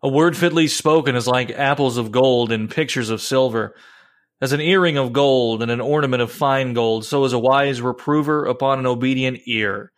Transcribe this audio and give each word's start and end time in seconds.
A 0.00 0.08
word 0.08 0.36
fitly 0.36 0.68
spoken 0.68 1.16
is 1.16 1.26
like 1.26 1.50
apples 1.50 1.96
of 1.96 2.12
gold 2.12 2.52
and 2.52 2.70
pictures 2.70 3.10
of 3.10 3.20
silver. 3.20 3.74
As 4.40 4.52
an 4.52 4.60
earring 4.60 4.96
of 4.96 5.12
gold 5.12 5.60
and 5.60 5.72
an 5.72 5.80
ornament 5.80 6.22
of 6.22 6.30
fine 6.30 6.72
gold, 6.72 7.04
so 7.04 7.24
is 7.24 7.32
a 7.32 7.38
wise 7.38 7.80
reprover 7.80 8.44
upon 8.46 8.78
an 8.78 8.86
obedient 8.86 9.40
ear. 9.46 9.90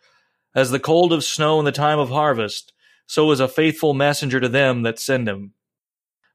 As 0.55 0.71
the 0.71 0.79
cold 0.79 1.13
of 1.13 1.23
snow 1.23 1.59
in 1.59 1.65
the 1.65 1.71
time 1.71 1.99
of 1.99 2.09
harvest, 2.09 2.73
so 3.05 3.29
is 3.29 3.39
a 3.39 3.47
faithful 3.47 3.93
messenger 3.93 4.39
to 4.39 4.49
them 4.49 4.81
that 4.81 4.97
send 4.97 5.29
him. 5.29 5.53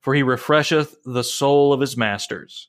For 0.00 0.14
he 0.14 0.22
refresheth 0.22 0.96
the 1.04 1.24
soul 1.24 1.72
of 1.72 1.80
his 1.80 1.96
masters. 1.96 2.68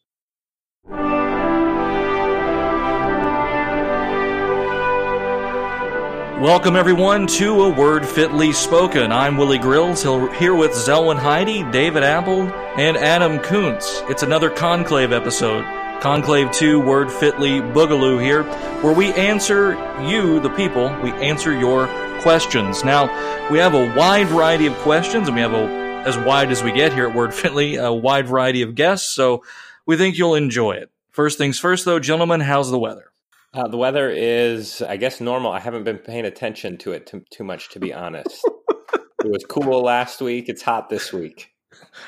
Welcome, 6.42 6.76
everyone, 6.76 7.26
to 7.26 7.64
A 7.64 7.70
Word 7.70 8.06
Fitly 8.06 8.54
Spoken. 8.54 9.12
I'm 9.12 9.38
Willie 9.38 9.58
Grills, 9.58 10.04
here 10.04 10.54
with 10.54 10.70
Zelwyn 10.70 11.18
Heide, 11.18 11.72
David 11.72 12.04
Appold, 12.04 12.52
and 12.78 12.96
Adam 12.96 13.40
Koontz. 13.40 14.04
It's 14.08 14.22
another 14.22 14.52
Conclave 14.52 15.12
episode. 15.12 15.66
Conclave 16.00 16.52
2, 16.52 16.80
Word 16.80 17.12
Fitly 17.12 17.60
Boogaloo 17.60 18.22
here, 18.22 18.44
where 18.84 18.94
we 18.94 19.12
answer 19.14 19.72
you, 20.08 20.40
the 20.40 20.52
people, 20.52 20.96
we 21.02 21.10
answer 21.14 21.58
your 21.58 21.88
questions. 22.22 22.84
Now, 22.84 23.06
we 23.50 23.58
have 23.58 23.74
a 23.74 23.92
wide 23.96 24.28
variety 24.28 24.68
of 24.68 24.76
questions, 24.76 25.28
and 25.28 25.36
we 25.36 25.42
have 25.42 25.54
a, 25.54 25.66
as 26.06 26.20
wide 26.20 26.52
as 26.52 26.62
we 26.62 26.72
get 26.72 26.94
here 26.94 27.08
at 27.08 27.16
Word 27.16 27.34
Fitly, 27.34 27.78
a 27.78 27.92
wide 27.92 28.28
variety 28.28 28.62
of 28.62 28.76
guests, 28.76 29.12
so 29.12 29.44
we 29.88 29.98
think 29.98 30.20
you'll 30.20 30.36
enjoy 30.36 30.74
it. 30.74 30.92
First 31.10 31.40
things 31.40 31.58
first, 31.58 31.84
though, 31.84 31.98
gentlemen, 31.98 32.42
how's 32.42 32.70
the 32.70 32.78
weather? 32.78 33.12
Uh, 33.54 33.68
the 33.68 33.78
weather 33.78 34.10
is, 34.10 34.82
I 34.82 34.98
guess, 34.98 35.22
normal. 35.22 35.52
I 35.52 35.60
haven't 35.60 35.84
been 35.84 35.98
paying 35.98 36.26
attention 36.26 36.78
to 36.80 36.92
it 36.92 37.08
too, 37.08 37.24
too 37.32 37.44
much, 37.44 37.70
to 37.70 37.80
be 37.80 37.94
honest. 37.94 38.42
it 39.24 39.32
was 39.32 39.46
cool 39.48 39.82
last 39.82 40.22
week. 40.22 40.50
It's 40.50 40.62
hot 40.62 40.90
this 40.90 41.14
week. 41.14 41.52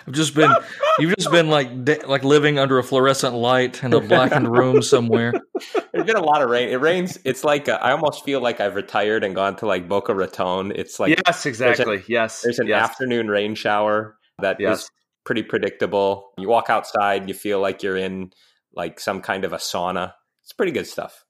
I've 0.08 0.14
just 0.14 0.36
been, 0.36 0.52
you've 1.00 1.16
just 1.16 1.32
been 1.32 1.50
like 1.50 1.70
like 2.08 2.24
living 2.24 2.58
under 2.58 2.80
a 2.80 2.84
fluorescent 2.84 3.36
light 3.36 3.84
in 3.84 3.94
a 3.94 4.00
blackened 4.00 4.48
room 4.48 4.82
somewhere. 4.82 5.34
There's 5.94 6.06
been 6.06 6.16
a 6.16 6.24
lot 6.24 6.42
of 6.42 6.50
rain. 6.50 6.70
It 6.70 6.82
rains. 6.82 7.20
It's 7.24 7.44
like 7.44 7.68
a, 7.68 7.82
I 7.82 7.92
almost 7.92 8.24
feel 8.24 8.42
like 8.42 8.60
I've 8.60 8.76
retired 8.76 9.24
and 9.24 9.36
gone 9.36 9.56
to 9.58 9.68
like 9.68 9.88
Boca 9.88 10.14
Raton. 10.14 10.72
It's 10.76 11.00
like 11.00 11.20
yes, 11.26 11.46
exactly. 11.46 11.98
There's 11.98 12.08
a, 12.08 12.12
yes, 12.12 12.42
there's 12.42 12.60
an 12.60 12.68
yes. 12.68 12.90
afternoon 12.90 13.28
rain 13.28 13.56
shower 13.56 14.18
that 14.40 14.60
yes. 14.60 14.84
is 14.84 14.92
pretty 15.26 15.44
predictable. 15.44 16.32
You 16.38 16.50
walk 16.50 16.70
outside, 16.70 17.28
you 17.28 17.34
feel 17.34 17.60
like 17.60 17.84
you're 17.84 17.98
in 17.98 18.32
like 18.74 19.00
some 19.00 19.22
kind 19.22 19.46
of 19.46 19.54
a 19.54 19.58
sauna. 19.58 20.14
It's 20.44 20.54
pretty 20.54 20.72
good 20.72 20.88
stuff. 20.88 21.26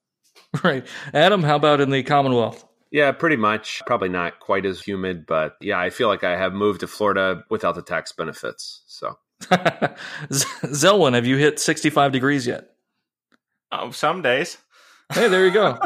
Right. 0.64 0.84
Adam, 1.14 1.42
how 1.42 1.56
about 1.56 1.80
in 1.80 1.90
the 1.90 2.02
Commonwealth? 2.02 2.64
Yeah, 2.90 3.12
pretty 3.12 3.36
much. 3.36 3.82
Probably 3.86 4.08
not 4.08 4.40
quite 4.40 4.66
as 4.66 4.80
humid, 4.80 5.24
but 5.24 5.56
yeah, 5.60 5.78
I 5.78 5.90
feel 5.90 6.08
like 6.08 6.24
I 6.24 6.36
have 6.36 6.52
moved 6.52 6.80
to 6.80 6.88
Florida 6.88 7.44
without 7.48 7.76
the 7.76 7.82
tax 7.82 8.12
benefits. 8.12 8.82
So, 8.86 9.16
Zelwyn, 9.42 11.14
have 11.14 11.26
you 11.26 11.36
hit 11.36 11.60
65 11.60 12.10
degrees 12.10 12.48
yet? 12.48 12.70
Oh, 13.70 13.92
some 13.92 14.22
days. 14.22 14.58
Hey, 15.12 15.28
there 15.28 15.44
you 15.44 15.52
go. 15.52 15.78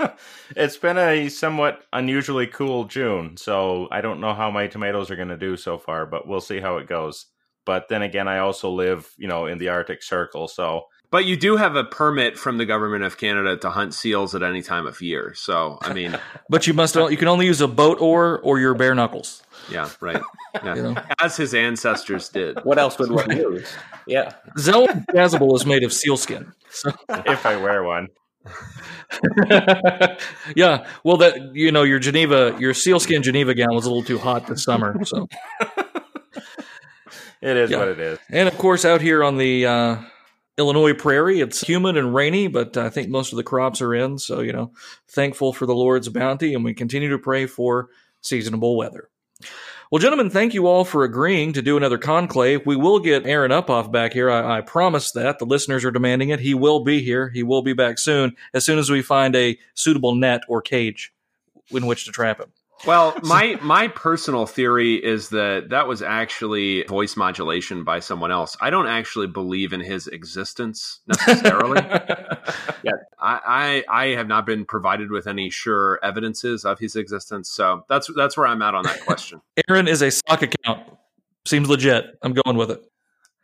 it's 0.56 0.76
been 0.76 0.98
a 0.98 1.28
somewhat 1.28 1.84
unusually 1.92 2.48
cool 2.48 2.84
June, 2.84 3.36
so 3.36 3.88
I 3.92 4.00
don't 4.00 4.20
know 4.20 4.34
how 4.34 4.50
my 4.50 4.66
tomatoes 4.66 5.10
are 5.10 5.16
going 5.16 5.28
to 5.28 5.36
do 5.36 5.56
so 5.56 5.78
far, 5.78 6.06
but 6.06 6.26
we'll 6.26 6.40
see 6.40 6.60
how 6.60 6.78
it 6.78 6.88
goes. 6.88 7.26
But 7.64 7.88
then 7.88 8.02
again, 8.02 8.28
I 8.28 8.38
also 8.38 8.70
live, 8.70 9.12
you 9.16 9.28
know, 9.28 9.46
in 9.46 9.58
the 9.58 9.68
Arctic 9.68 10.02
Circle, 10.02 10.48
so 10.48 10.84
but 11.10 11.24
you 11.24 11.36
do 11.36 11.56
have 11.56 11.76
a 11.76 11.84
permit 11.84 12.38
from 12.38 12.58
the 12.58 12.66
government 12.66 13.04
of 13.04 13.16
Canada 13.16 13.56
to 13.56 13.70
hunt 13.70 13.94
seals 13.94 14.34
at 14.34 14.42
any 14.42 14.62
time 14.62 14.86
of 14.86 15.00
year. 15.00 15.32
So, 15.34 15.78
I 15.80 15.92
mean, 15.92 16.18
but 16.50 16.66
you 16.66 16.74
must 16.74 16.94
you 16.94 17.16
can 17.16 17.28
only 17.28 17.46
use 17.46 17.60
a 17.60 17.68
boat 17.68 18.00
oar 18.00 18.40
or 18.40 18.58
your 18.58 18.74
bare 18.74 18.94
knuckles. 18.94 19.42
Yeah, 19.70 19.88
right. 20.00 20.20
Yeah. 20.54 20.74
you 20.74 20.82
know? 20.82 21.02
As 21.20 21.36
his 21.36 21.54
ancestors 21.54 22.28
did. 22.28 22.58
What 22.64 22.78
else 22.78 22.98
would 22.98 23.10
one 23.10 23.30
use? 23.36 23.72
Yeah. 24.06 24.32
Zelwyn 24.56 25.06
Chasuble 25.06 25.54
is 25.56 25.66
made 25.66 25.82
of 25.82 25.92
sealskin. 25.92 26.52
So. 26.70 26.90
if 27.08 27.46
I 27.46 27.56
wear 27.56 27.82
one. 27.82 28.08
yeah, 30.54 30.86
well, 31.04 31.16
that 31.18 31.54
you 31.54 31.72
know, 31.72 31.82
your 31.82 31.98
Geneva, 31.98 32.56
your 32.58 32.72
sealskin 32.72 33.22
Geneva 33.22 33.54
gown 33.54 33.74
was 33.74 33.84
a 33.84 33.88
little 33.88 34.04
too 34.04 34.18
hot 34.18 34.46
this 34.46 34.62
summer, 34.64 35.04
so 35.04 35.28
it 37.42 37.56
is 37.56 37.70
yeah. 37.70 37.78
what 37.78 37.88
it 37.88 37.98
is. 37.98 38.18
And 38.30 38.48
of 38.48 38.56
course, 38.56 38.84
out 38.84 39.00
here 39.02 39.22
on 39.22 39.36
the 39.36 39.66
uh, 39.66 39.96
Illinois 40.58 40.92
prairie. 40.92 41.40
It's 41.40 41.60
humid 41.60 41.96
and 41.96 42.14
rainy, 42.14 42.48
but 42.48 42.76
I 42.76 42.90
think 42.90 43.08
most 43.08 43.32
of 43.32 43.36
the 43.36 43.44
crops 43.44 43.80
are 43.80 43.94
in. 43.94 44.18
So, 44.18 44.40
you 44.40 44.52
know, 44.52 44.72
thankful 45.08 45.52
for 45.52 45.66
the 45.66 45.74
Lord's 45.74 46.08
bounty, 46.08 46.52
and 46.52 46.64
we 46.64 46.74
continue 46.74 47.10
to 47.10 47.18
pray 47.18 47.46
for 47.46 47.88
seasonable 48.20 48.76
weather. 48.76 49.08
Well, 49.90 50.00
gentlemen, 50.00 50.28
thank 50.28 50.52
you 50.52 50.66
all 50.66 50.84
for 50.84 51.04
agreeing 51.04 51.54
to 51.54 51.62
do 51.62 51.78
another 51.78 51.96
conclave. 51.96 52.66
We 52.66 52.76
will 52.76 52.98
get 52.98 53.24
Aaron 53.24 53.52
Uphoff 53.52 53.90
back 53.90 54.12
here. 54.12 54.30
I, 54.30 54.58
I 54.58 54.60
promise 54.60 55.12
that. 55.12 55.38
The 55.38 55.46
listeners 55.46 55.82
are 55.84 55.90
demanding 55.90 56.28
it. 56.28 56.40
He 56.40 56.52
will 56.52 56.80
be 56.80 57.02
here. 57.02 57.30
He 57.30 57.42
will 57.42 57.62
be 57.62 57.72
back 57.72 57.98
soon, 57.98 58.36
as 58.52 58.66
soon 58.66 58.78
as 58.78 58.90
we 58.90 59.00
find 59.00 59.34
a 59.34 59.58
suitable 59.72 60.14
net 60.14 60.42
or 60.46 60.60
cage 60.60 61.14
in 61.70 61.86
which 61.86 62.04
to 62.04 62.12
trap 62.12 62.38
him. 62.38 62.52
Well, 62.86 63.16
my 63.22 63.58
my 63.62 63.88
personal 63.88 64.46
theory 64.46 64.94
is 64.94 65.30
that 65.30 65.70
that 65.70 65.88
was 65.88 66.02
actually 66.02 66.84
voice 66.84 67.16
modulation 67.16 67.84
by 67.84 68.00
someone 68.00 68.30
else. 68.30 68.56
I 68.60 68.70
don't 68.70 68.86
actually 68.86 69.26
believe 69.26 69.72
in 69.72 69.80
his 69.80 70.06
existence 70.06 71.00
necessarily. 71.06 71.80
yeah, 72.82 72.92
I, 73.18 73.84
I, 73.90 74.04
I 74.04 74.06
have 74.16 74.28
not 74.28 74.46
been 74.46 74.64
provided 74.64 75.10
with 75.10 75.26
any 75.26 75.50
sure 75.50 75.98
evidences 76.02 76.64
of 76.64 76.78
his 76.78 76.96
existence, 76.96 77.50
so 77.50 77.84
that's 77.88 78.10
that's 78.14 78.36
where 78.36 78.46
I'm 78.46 78.62
at 78.62 78.74
on 78.74 78.84
that 78.84 79.00
question. 79.00 79.40
Aaron 79.68 79.88
is 79.88 80.02
a 80.02 80.10
stock 80.10 80.42
account. 80.42 80.86
Seems 81.46 81.68
legit. 81.68 82.18
I'm 82.22 82.34
going 82.34 82.56
with 82.56 82.70
it. 82.70 82.82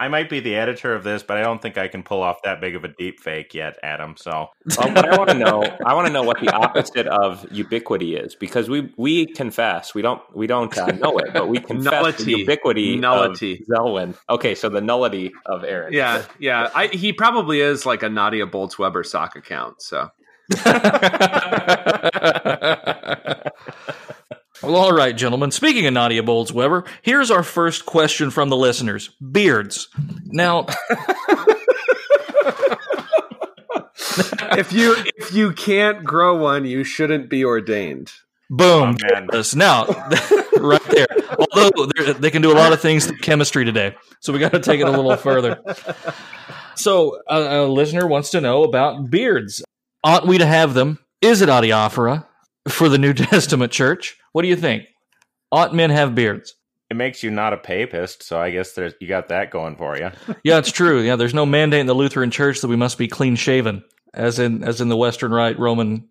I 0.00 0.09
might 0.09 0.28
be 0.28 0.41
the 0.41 0.56
editor 0.56 0.93
of 0.94 1.05
this, 1.05 1.22
but 1.22 1.37
I 1.37 1.43
don't 1.43 1.62
think 1.62 1.78
I 1.78 1.87
can 1.87 2.03
pull 2.03 2.21
off 2.21 2.43
that 2.43 2.60
big 2.60 2.75
of 2.75 2.82
a 2.82 2.88
deep 2.88 3.21
fake 3.21 3.55
yet, 3.55 3.78
Adam. 3.82 4.16
So, 4.16 4.49
well, 4.78 4.93
what 4.93 5.09
I 5.09 5.16
want 5.16 5.31
to 5.31 5.38
know, 5.38 5.62
I 5.87 5.94
want 5.94 6.09
to 6.09 6.12
know 6.12 6.25
what 6.25 6.41
the 6.41 6.50
opposite 6.50 7.06
of 7.06 7.47
ubiquity 7.53 8.16
is, 8.16 8.34
because 8.34 8.69
we 8.69 8.93
we 8.97 9.27
confess 9.27 9.94
we 9.94 10.03
don't 10.03 10.21
we 10.34 10.49
don't 10.49 10.77
uh, 10.77 10.87
know 10.87 11.16
it, 11.19 11.32
but 11.32 11.49
we 11.49 11.59
confess 11.60 11.93
nullity. 11.93 12.25
the 12.25 12.38
ubiquity 12.38 12.97
nullity 12.97 13.55
of 13.55 13.60
Zelwyn. 13.69 14.16
Okay, 14.28 14.56
so 14.56 14.69
the 14.69 14.81
nullity 14.81 15.32
of 15.47 15.62
Aaron. 15.62 15.93
Yeah, 15.93 16.25
yeah. 16.41 16.71
I, 16.75 16.88
he 16.88 17.12
probably 17.12 17.61
is 17.61 17.87
like 17.87 18.03
a 18.03 18.09
Nadia 18.09 18.47
Bolz-Weber 18.47 19.05
sock 19.05 19.37
account. 19.37 19.81
So. 19.81 20.11
Well, 24.62 24.76
all 24.76 24.92
right, 24.92 25.16
gentlemen. 25.16 25.50
Speaking 25.50 25.87
of 25.87 25.94
Nadia 25.94 26.22
Bolz-Weber, 26.22 26.84
here's 27.03 27.31
our 27.31 27.42
first 27.42 27.87
question 27.87 28.31
from 28.31 28.48
the 28.48 28.56
listeners 28.56 29.10
beards. 29.20 29.88
Now. 30.26 30.66
if 34.56 34.72
you 34.72 34.97
if 35.16 35.34
you 35.34 35.53
can't 35.53 36.04
grow 36.04 36.37
one, 36.37 36.64
you 36.64 36.84
shouldn't 36.84 37.28
be 37.28 37.44
ordained. 37.44 38.12
Boom. 38.50 38.97
Oh, 39.12 39.43
now, 39.56 39.84
right 40.59 40.82
there. 40.91 41.06
Although 41.38 41.87
they 42.12 42.31
can 42.31 42.43
do 42.43 42.53
a 42.53 42.54
lot 42.54 42.72
of 42.72 42.81
things 42.81 43.06
to 43.06 43.16
chemistry 43.16 43.64
today, 43.64 43.97
so 44.20 44.32
we 44.32 44.38
got 44.38 44.53
to 44.53 44.60
take 44.60 44.81
it 44.81 44.87
a 44.87 44.91
little 44.91 45.16
further. 45.16 45.60
So, 46.76 47.20
a, 47.28 47.64
a, 47.64 47.66
listener 47.66 48.06
wants 48.06 48.31
to 48.31 48.41
know 48.41 48.62
about 48.62 49.10
beards. 49.10 49.64
Ought 50.04 50.26
we 50.26 50.38
to 50.38 50.47
have 50.47 50.75
them? 50.75 50.98
Is 51.22 51.41
it 51.41 51.48
adiaphora 51.48 52.26
for 52.69 52.88
the 52.88 52.98
New 52.98 53.12
Testament 53.14 53.72
church? 53.72 54.16
What 54.32 54.42
do 54.42 54.48
you 54.48 54.56
think? 54.56 54.84
Ought 55.52 55.75
men 55.75 55.91
have 55.91 56.14
beards? 56.14 56.54
It 56.91 56.97
makes 56.97 57.22
you 57.22 57.30
not 57.30 57.52
a 57.52 57.56
papist, 57.56 58.22
so 58.22 58.38
I 58.38 58.50
guess 58.50 58.72
there's 58.72 58.94
you 59.00 59.08
got 59.08 59.28
that 59.28 59.50
going 59.50 59.76
for 59.76 59.97
you. 59.97 60.10
yeah, 60.44 60.58
it's 60.58 60.70
true. 60.70 61.00
Yeah, 61.00 61.16
there's 61.16 61.34
no 61.34 61.47
mandate 61.47 61.80
in 61.80 61.86
the 61.86 61.94
Lutheran 61.94 62.30
Church 62.30 62.60
that 62.60 62.69
we 62.69 62.76
must 62.76 62.98
be 62.98 63.08
clean 63.08 63.36
shaven, 63.36 63.82
as 64.12 64.38
in 64.38 64.62
as 64.62 64.80
in 64.80 64.88
the 64.88 64.97
Western 64.97 65.32
Rite 65.32 65.58
Roman 65.58 66.08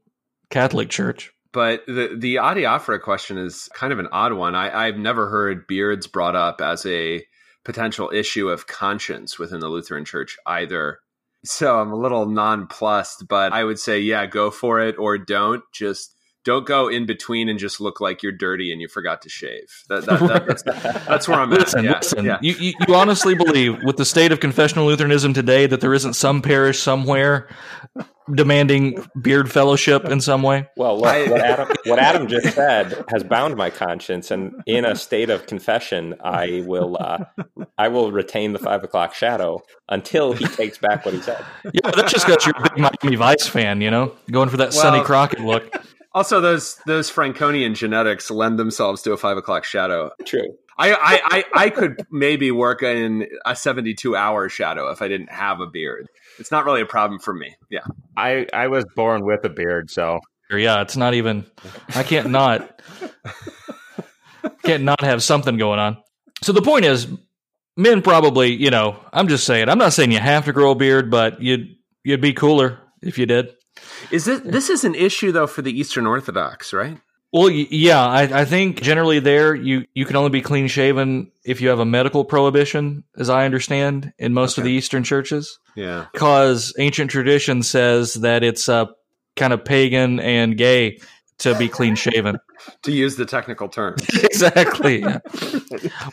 Catholic 0.49 0.89
Church. 0.89 1.31
But 1.51 1.85
the 1.85 2.15
the 2.17 2.35
adiaphora 2.37 3.01
question 3.01 3.37
is 3.37 3.69
kind 3.75 3.93
of 3.93 3.99
an 3.99 4.09
odd 4.11 4.33
one. 4.33 4.55
I, 4.55 4.87
I've 4.87 4.97
never 4.97 5.29
heard 5.29 5.67
beards 5.67 6.07
brought 6.07 6.35
up 6.35 6.59
as 6.59 6.85
a 6.85 7.23
potential 7.63 8.11
issue 8.13 8.49
of 8.49 8.67
conscience 8.67 9.37
within 9.37 9.59
the 9.59 9.69
Lutheran 9.69 10.05
Church 10.05 10.37
either. 10.45 10.99
So 11.45 11.79
I'm 11.79 11.91
a 11.91 11.97
little 11.97 12.25
nonplussed, 12.25 13.27
but 13.27 13.53
I 13.53 13.63
would 13.63 13.79
say, 13.79 13.99
yeah, 13.99 14.25
go 14.25 14.49
for 14.49 14.79
it 14.79 14.97
or 14.97 15.17
don't. 15.17 15.63
Just 15.73 16.12
don't 16.43 16.65
go 16.65 16.87
in 16.87 17.05
between 17.05 17.49
and 17.49 17.57
just 17.57 17.79
look 17.79 18.01
like 18.01 18.23
you're 18.23 18.31
dirty 18.31 18.71
and 18.71 18.81
you 18.81 18.87
forgot 18.87 19.21
to 19.23 19.29
shave. 19.29 19.83
That, 19.89 20.05
that, 20.05 20.19
that, 20.19 20.47
that's, 20.65 21.05
that's, 21.05 21.27
where 21.27 21.39
I'm 21.39 21.49
listen, 21.49 21.79
at. 21.79 21.85
Yeah, 21.85 21.97
listen, 21.97 22.25
yeah. 22.25 22.37
You, 22.41 22.53
you, 22.53 22.73
you, 22.87 22.95
honestly 22.95 23.35
believe, 23.35 23.83
with 23.83 23.97
the 23.97 24.05
state 24.05 24.31
of 24.31 24.39
confessional 24.39 24.85
Lutheranism 24.85 25.33
today, 25.33 25.67
that 25.67 25.81
there 25.81 25.93
isn't 25.93 26.13
some 26.13 26.41
parish 26.41 26.79
somewhere 26.79 27.47
demanding 28.33 29.05
beard 29.21 29.51
fellowship 29.51 30.05
in 30.05 30.21
some 30.21 30.43
way? 30.43 30.67
Well, 30.77 30.95
look, 30.99 31.29
what 31.29 31.41
Adam, 31.41 31.67
what 31.85 31.99
Adam 31.99 32.27
just 32.27 32.55
said 32.55 33.03
has 33.09 33.23
bound 33.23 33.55
my 33.55 33.69
conscience, 33.69 34.31
and 34.31 34.53
in 34.65 34.85
a 34.85 34.95
state 34.95 35.29
of 35.29 35.45
confession, 35.45 36.15
I 36.23 36.63
will 36.65 36.97
uh, 36.99 37.25
I 37.77 37.89
will 37.89 38.11
retain 38.11 38.53
the 38.53 38.59
five 38.59 38.83
o'clock 38.83 39.13
shadow 39.13 39.61
until 39.89 40.33
he 40.33 40.45
takes 40.45 40.77
back 40.77 41.05
what 41.05 41.13
he 41.13 41.21
said. 41.21 41.43
Yeah, 41.65 41.91
that's 41.91 42.11
just 42.11 42.27
got 42.27 42.45
you're 42.45 42.55
big 42.61 42.77
Miami 42.77 43.15
Vice 43.15 43.47
fan, 43.47 43.81
you 43.81 43.91
know, 43.91 44.15
going 44.31 44.49
for 44.49 44.57
that 44.57 44.71
well, 44.71 44.81
Sonny 44.81 45.03
Crockett 45.03 45.39
look. 45.39 45.71
Also, 46.13 46.39
those 46.39 46.75
those 46.85 47.09
Franconian 47.09 47.73
genetics 47.73 48.29
lend 48.29 48.59
themselves 48.59 49.01
to 49.03 49.13
a 49.13 49.17
five 49.17 49.37
o'clock 49.37 49.63
shadow. 49.63 50.11
True. 50.25 50.55
I, 50.77 50.93
I, 50.93 51.21
I, 51.25 51.43
I 51.65 51.69
could 51.69 52.05
maybe 52.11 52.51
work 52.51 52.81
in 52.83 53.27
a 53.45 53.55
72 53.55 54.15
hour 54.15 54.49
shadow 54.49 54.89
if 54.89 55.01
I 55.01 55.07
didn't 55.07 55.31
have 55.31 55.59
a 55.59 55.67
beard. 55.67 56.07
It's 56.39 56.51
not 56.51 56.65
really 56.65 56.81
a 56.81 56.85
problem 56.85 57.19
for 57.19 57.33
me. 57.33 57.55
Yeah. 57.69 57.85
I, 58.17 58.47
I 58.53 58.67
was 58.67 58.85
born 58.95 59.25
with 59.25 59.43
a 59.43 59.49
beard, 59.49 59.91
so. 59.91 60.19
Yeah, 60.51 60.81
it's 60.81 60.97
not 60.97 61.13
even, 61.13 61.45
I 61.95 62.03
can't 62.03 62.29
not, 62.29 62.81
can't 64.63 64.83
not 64.83 65.01
have 65.01 65.23
something 65.23 65.57
going 65.57 65.79
on. 65.79 65.97
So 66.41 66.51
the 66.51 66.61
point 66.61 66.85
is, 66.85 67.07
men 67.77 68.01
probably, 68.01 68.53
you 68.53 68.69
know, 68.69 68.99
I'm 69.11 69.27
just 69.27 69.45
saying, 69.45 69.69
I'm 69.69 69.77
not 69.77 69.93
saying 69.93 70.11
you 70.11 70.19
have 70.19 70.45
to 70.45 70.53
grow 70.53 70.71
a 70.71 70.75
beard, 70.75 71.09
but 71.09 71.41
you'd, 71.41 71.75
you'd 72.03 72.21
be 72.21 72.33
cooler 72.33 72.79
if 73.01 73.17
you 73.17 73.25
did. 73.25 73.55
Is 74.11 74.27
it, 74.27 74.43
this 74.43 74.69
is 74.69 74.83
an 74.83 74.95
issue 74.95 75.31
though 75.31 75.47
for 75.47 75.61
the 75.61 75.77
Eastern 75.77 76.05
Orthodox, 76.05 76.73
right? 76.73 76.97
Well, 77.33 77.49
yeah, 77.49 78.05
I, 78.05 78.41
I, 78.41 78.45
think 78.45 78.79
generally 78.79 79.19
there 79.19 79.55
you 79.55 79.87
you 79.95 80.05
can 80.05 80.15
only 80.15 80.29
be 80.29 80.41
clean 80.41 80.67
shaven 80.67 81.31
if 81.43 81.61
you 81.61 81.69
have 81.69 81.79
a 81.79 81.85
medical 81.85 82.23
prohibition, 82.23 83.03
as 83.17 83.27
I 83.27 83.45
understand, 83.45 84.13
in 84.19 84.35
most 84.35 84.53
okay. 84.53 84.61
of 84.61 84.65
the 84.65 84.71
Eastern 84.71 85.03
churches. 85.03 85.57
Yeah, 85.75 86.05
because 86.13 86.75
ancient 86.77 87.09
tradition 87.09 87.63
says 87.63 88.13
that 88.15 88.43
it's 88.43 88.69
uh, 88.69 88.85
kind 89.35 89.51
of 89.51 89.65
pagan 89.65 90.19
and 90.19 90.55
gay 90.55 90.99
to 91.39 91.57
be 91.57 91.69
clean 91.69 91.95
shaven. 91.95 92.37
to 92.83 92.91
use 92.91 93.15
the 93.15 93.25
technical 93.25 93.67
term, 93.67 93.95
exactly. 94.13 94.99
Yeah. 94.99 95.17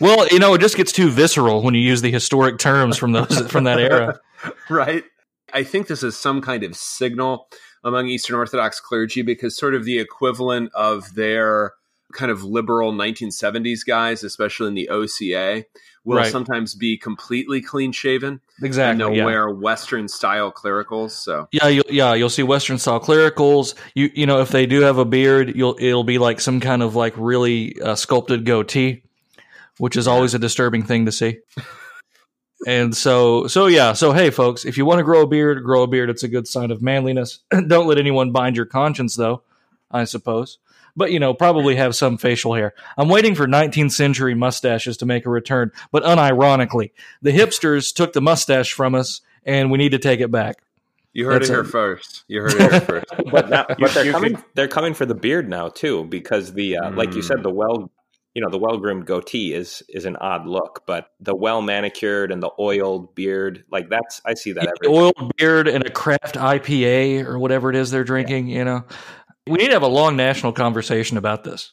well, 0.01 0.27
you 0.29 0.39
know, 0.39 0.55
it 0.55 0.63
just 0.63 0.77
gets 0.77 0.91
too 0.91 1.11
visceral 1.11 1.63
when 1.63 1.75
you 1.75 1.83
use 1.83 2.01
the 2.01 2.11
historic 2.11 2.59
terms 2.59 2.97
from 2.97 3.13
those 3.13 3.47
from 3.51 3.65
that 3.65 3.79
era, 3.79 4.19
right? 4.71 5.05
I 5.53 5.63
think 5.65 5.87
this 5.87 6.03
is 6.03 6.17
some 6.17 6.41
kind 6.41 6.63
of 6.65 6.77
signal 6.77 7.49
among 7.85 8.09
Eastern 8.09 8.37
Orthodox 8.37 8.81
clergy 8.81 9.23
because 9.23 9.57
sort 9.57 9.75
of 9.75 9.85
the 9.85 9.99
equivalent 9.99 10.71
of 10.75 11.15
their 11.15 11.73
kind 12.13 12.31
of 12.31 12.43
liberal 12.43 12.93
1970s 12.93 13.81
guys, 13.87 14.25
especially 14.25 14.69
in 14.69 14.75
the 14.75 14.89
OCA, 14.89 15.65
will 16.05 16.19
right. 16.19 16.33
sometimes 16.33 16.75
be 16.75 16.97
completely 16.97 17.61
clean 17.61 17.93
shaven. 17.93 18.41
Exactly. 18.63 18.91
And 18.91 19.01
they'll 19.01 19.19
yeah. 19.19 19.25
wear 19.25 19.51
Western 19.51 20.09
style 20.09 20.51
clericals. 20.51 21.15
So 21.15 21.49
yeah, 21.53 21.69
you'll, 21.69 21.85
yeah, 21.89 22.15
you'll 22.15 22.31
see 22.31 22.43
Western 22.43 22.79
style 22.79 23.01
clericals. 23.01 23.75
You 23.95 24.11
you 24.15 24.27
know 24.27 24.41
if 24.41 24.51
they 24.51 24.67
do 24.67 24.81
have 24.83 24.99
a 24.99 25.05
beard, 25.05 25.55
you'll 25.55 25.77
it'll 25.79 26.05
be 26.05 26.19
like 26.19 26.41
some 26.41 26.61
kind 26.61 26.83
of 26.83 26.97
like 26.97 27.15
really 27.17 27.81
uh, 27.81 27.95
sculpted 27.95 28.45
goatee, 28.45 29.03
which 29.79 29.97
is 29.97 30.09
always 30.09 30.35
a 30.35 30.39
disturbing 30.39 30.83
thing 30.83 31.07
to 31.07 31.13
see. 31.13 31.39
And 32.67 32.95
so, 32.95 33.47
so 33.47 33.67
yeah, 33.67 33.95
so 33.95 34.13
hey, 34.13 34.31
folks, 34.31 34.65
if 34.65 34.77
you 34.77 34.85
want 34.85 34.99
to 34.99 35.05
grow 35.05 35.23
a 35.23 35.27
beard, 35.27 35.65
grow 35.65 35.83
a 35.83 35.87
beard. 35.87 36.11
It's 36.11 36.23
a 36.23 36.29
good 36.29 36.47
sign 36.47 36.71
of 36.71 36.83
manliness. 36.83 37.39
Don't 37.51 37.87
let 37.87 37.99
anyone 37.99 38.33
bind 38.33 38.57
your 38.57 38.67
conscience, 38.67 39.17
though. 39.17 39.43
I 39.91 40.05
suppose, 40.05 40.59
but 40.95 41.11
you 41.11 41.19
know, 41.19 41.35
probably 41.35 41.77
have 41.77 41.97
some 41.97 42.17
facial 42.17 42.55
hair. 42.55 42.75
I'm 42.97 43.09
waiting 43.09 43.35
for 43.35 43.49
19th 43.49 43.93
century 43.93 44.35
mustaches 44.35 44.97
to 44.99 45.07
make 45.07 45.27
a 45.27 45.31
return, 45.31 45.73
but 45.91 46.05
unironically, 46.05 46.93
the 47.23 47.33
hipsters 47.33 47.93
took 47.93 48.13
the 48.13 48.21
mustache 48.21 48.73
from 48.73 48.95
us, 48.95 49.21
and 49.45 49.71
we 49.71 49.79
need 49.79 49.91
to 49.91 49.99
take 49.99 50.21
it 50.21 50.31
back. 50.31 50.63
You 51.13 51.27
heard 51.27 51.43
That's 51.43 51.51
it 51.51 51.55
here 51.55 51.63
a- 51.63 51.67
first. 51.67 52.25
You 52.29 52.43
heard 52.43 52.55
it 52.55 52.71
here 52.71 52.81
first. 53.03 53.07
but, 53.33 53.49
now, 53.49 53.67
but 53.67 53.93
they're 53.93 54.13
coming. 54.13 54.43
They're 54.55 54.69
coming 54.69 54.95
for 54.95 55.07
the 55.07 55.15
beard 55.15 55.49
now 55.49 55.69
too, 55.69 56.05
because 56.05 56.53
the 56.53 56.77
uh, 56.77 56.91
mm. 56.91 56.97
like 56.97 57.15
you 57.15 57.23
said, 57.23 57.43
the 57.43 57.51
well 57.51 57.91
you 58.35 58.43
know 58.43 58.51
the 58.51 58.59
well 58.59 58.79
groomed 58.79 59.07
goatee 59.07 59.53
is 59.53 59.83
is 59.89 60.05
an 60.05 60.17
odd 60.17 60.47
look, 60.47 60.85
but 60.87 61.11
the 61.21 61.35
well 61.35 61.63
manicured 61.63 62.31
and 62.31 62.43
the 62.43 62.51
oiled 62.59 63.15
beard, 63.15 63.65
like 63.71 63.89
that's 63.89 64.21
I 64.25 64.35
see 64.35 64.53
that 64.53 64.65
yeah, 64.65 64.71
every 64.77 64.97
oiled 64.97 65.33
beard 65.37 65.69
and 65.69 65.85
a 65.85 65.91
craft 65.91 66.37
IPA 66.37 67.25
or 67.25 67.39
whatever 67.39 67.71
it 67.71 67.77
is 67.77 67.91
they're 67.91 68.05
drinking. 68.05 68.49
Yeah. 68.49 68.59
You 68.59 68.65
know, 68.65 68.85
we 69.47 69.59
need 69.59 69.69
to 69.69 69.73
have 69.73 69.83
a 69.83 69.89
long 69.89 70.17
national 70.17 70.53
conversation 70.53 71.17
about 71.17 71.45
this. 71.45 71.73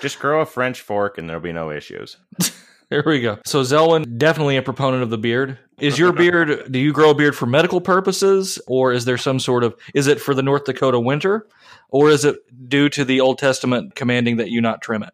Just 0.00 0.18
grow 0.18 0.40
a 0.40 0.46
French 0.46 0.80
fork 0.80 1.18
and 1.18 1.28
there'll 1.28 1.42
be 1.42 1.52
no 1.52 1.70
issues. 1.70 2.16
there 2.90 3.02
we 3.04 3.20
go. 3.20 3.38
So 3.44 3.62
Zelwyn, 3.62 4.18
definitely 4.18 4.56
a 4.56 4.62
proponent 4.62 5.02
of 5.02 5.10
the 5.10 5.18
beard. 5.18 5.58
Is 5.78 5.98
your 5.98 6.12
beard? 6.12 6.70
do 6.70 6.78
you 6.78 6.92
grow 6.92 7.10
a 7.10 7.14
beard 7.14 7.34
for 7.34 7.46
medical 7.46 7.80
purposes, 7.80 8.60
or 8.68 8.92
is 8.92 9.04
there 9.04 9.18
some 9.18 9.40
sort 9.40 9.64
of? 9.64 9.74
Is 9.94 10.06
it 10.06 10.20
for 10.20 10.32
the 10.32 10.42
North 10.42 10.64
Dakota 10.64 11.00
winter, 11.00 11.48
or 11.88 12.08
is 12.08 12.24
it 12.24 12.36
due 12.68 12.88
to 12.90 13.04
the 13.04 13.20
Old 13.20 13.38
Testament 13.38 13.96
commanding 13.96 14.36
that 14.36 14.48
you 14.48 14.60
not 14.60 14.80
trim 14.80 15.02
it? 15.02 15.12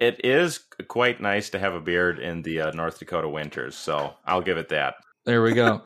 It 0.00 0.24
is 0.24 0.60
quite 0.88 1.20
nice 1.20 1.50
to 1.50 1.58
have 1.58 1.74
a 1.74 1.80
beard 1.80 2.18
in 2.18 2.40
the 2.40 2.62
uh, 2.62 2.70
North 2.70 2.98
Dakota 2.98 3.28
winters, 3.28 3.76
so 3.76 4.14
I'll 4.24 4.40
give 4.40 4.56
it 4.56 4.70
that. 4.70 4.94
There 5.26 5.42
we 5.42 5.52
go. 5.52 5.82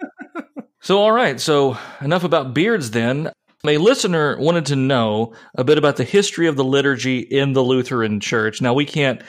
so, 0.80 0.98
all 0.98 1.10
right. 1.10 1.40
So, 1.40 1.76
enough 2.00 2.22
about 2.22 2.54
beards 2.54 2.92
then. 2.92 3.32
A 3.66 3.78
listener 3.78 4.38
wanted 4.38 4.66
to 4.66 4.76
know 4.76 5.34
a 5.56 5.64
bit 5.64 5.78
about 5.78 5.96
the 5.96 6.04
history 6.04 6.46
of 6.46 6.54
the 6.54 6.62
liturgy 6.62 7.18
in 7.18 7.54
the 7.54 7.62
Lutheran 7.62 8.20
Church. 8.20 8.62
Now, 8.62 8.72
we 8.72 8.84
can't, 8.84 9.20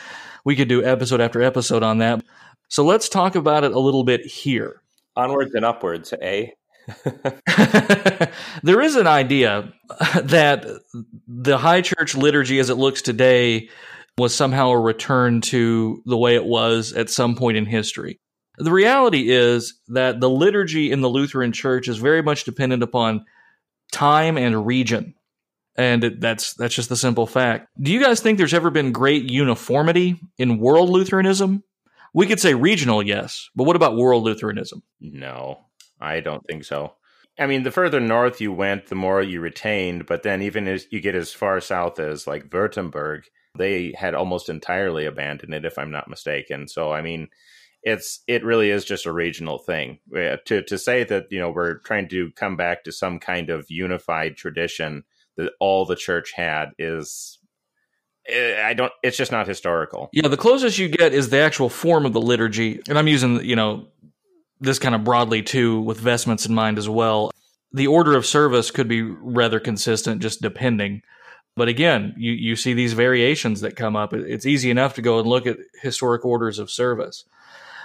we 0.44 0.56
could 0.56 0.68
do 0.68 0.86
episode 0.86 1.20
after 1.20 1.42
episode 1.42 1.82
on 1.82 1.98
that. 1.98 2.24
So, 2.70 2.86
let's 2.86 3.10
talk 3.10 3.34
about 3.34 3.64
it 3.64 3.72
a 3.72 3.80
little 3.80 4.04
bit 4.04 4.24
here. 4.24 4.84
Onwards 5.16 5.56
and 5.56 5.66
upwards, 5.66 6.14
eh? 6.22 6.50
there 8.62 8.82
is 8.82 8.96
an 8.96 9.08
idea 9.08 9.74
that 10.22 10.64
the 11.28 11.58
high 11.58 11.82
church 11.82 12.14
liturgy 12.14 12.60
as 12.60 12.70
it 12.70 12.76
looks 12.76 13.02
today 13.02 13.70
was 14.18 14.34
somehow 14.34 14.70
a 14.70 14.80
return 14.80 15.42
to 15.42 16.02
the 16.06 16.18
way 16.18 16.36
it 16.36 16.46
was 16.46 16.94
at 16.94 17.10
some 17.10 17.36
point 17.36 17.58
in 17.58 17.66
history. 17.66 18.20
The 18.58 18.72
reality 18.72 19.30
is 19.30 19.80
that 19.90 20.22
the 20.22 20.30
liturgy 20.30 20.92
in 20.92 21.02
the 21.02 21.10
Lutheran 21.10 21.52
Church 21.52 21.90
is 21.90 21.98
very 21.98 22.22
much 22.22 22.46
dependent 22.46 22.84
upon 22.84 23.26
time 23.92 24.38
and 24.38 24.66
region. 24.66 25.16
And 25.78 26.06
it, 26.06 26.22
that's 26.22 26.54
that's 26.54 26.74
just 26.74 26.88
the 26.88 26.96
simple 26.96 27.28
fact. 27.28 27.68
Do 27.78 27.92
you 27.92 28.02
guys 28.02 28.22
think 28.22 28.38
there's 28.38 28.54
ever 28.54 28.70
been 28.70 28.94
great 28.94 29.30
uniformity 29.30 30.18
in 30.38 30.60
world 30.60 30.90
Lutheranism? 30.90 31.64
We 32.14 32.28
could 32.28 32.40
say 32.40 32.54
regional, 32.54 33.04
yes, 33.04 33.50
but 33.58 33.66
what 33.66 33.76
about 33.76 33.98
world 33.98 34.24
Lutheranism? 34.24 34.84
No, 35.02 35.66
I 36.00 36.22
don't 36.22 36.46
think 36.48 36.64
so. 36.64 36.94
I 37.38 37.48
mean, 37.48 37.64
the 37.64 37.72
further 37.72 38.00
north 38.00 38.40
you 38.40 38.54
went, 38.54 38.88
the 38.88 38.96
more 38.96 39.22
you 39.22 39.42
retained. 39.42 40.06
But 40.06 40.24
then, 40.24 40.42
even 40.42 40.70
as 40.70 40.88
you 40.92 41.02
get 41.02 41.16
as 41.16 41.34
far 41.34 41.60
south 41.60 42.00
as 42.00 42.26
like 42.26 42.50
Württemberg, 42.50 43.24
they 43.58 43.94
had 43.98 44.14
almost 44.14 44.50
entirely 44.50 45.06
abandoned 45.06 45.54
it, 45.54 45.66
if 45.66 45.78
I'm 45.78 45.92
not 45.92 46.10
mistaken. 46.10 46.68
So, 46.68 46.92
I 46.92 47.02
mean, 47.02 47.30
it's 47.86 48.24
it 48.28 48.44
really 48.44 48.72
is 48.72 48.84
just 48.84 49.06
a 49.06 49.14
regional 49.14 49.60
thing. 49.60 50.00
To 50.46 50.64
to 50.64 50.78
say 50.78 51.04
that 51.06 51.28
you 51.30 51.40
know 51.40 51.52
we're 51.52 51.76
trying 51.80 52.10
to 52.10 52.32
come 52.32 52.58
back 52.58 52.84
to 52.84 52.92
some 52.92 53.20
kind 53.20 53.50
of 53.50 53.68
unified 53.70 54.36
tradition 54.36 55.04
that 55.38 55.54
all 55.60 55.86
the 55.86 55.96
church 55.96 56.32
had 56.34 56.72
is 56.80 57.40
eh, 58.28 58.62
I 58.62 58.74
don't. 58.74 58.92
It's 59.04 59.18
just 59.18 59.32
not 59.32 59.48
historical. 59.48 60.10
Yeah, 60.12 60.28
the 60.28 60.38
closest 60.38 60.80
you 60.80 60.90
get 60.90 61.14
is 61.14 61.30
the 61.30 61.38
actual 61.38 61.70
form 61.70 62.06
of 62.06 62.14
the 62.14 62.22
liturgy, 62.22 62.82
and 62.90 62.98
I'm 62.98 63.08
using 63.08 63.46
you 63.46 63.56
know 63.56 63.88
this 64.60 64.80
kind 64.80 64.96
of 64.96 65.04
broadly 65.04 65.44
too, 65.44 65.82
with 65.82 66.00
vestments 66.00 66.46
in 66.46 66.56
mind 66.56 66.80
as 66.80 66.90
well. 66.90 67.32
The 67.72 67.88
order 67.88 68.16
of 68.16 68.26
service 68.26 68.72
could 68.72 68.88
be 68.88 69.02
rather 69.02 69.60
consistent, 69.60 70.22
just 70.22 70.42
depending. 70.42 71.02
But 71.56 71.70
again, 71.70 72.14
you, 72.18 72.34
you 72.34 72.56
see 72.56 72.74
these 72.74 72.94
variations 72.94 73.62
that 73.62 73.76
come 73.76 73.96
up. 73.96 74.14
It's 74.14 74.46
easy 74.46 74.70
enough 74.70 74.96
to 74.96 75.02
go 75.02 75.20
and 75.20 75.28
look 75.28 75.48
at 75.48 75.58
historic 75.82 76.26
orders 76.26 76.60
of 76.60 76.70
service. 76.70 77.26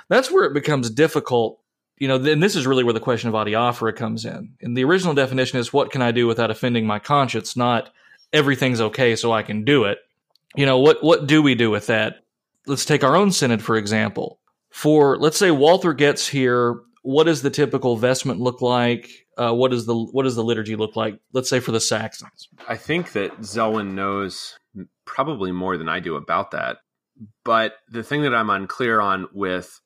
That's 0.08 0.30
where 0.30 0.44
it 0.44 0.54
becomes 0.54 0.90
difficult. 0.90 1.60
You 1.96 2.08
know, 2.08 2.16
and 2.16 2.42
this 2.42 2.56
is 2.56 2.66
really 2.66 2.82
where 2.82 2.94
the 2.94 3.00
question 3.00 3.28
of 3.28 3.34
adiaphora 3.34 3.94
comes 3.94 4.24
in. 4.24 4.54
And 4.60 4.76
the 4.76 4.84
original 4.84 5.14
definition 5.14 5.60
is 5.60 5.72
what 5.72 5.92
can 5.92 6.02
I 6.02 6.10
do 6.10 6.26
without 6.26 6.50
offending 6.50 6.86
my 6.86 6.98
conscience, 6.98 7.56
not 7.56 7.90
everything's 8.32 8.80
okay 8.80 9.14
so 9.16 9.32
I 9.32 9.42
can 9.42 9.64
do 9.64 9.84
it. 9.84 9.98
You 10.56 10.66
know, 10.66 10.78
what 10.78 11.02
what 11.04 11.26
do 11.26 11.42
we 11.42 11.54
do 11.54 11.70
with 11.70 11.86
that? 11.86 12.24
Let's 12.66 12.84
take 12.84 13.04
our 13.04 13.14
own 13.14 13.30
synod 13.30 13.62
for 13.62 13.76
example. 13.76 14.40
For 14.70 15.16
let's 15.18 15.36
say 15.36 15.50
Walther 15.50 15.92
gets 15.92 16.26
here, 16.26 16.80
what 17.02 17.24
does 17.24 17.42
the 17.42 17.50
typical 17.50 17.96
vestment 17.96 18.40
look 18.40 18.60
like? 18.60 19.26
Uh, 19.40 19.52
what 19.54 19.70
does 19.70 19.86
the 19.86 19.94
what 19.96 20.24
does 20.24 20.36
the 20.36 20.44
liturgy 20.44 20.76
look 20.76 20.96
like? 20.96 21.18
Let's 21.32 21.48
say 21.48 21.60
for 21.60 21.72
the 21.72 21.80
Saxons. 21.80 22.48
I 22.68 22.76
think 22.76 23.12
that 23.12 23.40
Zelwyn 23.40 23.92
knows 23.94 24.58
probably 25.06 25.50
more 25.50 25.78
than 25.78 25.88
I 25.88 25.98
do 25.98 26.16
about 26.16 26.50
that. 26.50 26.78
But 27.44 27.74
the 27.88 28.02
thing 28.02 28.22
that 28.22 28.34
I'm 28.34 28.50
unclear 28.50 29.00
on 29.00 29.28
with 29.32 29.80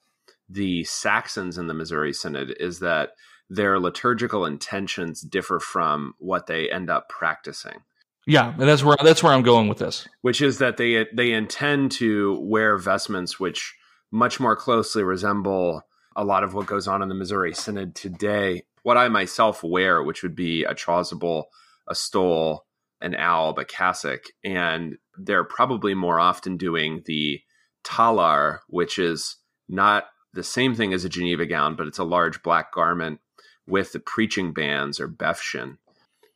the 0.48 0.84
Saxons 0.84 1.56
in 1.56 1.68
the 1.68 1.74
Missouri 1.74 2.12
Synod 2.12 2.56
is 2.58 2.80
that 2.80 3.10
their 3.48 3.78
liturgical 3.78 4.44
intentions 4.44 5.20
differ 5.20 5.60
from 5.60 6.14
what 6.18 6.46
they 6.46 6.68
end 6.70 6.90
up 6.90 7.08
practicing. 7.08 7.82
Yeah, 8.26 8.52
and 8.52 8.62
that's 8.62 8.82
where 8.82 8.96
that's 9.04 9.22
where 9.22 9.32
I'm 9.32 9.42
going 9.42 9.68
with 9.68 9.78
this. 9.78 10.08
Which 10.22 10.40
is 10.40 10.58
that 10.58 10.78
they 10.78 11.06
they 11.14 11.30
intend 11.30 11.92
to 11.92 12.40
wear 12.40 12.76
vestments 12.76 13.38
which 13.38 13.74
much 14.10 14.40
more 14.40 14.56
closely 14.56 15.04
resemble 15.04 15.82
a 16.16 16.24
lot 16.24 16.42
of 16.42 16.54
what 16.54 16.66
goes 16.66 16.88
on 16.88 17.02
in 17.02 17.08
the 17.08 17.14
Missouri 17.14 17.54
Synod 17.54 17.94
today 17.94 18.62
what 18.84 18.96
I 18.96 19.08
myself 19.08 19.64
wear, 19.64 20.02
which 20.02 20.22
would 20.22 20.36
be 20.36 20.62
a 20.62 20.74
chasuble, 20.74 21.46
a 21.88 21.94
stole, 21.94 22.64
an 23.00 23.16
alb, 23.16 23.58
a 23.58 23.64
cassock, 23.64 24.22
and 24.44 24.96
they're 25.18 25.44
probably 25.44 25.94
more 25.94 26.20
often 26.20 26.56
doing 26.56 27.02
the 27.06 27.40
talar, 27.84 28.60
which 28.68 28.98
is 28.98 29.36
not 29.68 30.04
the 30.32 30.44
same 30.44 30.76
thing 30.76 30.94
as 30.94 31.04
a 31.04 31.08
Geneva 31.08 31.46
gown, 31.46 31.74
but 31.74 31.88
it's 31.88 31.98
a 31.98 32.04
large 32.04 32.42
black 32.42 32.72
garment 32.72 33.18
with 33.66 33.92
the 33.92 34.00
preaching 34.00 34.52
bands 34.52 35.00
or 35.00 35.08
Beffchen 35.08 35.78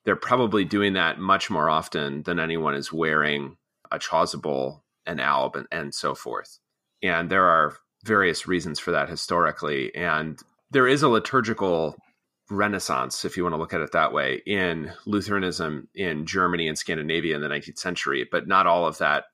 they're 0.09 0.17
probably 0.17 0.65
doing 0.65 0.95
that 0.95 1.19
much 1.19 1.51
more 1.51 1.69
often 1.69 2.23
than 2.23 2.41
anyone 2.41 2.75
is 2.75 2.91
wearing 2.91 3.59
a 3.91 3.99
chasuble, 3.99 4.81
an 5.05 5.21
alb, 5.21 5.55
and, 5.55 5.67
and 5.71 5.95
so 5.95 6.15
forth. 6.15 6.61
And 7.03 7.29
there 7.29 7.45
are 7.45 7.77
various 8.05 8.47
reasons 8.49 8.79
for 8.79 8.91
that 8.93 9.11
historically. 9.11 9.95
And 9.95 10.39
there 10.71 10.87
is 10.87 11.03
a 11.03 11.11
liturgical 11.11 11.95
renaissance, 12.51 13.25
if 13.25 13.37
you 13.37 13.43
want 13.43 13.55
to 13.55 13.59
look 13.59 13.75
at 13.75 13.81
it 13.81 13.93
that 13.93 14.13
way, 14.13 14.43
in 14.47 14.93
Lutheranism 15.07 15.89
in 15.95 16.27
Germany 16.27 16.69
and 16.69 16.79
Scandinavia 16.79 17.35
in 17.35 17.43
the 17.43 17.49
19th 17.49 17.79
century, 17.79 18.27
but 18.31 18.49
not 18.49 18.67
all 18.67 18.87
of 18.87 18.99
that 18.99 19.25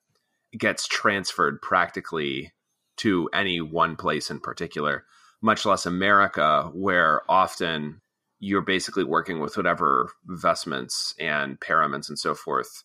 gets 0.57 0.87
transferred 0.87 1.61
practically 1.63 2.53
to 2.97 3.29
any 3.33 3.61
one 3.61 3.97
place 3.97 4.31
in 4.31 4.41
particular, 4.41 5.05
much 5.43 5.67
less 5.67 5.87
America, 5.87 6.71
where 6.73 7.23
often 7.29 8.01
you're 8.39 8.63
basically 8.63 9.05
working 9.05 9.41
with 9.41 9.57
whatever 9.57 10.11
vestments 10.27 11.15
and 11.19 11.61
paraments 11.61 12.09
and 12.09 12.19
so 12.19 12.35
forth 12.35 12.85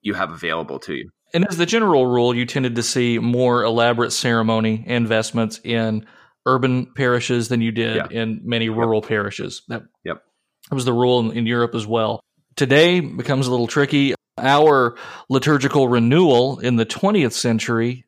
you 0.00 0.14
have 0.14 0.30
available 0.30 0.78
to 0.80 0.94
you. 0.94 1.10
And 1.34 1.46
as 1.48 1.56
the 1.56 1.66
general 1.66 2.06
rule, 2.06 2.34
you 2.34 2.44
tended 2.44 2.74
to 2.74 2.82
see 2.82 3.18
more 3.18 3.62
elaborate 3.62 4.12
ceremony 4.12 4.84
and 4.86 5.08
vestments 5.08 5.60
in 5.64 6.06
urban 6.46 6.86
parishes 6.86 7.48
than 7.48 7.60
you 7.60 7.72
did 7.72 7.96
yeah. 7.96 8.08
in 8.10 8.40
many 8.44 8.68
rural 8.68 9.00
yep. 9.00 9.08
parishes. 9.08 9.62
That, 9.68 9.82
yep. 10.04 10.22
that 10.68 10.74
was 10.74 10.84
the 10.84 10.92
rule 10.92 11.20
in, 11.20 11.36
in 11.36 11.46
Europe 11.46 11.74
as 11.74 11.86
well. 11.86 12.22
Today 12.56 13.00
becomes 13.00 13.46
a 13.46 13.50
little 13.50 13.66
tricky. 13.66 14.14
Our 14.38 14.96
liturgical 15.28 15.88
renewal 15.88 16.58
in 16.58 16.76
the 16.76 16.86
20th 16.86 17.32
century, 17.32 18.04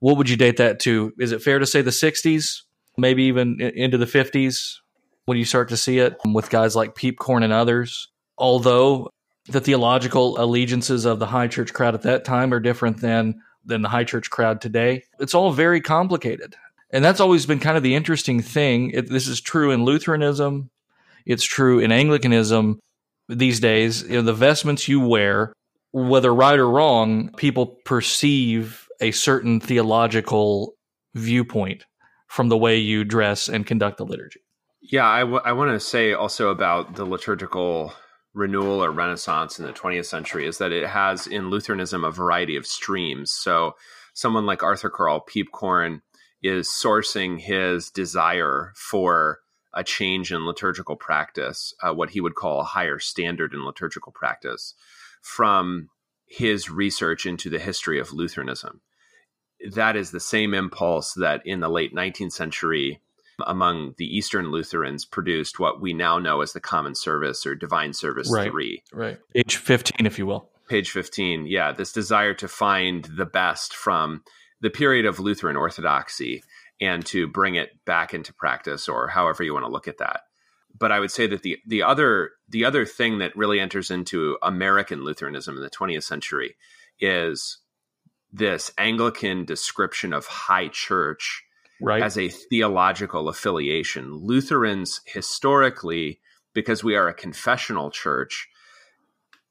what 0.00 0.16
would 0.16 0.28
you 0.28 0.36
date 0.36 0.58
that 0.58 0.80
to? 0.80 1.12
Is 1.18 1.32
it 1.32 1.42
fair 1.42 1.58
to 1.58 1.66
say 1.66 1.82
the 1.82 1.90
60s, 1.90 2.62
maybe 2.96 3.24
even 3.24 3.60
into 3.60 3.98
the 3.98 4.06
50s 4.06 4.78
when 5.26 5.38
you 5.38 5.44
start 5.44 5.68
to 5.70 5.76
see 5.76 5.98
it 5.98 6.18
um, 6.24 6.34
with 6.34 6.50
guys 6.50 6.74
like 6.74 6.94
Piepkorn 6.94 7.44
and 7.44 7.52
others? 7.52 8.08
Although 8.36 9.10
the 9.46 9.60
theological 9.60 10.40
allegiances 10.40 11.04
of 11.04 11.18
the 11.18 11.26
high 11.26 11.48
church 11.48 11.72
crowd 11.72 11.94
at 11.94 12.02
that 12.02 12.24
time 12.24 12.52
are 12.52 12.60
different 12.60 13.00
than 13.00 13.42
than 13.64 13.82
the 13.82 13.88
high 13.88 14.04
church 14.04 14.30
crowd 14.30 14.60
today. 14.60 15.04
It's 15.18 15.34
all 15.34 15.52
very 15.52 15.80
complicated. 15.80 16.56
And 16.92 17.04
that's 17.04 17.20
always 17.20 17.46
been 17.46 17.60
kind 17.60 17.76
of 17.76 17.82
the 17.82 17.94
interesting 17.94 18.42
thing. 18.42 18.90
It, 18.90 19.08
this 19.08 19.28
is 19.28 19.40
true 19.40 19.70
in 19.70 19.84
Lutheranism, 19.84 20.70
it's 21.26 21.44
true 21.44 21.78
in 21.78 21.92
Anglicanism 21.92 22.80
these 23.28 23.60
days. 23.60 24.02
You 24.02 24.16
know, 24.16 24.22
the 24.22 24.32
vestments 24.32 24.88
you 24.88 25.00
wear, 25.00 25.52
whether 25.92 26.34
right 26.34 26.58
or 26.58 26.68
wrong, 26.68 27.30
people 27.36 27.78
perceive 27.84 28.88
a 29.00 29.10
certain 29.12 29.60
theological 29.60 30.74
viewpoint 31.14 31.84
from 32.28 32.48
the 32.48 32.56
way 32.56 32.76
you 32.76 33.04
dress 33.04 33.48
and 33.48 33.66
conduct 33.66 33.98
the 33.98 34.06
liturgy. 34.06 34.40
Yeah, 34.80 35.06
I, 35.06 35.20
w- 35.20 35.40
I 35.44 35.52
want 35.52 35.72
to 35.72 35.80
say 35.80 36.12
also 36.12 36.48
about 36.50 36.94
the 36.94 37.04
liturgical 37.04 37.92
renewal 38.34 38.82
or 38.82 38.90
renaissance 38.90 39.58
in 39.58 39.66
the 39.66 39.72
20th 39.72 40.06
century 40.06 40.46
is 40.46 40.58
that 40.58 40.72
it 40.72 40.86
has 40.86 41.26
in 41.26 41.50
Lutheranism 41.50 42.04
a 42.04 42.10
variety 42.10 42.56
of 42.56 42.66
streams. 42.66 43.32
So, 43.32 43.74
someone 44.14 44.46
like 44.46 44.62
Arthur 44.62 44.90
Karl 44.90 45.24
Piepkorn 45.28 46.00
is 46.42 46.68
sourcing 46.68 47.40
his 47.40 47.90
desire 47.90 48.72
for 48.76 49.40
a 49.74 49.84
change 49.84 50.32
in 50.32 50.46
liturgical 50.46 50.96
practice, 50.96 51.74
uh, 51.82 51.92
what 51.92 52.10
he 52.10 52.20
would 52.20 52.34
call 52.34 52.60
a 52.60 52.64
higher 52.64 52.98
standard 52.98 53.54
in 53.54 53.64
liturgical 53.64 54.12
practice, 54.12 54.74
from 55.22 55.88
his 56.26 56.70
research 56.70 57.26
into 57.26 57.50
the 57.50 57.58
history 57.58 57.98
of 57.98 58.12
Lutheranism. 58.12 58.80
That 59.72 59.96
is 59.96 60.10
the 60.10 60.20
same 60.20 60.54
impulse 60.54 61.14
that 61.14 61.42
in 61.44 61.60
the 61.60 61.68
late 61.68 61.94
19th 61.94 62.32
century, 62.32 63.00
among 63.46 63.94
the 63.98 64.16
Eastern 64.16 64.50
Lutherans, 64.50 65.04
produced 65.04 65.58
what 65.58 65.80
we 65.80 65.92
now 65.92 66.18
know 66.18 66.40
as 66.40 66.52
the 66.52 66.60
Common 66.60 66.94
Service 66.94 67.44
or 67.46 67.54
Divine 67.54 67.92
Service 67.92 68.32
right, 68.32 68.50
3. 68.50 68.82
Right. 68.92 69.18
Page 69.34 69.56
15, 69.56 70.06
if 70.06 70.18
you 70.18 70.26
will. 70.26 70.48
Page 70.68 70.90
15. 70.90 71.46
Yeah. 71.46 71.72
This 71.72 71.92
desire 71.92 72.32
to 72.34 72.48
find 72.48 73.04
the 73.04 73.26
best 73.26 73.74
from 73.74 74.22
the 74.60 74.70
period 74.70 75.06
of 75.06 75.20
Lutheran 75.20 75.56
orthodoxy 75.56 76.42
and 76.80 77.04
to 77.06 77.26
bring 77.26 77.54
it 77.56 77.84
back 77.84 78.14
into 78.14 78.32
practice 78.32 78.88
or 78.88 79.08
however 79.08 79.42
you 79.42 79.52
want 79.52 79.64
to 79.64 79.72
look 79.72 79.88
at 79.88 79.98
that. 79.98 80.22
But 80.78 80.92
I 80.92 81.00
would 81.00 81.10
say 81.10 81.26
that 81.26 81.42
the 81.42 81.58
the 81.66 81.82
other 81.82 82.30
the 82.48 82.64
other 82.64 82.86
thing 82.86 83.18
that 83.18 83.36
really 83.36 83.60
enters 83.60 83.90
into 83.90 84.38
American 84.42 85.04
Lutheranism 85.04 85.56
in 85.56 85.62
the 85.62 85.70
20th 85.70 86.04
century 86.04 86.56
is 87.00 87.58
this 88.32 88.72
Anglican 88.78 89.44
description 89.44 90.12
of 90.12 90.26
high 90.26 90.68
church 90.68 91.42
right. 91.80 92.02
as 92.02 92.16
a 92.16 92.28
theological 92.28 93.28
affiliation. 93.28 94.14
Lutherans 94.14 95.00
historically, 95.06 96.20
because 96.54 96.84
we 96.84 96.94
are 96.94 97.08
a 97.08 97.14
confessional 97.14 97.90
church, 97.90 98.48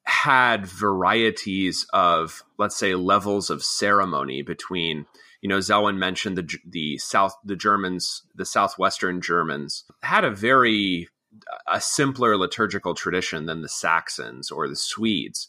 had 0.04 0.66
varieties 0.66 1.86
of, 1.94 2.44
let's 2.58 2.76
say, 2.76 2.96
levels 2.96 3.50
of 3.50 3.64
ceremony 3.64 4.42
between. 4.42 5.06
You 5.42 5.48
know, 5.48 5.60
Zelwyn 5.60 5.98
mentioned 5.98 6.38
the 6.38 6.60
the 6.68 6.98
South, 6.98 7.34
the 7.46 7.56
Germans, 7.56 8.24
the 8.36 8.46
southwestern 8.46 9.22
Germans 9.22 9.86
had 10.02 10.26
a 10.26 10.32
very 10.32 11.08
a 11.72 11.80
simpler 11.80 12.36
liturgical 12.36 12.94
tradition 12.94 13.46
than 13.46 13.62
the 13.62 13.70
Saxons 13.70 14.52
or 14.52 14.68
the 14.68 14.76
Swedes. 14.76 15.48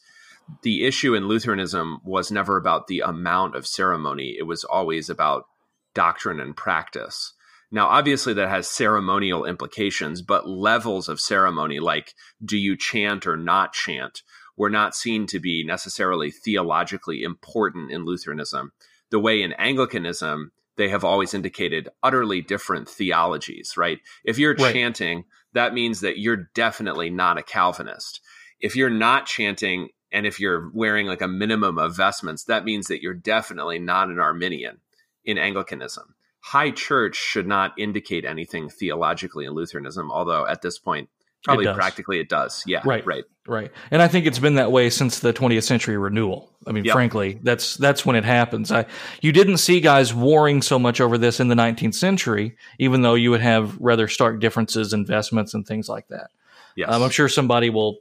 The 0.63 0.85
issue 0.85 1.15
in 1.15 1.27
Lutheranism 1.27 2.01
was 2.05 2.31
never 2.31 2.57
about 2.57 2.87
the 2.87 3.01
amount 3.01 3.57
of 3.57 3.67
ceremony; 3.67 4.37
it 4.39 4.45
was 4.45 4.63
always 4.63 5.11
about 5.11 5.47
doctrine 5.95 6.41
and 6.41 6.57
practice. 6.57 7.33
Now, 7.73 7.87
obviously, 7.87 8.35
that 8.35 8.49
has 8.49 8.69
ceremonial 8.69 9.45
implications, 9.45 10.23
but 10.23 10.49
levels 10.49 11.09
of 11.09 11.21
ceremony, 11.21 11.79
like 11.79 12.15
do 12.45 12.57
you 12.57 12.77
chant 12.77 13.27
or 13.27 13.37
not 13.37 13.73
chant, 13.73 14.23
were 14.61 14.69
not 14.69 14.95
seen 14.95 15.27
to 15.27 15.41
be 15.41 15.65
necessarily 15.65 16.31
theologically 16.31 17.23
important 17.23 17.91
in 17.91 18.05
Lutheranism. 18.05 18.73
The 19.09 19.19
way 19.19 19.41
in 19.41 19.55
Anglicanism, 19.55 20.53
they 20.77 20.91
have 20.91 21.03
always 21.03 21.33
indicated 21.33 21.89
utterly 22.03 22.43
different 22.43 22.87
theologies, 22.87 23.79
right? 23.79 24.01
If 24.23 24.39
you're 24.39 24.55
right. 24.57 24.75
chanting, 24.75 25.25
that 25.55 25.73
means 25.73 26.03
that 26.03 26.19
you're 26.19 26.51
definitely 26.55 27.09
not 27.09 27.39
a 27.39 27.43
Calvinist. 27.43 28.21
If 28.61 28.77
you're 28.77 28.91
not 28.91 29.25
chanting, 29.25 29.89
and 30.13 30.27
if 30.27 30.39
you're 30.39 30.71
wearing 30.75 31.07
like 31.07 31.23
a 31.23 31.27
minimum 31.27 31.79
of 31.79 31.97
vestments, 31.97 32.45
that 32.45 32.67
means 32.67 32.89
that 32.89 33.01
you're 33.01 33.15
definitely 33.15 33.79
not 33.79 34.11
an 34.11 34.19
Arminian 34.21 34.81
in 35.25 35.39
Anglicanism. 35.39 36.15
High 36.41 36.73
church 36.73 37.17
should 37.17 37.47
not 37.47 37.73
indicate 37.79 38.27
anything 38.27 38.69
theologically 38.69 39.47
in 39.47 39.55
Lutheranism, 39.55 40.11
although 40.11 40.47
at 40.47 40.61
this 40.61 40.79
point 40.79 41.09
Probably 41.45 41.67
it 41.67 41.75
practically 41.75 42.21
it 42.21 42.29
does. 42.29 42.63
Yeah. 42.67 42.83
Right. 42.85 43.05
Right. 43.07 43.25
Right. 43.47 43.73
And 43.91 44.03
I 44.03 44.09
think 44.09 44.27
it's 44.27 44.39
been 44.39 44.57
that 44.57 44.71
way 44.71 44.91
since 44.91 45.21
the 45.21 45.33
20th 45.33 45.65
century 45.65 45.97
renewal. 45.97 46.51
I 46.67 46.73
mean, 46.73 46.85
yep. 46.85 46.93
frankly, 46.93 47.39
that's 47.43 47.77
that's 47.77 48.05
when 48.05 48.15
it 48.15 48.25
happens. 48.25 48.71
I 48.71 48.87
you 49.23 49.33
didn't 49.33 49.57
see 49.57 49.81
guys 49.81 50.13
warring 50.13 50.63
so 50.63 50.79
much 50.79 51.01
over 51.01 51.17
this 51.17 51.41
in 51.41 51.49
the 51.49 51.55
19th 51.55 51.95
century, 51.95 52.57
even 52.79 53.03
though 53.03 53.15
you 53.15 53.31
would 53.31 53.41
have 53.41 53.77
rather 53.81 54.07
stark 54.07 54.41
differences 54.41 54.93
investments, 54.93 55.55
and 55.55 55.67
things 55.67 55.89
like 55.89 56.09
that. 56.09 56.31
Yes. 56.77 56.91
Um, 56.91 57.03
I'm 57.03 57.11
sure 57.11 57.29
somebody 57.29 57.71
will 57.71 57.99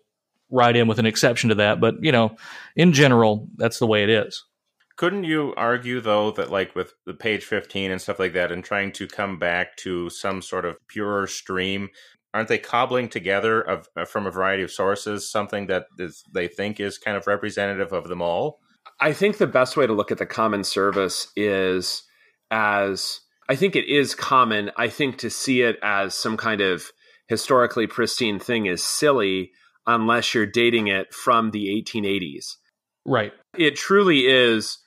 write 0.51 0.75
in 0.75 0.88
with 0.88 1.00
an 1.00 1.05
exception 1.05 1.50
to 1.50 1.55
that, 1.55 1.79
but 1.79 1.96
you 2.03 2.12
know, 2.12 2.36
in 2.75 2.91
general, 2.93 3.48
that's 3.55 3.79
the 3.79 3.88
way 3.88 4.03
it 4.03 4.10
is. 4.10 4.43
Couldn't 4.98 5.24
you 5.24 5.53
argue 5.55 6.01
though 6.01 6.31
that 6.31 6.51
like 6.51 6.75
with 6.75 6.93
the 7.05 7.13
page 7.13 7.46
15 7.46 7.89
and 7.89 8.01
stuff 8.01 8.19
like 8.19 8.34
that 8.34 8.51
and 8.51 8.63
trying 8.63 8.91
to 8.93 9.08
come 9.08 9.39
back 9.39 9.77
to 9.77 10.10
some 10.10 10.41
sort 10.41 10.65
of 10.65 10.75
purer 10.89 11.25
stream 11.25 11.89
aren't 12.33 12.48
they 12.48 12.57
cobbling 12.57 13.09
together 13.09 13.62
of, 13.62 13.88
uh, 13.95 14.05
from 14.05 14.27
a 14.27 14.31
variety 14.31 14.63
of 14.63 14.71
sources 14.71 15.29
something 15.29 15.67
that 15.67 15.86
is, 15.98 16.24
they 16.33 16.48
think 16.48 16.79
is 16.79 16.98
kind 16.98 17.17
of 17.17 17.27
representative 17.27 17.91
of 17.91 18.07
them 18.07 18.21
all? 18.21 18.59
I 19.00 19.13
think 19.13 19.38
the 19.38 19.48
best 19.48 19.77
way 19.77 19.88
to 19.88 19.93
look 19.93 20.12
at 20.12 20.17
the 20.17 20.25
common 20.25 20.63
service 20.63 21.27
is 21.36 22.03
as 22.51 23.21
I 23.50 23.55
think 23.55 23.75
it 23.75 23.86
is 23.86 24.13
common. 24.13 24.71
I 24.77 24.89
think 24.89 25.17
to 25.19 25.29
see 25.29 25.62
it 25.62 25.77
as 25.81 26.13
some 26.13 26.38
kind 26.38 26.62
of 26.62 26.91
historically 27.27 27.88
pristine 27.88 28.39
thing 28.39 28.67
is 28.67 28.83
silly 28.83 29.51
unless 29.88 30.33
you're 30.33 30.45
dating 30.45 30.88
it 30.88 31.13
from 31.13 31.51
the 31.51 31.83
1880s. 31.83 32.55
Right. 33.05 33.33
It 33.57 33.75
truly 33.75 34.27
is 34.27 34.77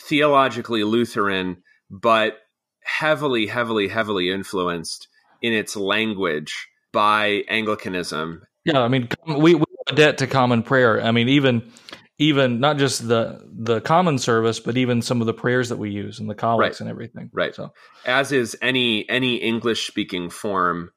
theologically 0.00 0.84
Lutheran, 0.84 1.62
but 1.90 2.38
heavily, 2.84 3.46
heavily, 3.46 3.88
heavily 3.88 4.30
influenced 4.30 5.08
in 5.42 5.52
its 5.52 5.76
language 5.76 6.68
by 6.96 7.44
Anglicanism. 7.46 8.40
Yeah, 8.64 8.80
I 8.80 8.88
mean, 8.88 9.10
we, 9.26 9.54
we 9.54 9.64
have 9.86 9.92
a 9.92 9.94
debt 9.94 10.18
to 10.18 10.26
common 10.26 10.62
prayer. 10.62 10.98
I 10.98 11.10
mean, 11.10 11.28
even 11.28 11.70
even 12.16 12.58
not 12.58 12.78
just 12.78 13.06
the 13.06 13.46
the 13.52 13.82
common 13.82 14.16
service, 14.16 14.60
but 14.60 14.78
even 14.78 15.02
some 15.02 15.20
of 15.20 15.26
the 15.26 15.34
prayers 15.34 15.68
that 15.68 15.76
we 15.76 15.90
use 15.90 16.20
and 16.20 16.30
the 16.30 16.34
collects 16.34 16.80
right. 16.80 16.86
and 16.86 16.90
everything. 16.90 17.28
Right. 17.34 17.54
So, 17.54 17.74
as 18.06 18.32
is 18.32 18.56
any 18.62 19.06
any 19.10 19.36
English 19.36 19.86
speaking 19.86 20.30
form 20.30 20.90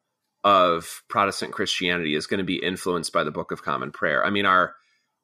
of 0.45 1.03
Protestant 1.09 1.51
Christianity 1.51 2.15
is 2.15 2.27
going 2.27 2.37
to 2.37 2.45
be 2.45 2.63
influenced 2.63 3.11
by 3.11 3.25
the 3.25 3.31
Book 3.31 3.51
of 3.51 3.61
Common 3.61 3.91
Prayer. 3.91 4.25
I 4.25 4.29
mean, 4.29 4.45
our 4.45 4.75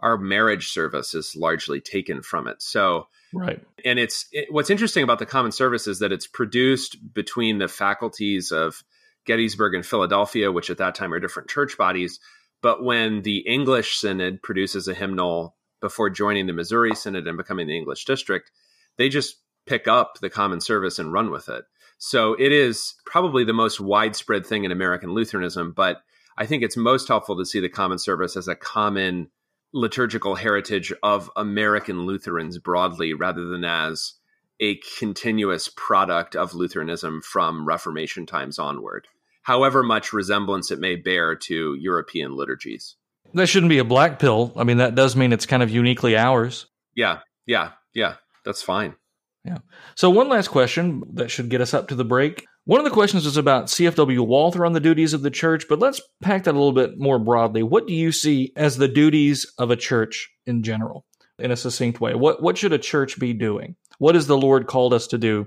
our 0.01 0.17
marriage 0.17 0.71
service 0.71 1.13
is 1.13 1.37
largely 1.37 1.79
taken 1.79 2.21
from 2.21 2.49
it. 2.49 2.61
So, 2.61 3.07
right. 3.33 3.63
And 3.85 3.97
it's 3.97 4.27
it, 4.33 4.51
what's 4.51 4.69
interesting 4.69 5.03
about 5.03 5.19
the 5.19 5.25
common 5.25 5.53
service 5.53 5.87
is 5.87 5.99
that 5.99 6.11
it's 6.11 6.27
produced 6.27 6.97
between 7.13 7.59
the 7.59 7.69
faculties 7.69 8.51
of 8.51 8.83
Gettysburg 9.25 9.73
and 9.73 9.85
Philadelphia, 9.85 10.51
which 10.51 10.69
at 10.69 10.77
that 10.77 10.95
time 10.95 11.13
are 11.13 11.19
different 11.19 11.49
church 11.49 11.77
bodies, 11.77 12.19
But 12.65 12.83
when 12.83 13.21
the 13.21 13.39
English 13.39 13.97
Synod 13.97 14.41
produces 14.41 14.87
a 14.87 14.95
hymnal 14.95 15.55
before 15.81 16.09
joining 16.09 16.47
the 16.47 16.53
Missouri 16.53 16.95
Synod 16.95 17.27
and 17.27 17.37
becoming 17.37 17.67
the 17.67 17.77
English 17.77 18.05
district, 18.05 18.49
they 18.97 19.07
just 19.07 19.35
pick 19.67 19.87
up 19.87 20.17
the 20.19 20.31
common 20.31 20.59
service 20.59 20.97
and 20.97 21.13
run 21.13 21.29
with 21.29 21.47
it. 21.47 21.65
So 21.99 22.33
it 22.33 22.51
is 22.51 22.95
probably 23.05 23.43
the 23.43 23.53
most 23.53 23.79
widespread 23.79 24.47
thing 24.47 24.63
in 24.63 24.71
American 24.71 25.13
Lutheranism, 25.13 25.73
but 25.73 26.01
I 26.37 26.47
think 26.47 26.63
it's 26.63 26.75
most 26.75 27.07
helpful 27.07 27.37
to 27.37 27.45
see 27.45 27.59
the 27.59 27.69
common 27.69 27.99
service 27.99 28.35
as 28.35 28.47
a 28.47 28.55
common 28.55 29.29
liturgical 29.71 30.33
heritage 30.33 30.91
of 31.03 31.29
American 31.35 32.05
Lutherans 32.05 32.57
broadly 32.57 33.13
rather 33.13 33.45
than 33.45 33.63
as 33.63 34.13
a 34.59 34.79
continuous 34.97 35.69
product 35.75 36.35
of 36.35 36.53
Lutheranism 36.55 37.21
from 37.21 37.67
Reformation 37.67 38.25
times 38.25 38.57
onward, 38.57 39.07
however 39.45 39.83
much 39.83 40.11
resemblance 40.11 40.71
it 40.71 40.79
may 40.79 40.95
bear 40.95 41.35
to 41.35 41.75
European 41.79 42.35
liturgies. 42.35 42.97
That 43.33 43.47
shouldn't 43.47 43.69
be 43.69 43.77
a 43.77 43.85
black 43.85 44.19
pill. 44.19 44.51
I 44.57 44.63
mean, 44.63 44.77
that 44.77 44.95
does 44.95 45.15
mean 45.15 45.31
it's 45.31 45.45
kind 45.45 45.63
of 45.63 45.69
uniquely 45.69 46.17
ours. 46.17 46.65
Yeah, 46.95 47.19
yeah, 47.45 47.71
yeah. 47.93 48.15
That's 48.43 48.61
fine. 48.61 48.95
Yeah. 49.43 49.59
So, 49.95 50.09
one 50.09 50.29
last 50.29 50.47
question 50.47 51.03
that 51.13 51.29
should 51.29 51.49
get 51.49 51.61
us 51.61 51.73
up 51.73 51.87
to 51.89 51.95
the 51.95 52.05
break. 52.05 52.45
One 52.65 52.79
of 52.79 52.85
the 52.85 52.91
questions 52.91 53.27
is 53.27 53.37
about 53.37 53.67
CFW 53.67 54.25
Walther 54.25 54.65
on 54.65 54.73
the 54.73 54.79
duties 54.79 55.13
of 55.13 55.21
the 55.21 55.29
church, 55.29 55.65
but 55.69 55.77
let's 55.77 56.01
pack 56.23 56.45
that 56.45 56.51
a 56.51 56.57
little 56.57 56.71
bit 56.71 56.97
more 56.97 57.19
broadly. 57.19 57.61
What 57.61 57.85
do 57.85 57.93
you 57.93 58.11
see 58.11 58.51
as 58.55 58.77
the 58.77 58.87
duties 58.87 59.45
of 59.59 59.69
a 59.69 59.75
church 59.75 60.31
in 60.47 60.63
general, 60.63 61.05
in 61.37 61.51
a 61.51 61.55
succinct 61.55 62.01
way? 62.01 62.15
What 62.15 62.41
what 62.41 62.57
should 62.57 62.73
a 62.73 62.79
church 62.79 63.19
be 63.19 63.33
doing? 63.33 63.75
What 63.99 64.15
has 64.15 64.25
the 64.25 64.37
Lord 64.37 64.65
called 64.65 64.93
us 64.93 65.05
to 65.07 65.19
do? 65.19 65.45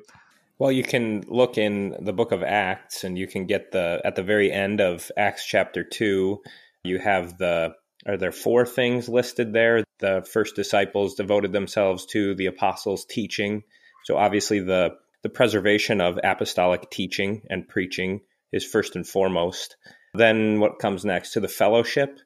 Well, 0.59 0.73
you 0.73 0.83
can 0.83 1.23
look 1.29 1.57
in 1.57 1.97
the 2.01 2.13
book 2.13 2.33
of 2.33 2.43
Acts, 2.43 3.05
and 3.05 3.17
you 3.17 3.29
can 3.29 3.47
get 3.47 3.71
the 3.71 4.01
at 4.05 4.17
the 4.17 4.25
very 4.25 4.51
end 4.51 4.81
of 4.81 5.11
Acts 5.17 5.47
chapter 5.47 5.85
two. 5.85 6.43
You 6.83 6.99
have 6.99 7.39
the 7.39 7.75
are 8.07 8.17
there 8.17 8.33
four 8.33 8.67
things 8.67 9.09
listed 9.09 9.53
there? 9.53 9.85
The 10.01 10.27
first 10.31 10.57
disciples 10.57 11.15
devoted 11.15 11.53
themselves 11.53 12.07
to 12.07 12.35
the 12.35 12.47
apostles' 12.47 13.05
teaching. 13.05 13.63
So 14.05 14.17
obviously 14.17 14.61
the 14.61 14.97
the 15.23 15.29
preservation 15.29 16.01
of 16.01 16.19
apostolic 16.25 16.91
teaching 16.91 17.43
and 17.51 17.69
preaching 17.69 18.21
is 18.53 18.65
first 18.65 18.97
and 18.97 19.07
foremost. 19.07 19.77
Then 20.15 20.59
what 20.61 20.79
comes 20.79 21.05
next 21.05 21.33
to 21.33 21.41
the 21.41 21.49
fellowship, 21.49 22.19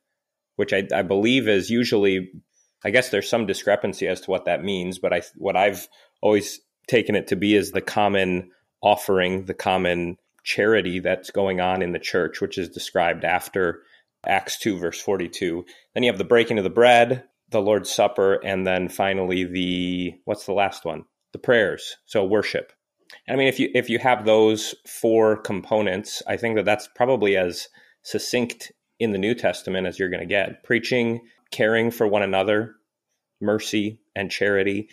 which 0.57 0.73
I, 0.73 0.87
I 0.95 1.03
believe 1.03 1.49
is 1.49 1.71
usually, 1.71 2.31
I 2.85 2.91
guess 2.91 3.09
there's 3.09 3.29
some 3.29 3.47
discrepancy 3.47 4.07
as 4.07 4.21
to 4.23 4.31
what 4.31 4.45
that 4.45 4.63
means, 4.63 4.99
but 4.99 5.13
I 5.13 5.23
what 5.37 5.57
I've 5.57 5.89
always 6.23 6.61
taken 6.87 7.15
it 7.15 7.27
to 7.29 7.37
be 7.37 7.55
is 7.55 7.71
the 7.71 7.81
common 7.81 8.51
offering, 8.83 9.45
the 9.45 9.55
common 9.55 10.19
charity 10.45 10.99
that's 10.99 11.31
going 11.31 11.61
on 11.61 11.83
in 11.83 11.93
the 11.93 11.99
church, 11.99 12.41
which 12.41 12.59
is 12.59 12.69
described 12.69 13.25
after 13.25 13.83
Acts 14.27 14.59
2, 14.59 14.79
verse 14.79 15.01
42. 15.01 15.65
Then 15.95 16.03
you 16.03 16.11
have 16.11 16.19
the 16.19 16.25
breaking 16.25 16.59
of 16.59 16.65
the 16.65 16.71
bread, 16.71 17.25
the 17.51 17.63
Lord's 17.63 17.93
Supper, 17.93 18.35
and 18.45 18.67
then 18.67 18.89
finally 18.89 19.45
the, 19.45 20.15
what's 20.25 20.47
the 20.47 20.53
last 20.53 20.85
one? 20.85 21.05
The 21.33 21.39
prayers. 21.39 21.97
So 22.07 22.25
worship. 22.25 22.73
I 23.29 23.37
mean, 23.37 23.49
if 23.49 23.61
you 23.61 23.71
if 23.75 23.91
you 23.91 23.99
have 23.99 24.25
those 24.25 24.75
four 24.87 25.37
components, 25.37 26.23
I 26.27 26.37
think 26.37 26.57
that 26.57 26.65
that's 26.65 26.89
probably 26.95 27.37
as 27.37 27.69
succinct 28.03 28.73
in 28.99 29.13
the 29.13 29.19
New 29.19 29.35
Testament 29.35 29.87
as 29.87 29.99
you're 29.99 30.09
going 30.09 30.21
to 30.21 30.27
get. 30.27 30.65
Preaching, 30.65 31.21
caring 31.51 31.91
for 31.91 32.07
one 32.07 32.23
another, 32.23 32.75
mercy 33.41 34.01
and 34.17 34.31
charity, 34.31 34.89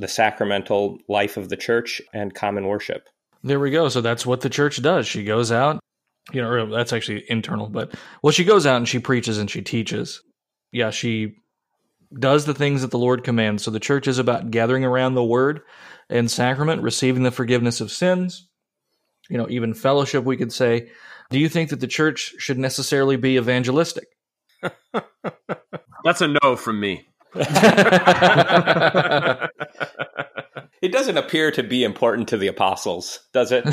the 0.00 0.08
sacramental 0.08 0.98
life 1.08 1.36
of 1.36 1.48
the 1.48 1.56
church, 1.56 2.02
and 2.12 2.34
common 2.34 2.66
worship. 2.66 3.08
There 3.42 3.60
we 3.60 3.70
go. 3.70 3.88
So 3.88 4.00
that's 4.00 4.26
what 4.26 4.40
the 4.40 4.50
church 4.50 4.82
does. 4.82 5.06
She 5.06 5.24
goes 5.24 5.52
out, 5.52 5.80
you 6.32 6.42
know, 6.42 6.66
that's 6.70 6.92
actually 6.92 7.24
internal, 7.28 7.68
but 7.68 7.94
well, 8.22 8.32
she 8.32 8.44
goes 8.44 8.66
out 8.66 8.76
and 8.76 8.88
she 8.88 8.98
preaches 8.98 9.38
and 9.38 9.50
she 9.50 9.62
teaches. 9.62 10.22
Yeah, 10.72 10.90
she 10.90 11.36
does 12.18 12.44
the 12.44 12.54
things 12.54 12.82
that 12.82 12.90
the 12.90 12.98
Lord 12.98 13.24
commands. 13.24 13.62
So 13.62 13.70
the 13.70 13.80
church 13.80 14.08
is 14.08 14.18
about 14.18 14.50
gathering 14.50 14.84
around 14.84 15.14
the 15.14 15.24
word 15.24 15.62
and 16.08 16.30
sacrament, 16.30 16.82
receiving 16.82 17.22
the 17.22 17.30
forgiveness 17.30 17.80
of 17.80 17.90
sins, 17.90 18.48
you 19.28 19.38
know, 19.38 19.46
even 19.48 19.74
fellowship, 19.74 20.24
we 20.24 20.36
could 20.36 20.52
say. 20.52 20.90
Do 21.30 21.38
you 21.38 21.48
think 21.48 21.70
that 21.70 21.80
the 21.80 21.86
church 21.86 22.34
should 22.38 22.58
necessarily 22.58 23.16
be 23.16 23.36
evangelistic? 23.36 24.08
That's 26.04 26.20
a 26.20 26.28
no 26.28 26.56
from 26.56 26.80
me. 26.80 27.06
it 30.82 30.92
doesn't 30.92 31.16
appear 31.16 31.50
to 31.52 31.62
be 31.62 31.84
important 31.84 32.28
to 32.28 32.36
the 32.36 32.46
apostles, 32.46 33.20
does 33.32 33.52
it? 33.52 33.64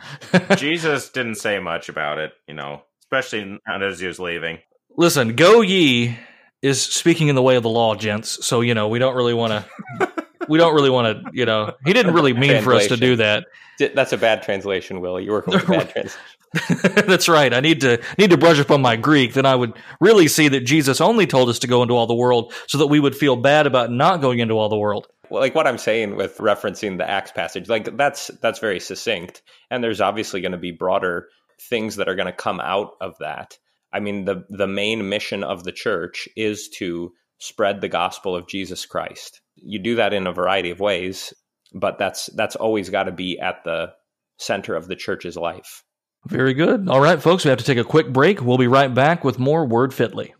Jesus 0.56 1.10
didn't 1.10 1.36
say 1.36 1.58
much 1.58 1.88
about 1.88 2.18
it, 2.18 2.32
you 2.46 2.54
know, 2.54 2.82
especially 3.00 3.58
as 3.66 4.00
he 4.00 4.06
was 4.06 4.18
leaving. 4.18 4.58
Listen, 4.96 5.36
go 5.36 5.62
ye 5.62 6.18
is 6.62 6.82
speaking 6.82 7.28
in 7.28 7.34
the 7.34 7.42
way 7.42 7.56
of 7.56 7.62
the 7.62 7.70
law, 7.70 7.94
gents. 7.94 8.44
So 8.46 8.60
you 8.60 8.74
know 8.74 8.88
we 8.88 8.98
don't 8.98 9.16
really 9.16 9.34
want 9.34 9.52
to. 9.52 10.12
we 10.48 10.58
don't 10.58 10.74
really 10.74 10.90
want 10.90 11.24
to. 11.24 11.30
You 11.32 11.46
know, 11.46 11.74
he 11.84 11.92
didn't 11.92 12.14
really 12.14 12.34
mean 12.34 12.62
for 12.62 12.74
us 12.74 12.88
to 12.88 12.96
do 12.96 13.16
that. 13.16 13.46
That's 13.78 14.12
a 14.12 14.18
bad 14.18 14.42
translation, 14.42 15.00
Will. 15.00 15.18
You're 15.18 15.36
working 15.36 15.54
with 15.54 15.64
a 15.64 15.66
bad 15.66 15.90
translation. 15.90 17.06
That's 17.06 17.28
right. 17.28 17.54
I 17.54 17.60
need 17.60 17.80
to 17.82 18.02
need 18.18 18.30
to 18.30 18.36
brush 18.36 18.58
up 18.58 18.70
on 18.70 18.82
my 18.82 18.96
Greek. 18.96 19.32
Then 19.34 19.46
I 19.46 19.54
would 19.54 19.72
really 20.00 20.28
see 20.28 20.48
that 20.48 20.60
Jesus 20.60 21.00
only 21.00 21.26
told 21.26 21.48
us 21.48 21.60
to 21.60 21.66
go 21.66 21.82
into 21.82 21.94
all 21.94 22.06
the 22.06 22.14
world, 22.14 22.52
so 22.66 22.78
that 22.78 22.88
we 22.88 23.00
would 23.00 23.16
feel 23.16 23.36
bad 23.36 23.66
about 23.66 23.90
not 23.90 24.20
going 24.20 24.40
into 24.40 24.54
all 24.54 24.68
the 24.68 24.76
world. 24.76 25.06
Like 25.30 25.54
what 25.54 25.66
I'm 25.66 25.78
saying 25.78 26.16
with 26.16 26.38
referencing 26.38 26.98
the 26.98 27.08
Acts 27.08 27.32
passage, 27.32 27.68
like 27.68 27.96
that's 27.96 28.28
that's 28.42 28.58
very 28.58 28.80
succinct, 28.80 29.42
and 29.70 29.82
there's 29.82 30.00
obviously 30.00 30.40
going 30.40 30.52
to 30.52 30.58
be 30.58 30.72
broader 30.72 31.28
things 31.68 31.96
that 31.96 32.08
are 32.08 32.14
going 32.14 32.26
to 32.26 32.32
come 32.32 32.60
out 32.60 32.92
of 33.00 33.14
that. 33.20 33.58
I 33.92 34.00
mean, 34.00 34.24
the 34.24 34.44
the 34.48 34.66
main 34.66 35.08
mission 35.08 35.44
of 35.44 35.64
the 35.64 35.72
church 35.72 36.28
is 36.36 36.68
to 36.78 37.12
spread 37.38 37.80
the 37.80 37.88
gospel 37.88 38.36
of 38.36 38.48
Jesus 38.48 38.86
Christ. 38.86 39.40
You 39.56 39.78
do 39.78 39.96
that 39.96 40.12
in 40.12 40.26
a 40.26 40.32
variety 40.32 40.70
of 40.70 40.80
ways, 40.80 41.34
but 41.74 41.98
that's 41.98 42.26
that's 42.36 42.56
always 42.56 42.90
got 42.90 43.04
to 43.04 43.12
be 43.12 43.38
at 43.38 43.64
the 43.64 43.92
center 44.38 44.74
of 44.74 44.88
the 44.88 44.96
church's 44.96 45.36
life. 45.36 45.82
Very 46.26 46.54
good. 46.54 46.88
All 46.88 47.00
right, 47.00 47.20
folks, 47.20 47.44
we 47.44 47.48
have 47.48 47.58
to 47.58 47.64
take 47.64 47.78
a 47.78 47.84
quick 47.84 48.12
break. 48.12 48.42
We'll 48.42 48.58
be 48.58 48.68
right 48.68 48.92
back 48.92 49.24
with 49.24 49.38
more 49.38 49.64
Word 49.64 49.94
Fitly. 49.94 50.34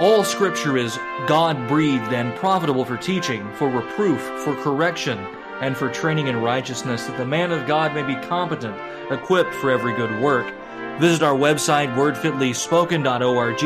All 0.00 0.24
scripture 0.24 0.76
is 0.76 0.98
God 1.28 1.68
breathed 1.68 2.12
and 2.12 2.34
profitable 2.34 2.84
for 2.84 2.96
teaching, 2.96 3.48
for 3.54 3.68
reproof, 3.68 4.20
for 4.42 4.56
correction 4.56 5.16
and 5.60 5.76
for 5.76 5.88
training 5.88 6.26
in 6.26 6.42
righteousness, 6.42 7.06
that 7.06 7.16
the 7.16 7.24
man 7.24 7.52
of 7.52 7.68
God 7.68 7.94
may 7.94 8.02
be 8.02 8.16
competent, 8.26 8.76
equipped 9.12 9.54
for 9.54 9.70
every 9.70 9.94
good 9.94 10.20
work. 10.20 10.52
Visit 10.98 11.22
our 11.22 11.36
website, 11.36 11.94
wordfitlyspoken.org. 11.94 13.60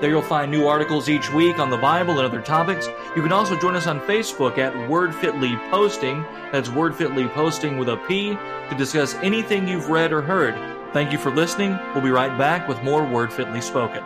There 0.00 0.08
you'll 0.08 0.22
find 0.22 0.52
new 0.52 0.68
articles 0.68 1.08
each 1.08 1.32
week 1.32 1.58
on 1.58 1.68
the 1.68 1.76
Bible 1.76 2.16
and 2.16 2.26
other 2.26 2.40
topics. 2.40 2.86
You 3.16 3.22
can 3.22 3.32
also 3.32 3.58
join 3.58 3.74
us 3.74 3.88
on 3.88 3.98
Facebook 4.02 4.58
at 4.58 4.72
Wordfitly 4.88 5.58
Posting. 5.72 6.22
That's 6.52 6.68
Wordfitly 6.68 7.28
Posting 7.34 7.76
with 7.76 7.88
a 7.88 7.96
P 8.06 8.34
to 8.34 8.74
discuss 8.78 9.14
anything 9.16 9.66
you've 9.66 9.90
read 9.90 10.12
or 10.12 10.22
heard. 10.22 10.54
Thank 10.92 11.10
you 11.10 11.18
for 11.18 11.34
listening. 11.34 11.76
We'll 11.92 12.04
be 12.04 12.10
right 12.10 12.38
back 12.38 12.68
with 12.68 12.80
more 12.84 13.02
Wordfitly 13.02 13.60
Spoken. 13.60 14.04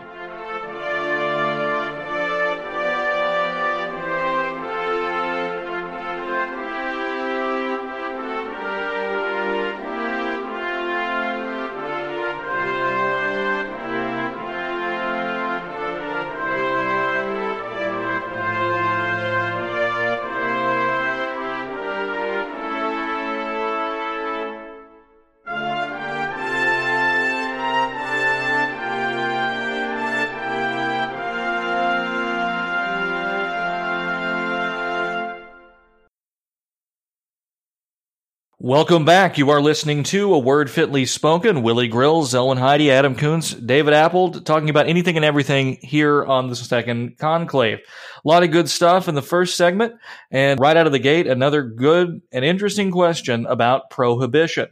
Welcome 38.77 39.07
back. 39.07 39.39
You 39.39 39.49
are 39.49 39.63
listening 39.63 40.03
to 40.03 40.35
A 40.35 40.39
Word 40.39 40.71
Fitly 40.71 41.07
Spoken. 41.07 41.63
Willie 41.63 41.89
Grills, 41.89 42.35
Zelwyn 42.35 42.59
Heide, 42.59 42.91
Adam 42.91 43.15
Koontz, 43.15 43.55
David 43.55 43.95
Appold, 43.95 44.45
talking 44.45 44.69
about 44.69 44.87
anything 44.87 45.17
and 45.17 45.25
everything 45.25 45.79
here 45.81 46.23
on 46.23 46.49
the 46.49 46.57
second 46.57 47.17
conclave. 47.17 47.79
A 47.79 48.29
lot 48.29 48.43
of 48.43 48.51
good 48.51 48.69
stuff 48.69 49.09
in 49.09 49.15
the 49.15 49.23
first 49.23 49.57
segment. 49.57 49.95
And 50.31 50.61
right 50.61 50.77
out 50.77 50.85
of 50.85 50.93
the 50.93 50.99
gate, 50.99 51.27
another 51.27 51.63
good 51.63 52.21
and 52.31 52.45
interesting 52.45 52.91
question 52.91 53.47
about 53.47 53.89
prohibition. 53.89 54.69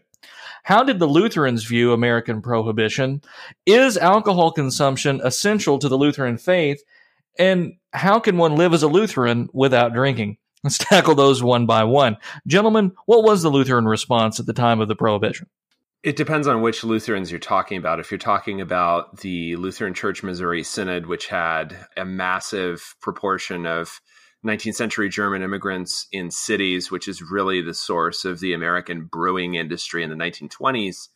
How 0.65 0.85
did 0.85 0.99
the 0.99 1.09
Lutherans 1.09 1.65
view 1.65 1.95
American 1.95 2.43
prohibition? 2.43 3.23
Is 3.65 3.97
alcohol 3.97 4.53
consumption 4.53 5.23
essential 5.25 5.79
to 5.79 5.89
the 5.89 5.97
Lutheran 5.97 6.37
faith? 6.37 6.83
And 7.39 7.77
how 7.95 8.21
can 8.21 8.37
one 8.37 8.57
live 8.57 8.75
as 8.75 8.83
a 8.83 8.89
Lutheran 8.89 9.49
without 9.55 9.95
drinking? 9.95 10.37
Let's 10.65 10.79
tackle 10.79 11.15
those 11.15 11.43
one 11.43 11.67
by 11.67 11.85
one. 11.85 12.17
Gentlemen, 12.47 12.93
what 13.07 13.23
was 13.23 13.43
the 13.43 13.51
Lutheran 13.51 13.85
response 13.85 14.41
at 14.41 14.47
the 14.47 14.53
time 14.53 14.81
of 14.81 14.89
the 14.89 14.97
Prohibition? 14.97 15.47
It 16.03 16.17
depends 16.17 16.47
on 16.47 16.61
which 16.61 16.85
Lutherans 16.85 17.31
you're 17.31 17.39
talking 17.39 17.79
about. 17.79 18.01
If 18.01 18.11
you're 18.11 18.19
talking 18.19 18.61
about 18.61 19.21
the 19.21 19.57
Lutheran 19.57 19.95
Church 19.95 20.23
Missouri 20.23 20.63
Synod, 20.63 21.07
which 21.07 21.29
had 21.29 21.87
a 21.97 22.05
massive 22.05 22.95
proportion 23.01 23.67
of 23.67 24.01
19th 24.45 24.75
century 24.75 25.09
German 25.09 25.43
immigrants 25.43 26.07
in 26.13 26.31
cities, 26.31 26.91
which 26.91 27.09
is 27.09 27.23
really 27.23 27.63
the 27.63 27.73
source 27.73 28.27
of 28.27 28.41
the 28.41 28.53
American 28.53 29.05
brewing 29.05 29.55
industry 29.55 30.03
in 30.03 30.11
the 30.11 30.17
1920s, 30.17 31.09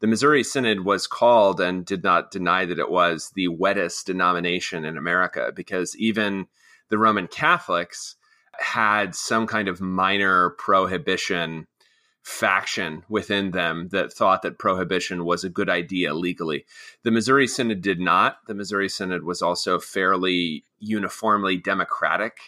the 0.00 0.08
Missouri 0.08 0.42
Synod 0.42 0.84
was 0.84 1.06
called 1.06 1.60
and 1.60 1.86
did 1.86 2.02
not 2.02 2.32
deny 2.32 2.64
that 2.64 2.80
it 2.80 2.90
was 2.90 3.30
the 3.36 3.46
wettest 3.46 4.06
denomination 4.06 4.84
in 4.84 4.96
America 4.96 5.52
because 5.54 5.96
even 5.96 6.48
the 6.88 6.98
Roman 6.98 7.28
Catholics 7.28 8.16
had 8.62 9.14
some 9.14 9.46
kind 9.46 9.68
of 9.68 9.80
minor 9.80 10.50
prohibition 10.50 11.66
faction 12.22 13.02
within 13.08 13.50
them 13.50 13.88
that 13.90 14.12
thought 14.12 14.42
that 14.42 14.58
prohibition 14.58 15.24
was 15.24 15.42
a 15.42 15.50
good 15.50 15.68
idea 15.68 16.14
legally. 16.14 16.64
The 17.02 17.10
Missouri 17.10 17.48
Synod 17.48 17.82
did 17.82 18.00
not. 18.00 18.36
The 18.46 18.54
Missouri 18.54 18.88
Synod 18.88 19.24
was 19.24 19.42
also 19.42 19.78
fairly 19.80 20.64
uniformly 20.78 21.56
democratic 21.56 22.38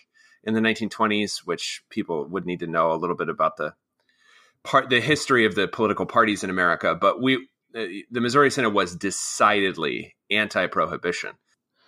in 0.45 0.55
the 0.55 0.61
1920s, 0.61 1.39
which 1.45 1.83
people 1.91 2.27
would 2.27 2.47
need 2.47 2.61
to 2.61 2.67
know 2.67 2.93
a 2.93 2.97
little 2.97 3.17
bit 3.17 3.29
about 3.29 3.57
the 3.57 3.75
part 4.63 4.91
the 4.91 5.01
history 5.01 5.45
of 5.45 5.55
the 5.55 5.69
political 5.69 6.07
parties 6.07 6.45
in 6.45 6.51
America, 6.51 6.95
but 6.95 7.21
we 7.21 7.37
uh, 7.77 7.87
the 8.11 8.21
Missouri 8.21 8.51
Synod 8.51 8.73
was 8.73 8.95
decidedly 8.95 10.15
anti-prohibition. 10.31 11.33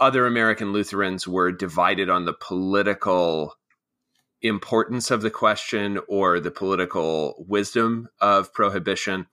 Other 0.01 0.27
American 0.27 0.73
Lutherans 0.73 1.27
were 1.27 1.53
divided 1.53 2.11
on 2.11 2.25
the 2.25 2.35
political 2.35 3.55
importance 4.43 5.11
of 5.11 5.23
the 5.23 5.31
question 5.31 5.99
or 6.09 6.41
the 6.41 6.51
political 6.51 7.45
wisdom 7.49 8.09
of 8.21 8.53
prohibition. 8.53 9.27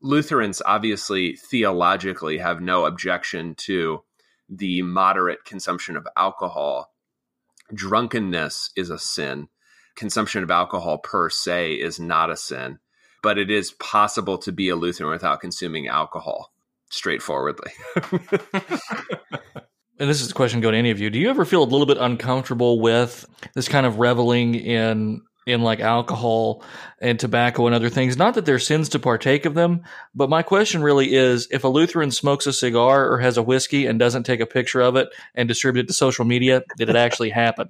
Lutherans 0.00 0.62
obviously 0.64 1.36
theologically 1.36 2.38
have 2.38 2.60
no 2.60 2.84
objection 2.84 3.54
to 3.56 4.02
the 4.48 4.82
moderate 4.82 5.44
consumption 5.44 5.96
of 5.96 6.06
alcohol. 6.16 6.92
Drunkenness 7.72 8.70
is 8.76 8.90
a 8.90 8.98
sin. 8.98 9.48
Consumption 9.96 10.42
of 10.42 10.50
alcohol 10.50 10.98
per 10.98 11.30
se 11.30 11.74
is 11.74 11.98
not 11.98 12.30
a 12.30 12.36
sin, 12.36 12.78
but 13.22 13.38
it 13.38 13.50
is 13.50 13.72
possible 13.72 14.38
to 14.38 14.52
be 14.52 14.68
a 14.68 14.76
Lutheran 14.76 15.10
without 15.10 15.40
consuming 15.40 15.88
alcohol 15.88 16.52
straightforwardly. 16.90 17.72
and 19.98 20.10
this 20.10 20.20
is 20.20 20.30
a 20.30 20.34
question 20.34 20.60
going 20.60 20.72
to 20.72 20.78
any 20.78 20.90
of 20.90 21.00
you. 21.00 21.10
Do 21.10 21.18
you 21.18 21.30
ever 21.30 21.44
feel 21.44 21.62
a 21.62 21.64
little 21.64 21.86
bit 21.86 21.98
uncomfortable 21.98 22.80
with 22.80 23.26
this 23.54 23.68
kind 23.68 23.86
of 23.86 23.98
reveling 23.98 24.54
in 24.54 25.22
in 25.46 25.60
like 25.60 25.78
alcohol 25.80 26.64
and 27.00 27.20
tobacco 27.20 27.66
and 27.66 27.74
other 27.74 27.90
things? 27.90 28.16
Not 28.16 28.34
that 28.34 28.46
they're 28.46 28.58
sins 28.58 28.88
to 28.90 28.98
partake 28.98 29.44
of 29.44 29.54
them, 29.54 29.82
but 30.14 30.30
my 30.30 30.42
question 30.42 30.82
really 30.82 31.14
is 31.14 31.46
if 31.50 31.64
a 31.64 31.68
Lutheran 31.68 32.10
smokes 32.10 32.46
a 32.46 32.52
cigar 32.52 33.08
or 33.08 33.18
has 33.18 33.36
a 33.36 33.42
whiskey 33.42 33.86
and 33.86 33.98
doesn't 33.98 34.24
take 34.24 34.40
a 34.40 34.46
picture 34.46 34.80
of 34.80 34.96
it 34.96 35.08
and 35.34 35.48
distribute 35.48 35.84
it 35.84 35.88
to 35.88 35.94
social 35.94 36.24
media, 36.24 36.62
did 36.76 36.88
it 36.88 36.96
actually 36.96 37.30
happen? 37.30 37.68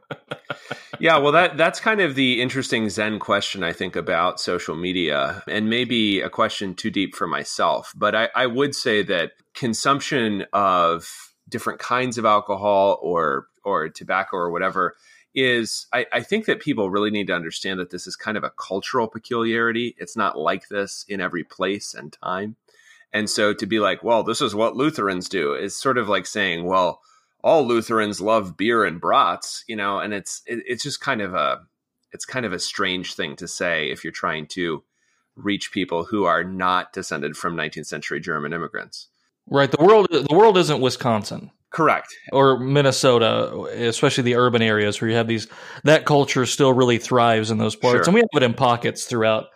yeah, 0.98 1.18
well 1.18 1.32
that 1.32 1.56
that's 1.56 1.78
kind 1.78 2.00
of 2.00 2.14
the 2.16 2.40
interesting 2.40 2.88
Zen 2.88 3.18
question 3.18 3.62
I 3.62 3.72
think 3.72 3.94
about 3.94 4.40
social 4.40 4.74
media, 4.74 5.44
and 5.46 5.70
maybe 5.70 6.20
a 6.20 6.30
question 6.30 6.74
too 6.74 6.90
deep 6.90 7.14
for 7.14 7.28
myself. 7.28 7.92
But 7.94 8.16
I, 8.16 8.30
I 8.34 8.46
would 8.46 8.74
say 8.74 9.02
that 9.04 9.32
consumption 9.54 10.46
of 10.52 11.31
different 11.52 11.78
kinds 11.78 12.18
of 12.18 12.24
alcohol 12.24 12.98
or 13.02 13.46
or 13.64 13.88
tobacco 13.88 14.36
or 14.36 14.50
whatever 14.50 14.96
is 15.34 15.86
I, 15.92 16.06
I, 16.12 16.20
think 16.20 16.44
that 16.44 16.60
people 16.60 16.90
really 16.90 17.10
need 17.10 17.28
to 17.28 17.34
understand 17.34 17.80
that 17.80 17.90
this 17.90 18.06
is 18.06 18.16
kind 18.16 18.36
of 18.36 18.44
a 18.44 18.50
cultural 18.50 19.08
peculiarity. 19.08 19.94
It's 19.98 20.16
not 20.16 20.36
like 20.36 20.68
this 20.68 21.06
in 21.08 21.22
every 21.22 21.42
place 21.42 21.94
and 21.94 22.12
time. 22.12 22.56
And 23.14 23.30
so 23.30 23.54
to 23.54 23.66
be 23.66 23.78
like, 23.78 24.02
well, 24.02 24.22
this 24.22 24.42
is 24.42 24.54
what 24.54 24.76
Lutherans 24.76 25.30
do 25.30 25.54
is 25.54 25.74
sort 25.74 25.96
of 25.96 26.08
like 26.08 26.26
saying, 26.26 26.64
well, 26.64 27.00
all 27.42 27.66
Lutherans 27.66 28.20
love 28.20 28.56
beer 28.56 28.84
and 28.84 29.00
brats, 29.00 29.64
you 29.66 29.76
know, 29.76 29.98
and 29.98 30.12
it's 30.12 30.42
it, 30.46 30.62
it's 30.66 30.82
just 30.82 31.00
kind 31.00 31.20
of 31.22 31.34
a 31.34 31.62
it's 32.12 32.24
kind 32.24 32.44
of 32.44 32.52
a 32.52 32.58
strange 32.58 33.14
thing 33.14 33.36
to 33.36 33.48
say 33.48 33.90
if 33.90 34.04
you're 34.04 34.12
trying 34.12 34.46
to 34.46 34.84
reach 35.34 35.72
people 35.72 36.04
who 36.04 36.24
are 36.24 36.44
not 36.44 36.92
descended 36.92 37.36
from 37.36 37.56
19th 37.56 37.86
century 37.86 38.20
German 38.20 38.52
immigrants. 38.52 39.08
Right. 39.48 39.70
The 39.70 39.82
world 39.82 40.08
the 40.10 40.34
world 40.34 40.56
isn't 40.58 40.80
Wisconsin. 40.80 41.50
Correct. 41.70 42.14
Or 42.32 42.58
Minnesota, 42.58 43.62
especially 43.72 44.24
the 44.24 44.36
urban 44.36 44.60
areas 44.60 45.00
where 45.00 45.10
you 45.10 45.16
have 45.16 45.26
these 45.26 45.48
that 45.84 46.04
culture 46.04 46.44
still 46.46 46.72
really 46.72 46.98
thrives 46.98 47.50
in 47.50 47.58
those 47.58 47.74
parts. 47.74 47.96
Sure. 47.96 48.04
And 48.04 48.14
we 48.14 48.20
have 48.20 48.28
it 48.34 48.42
in 48.42 48.54
pockets 48.54 49.04
throughout 49.04 49.46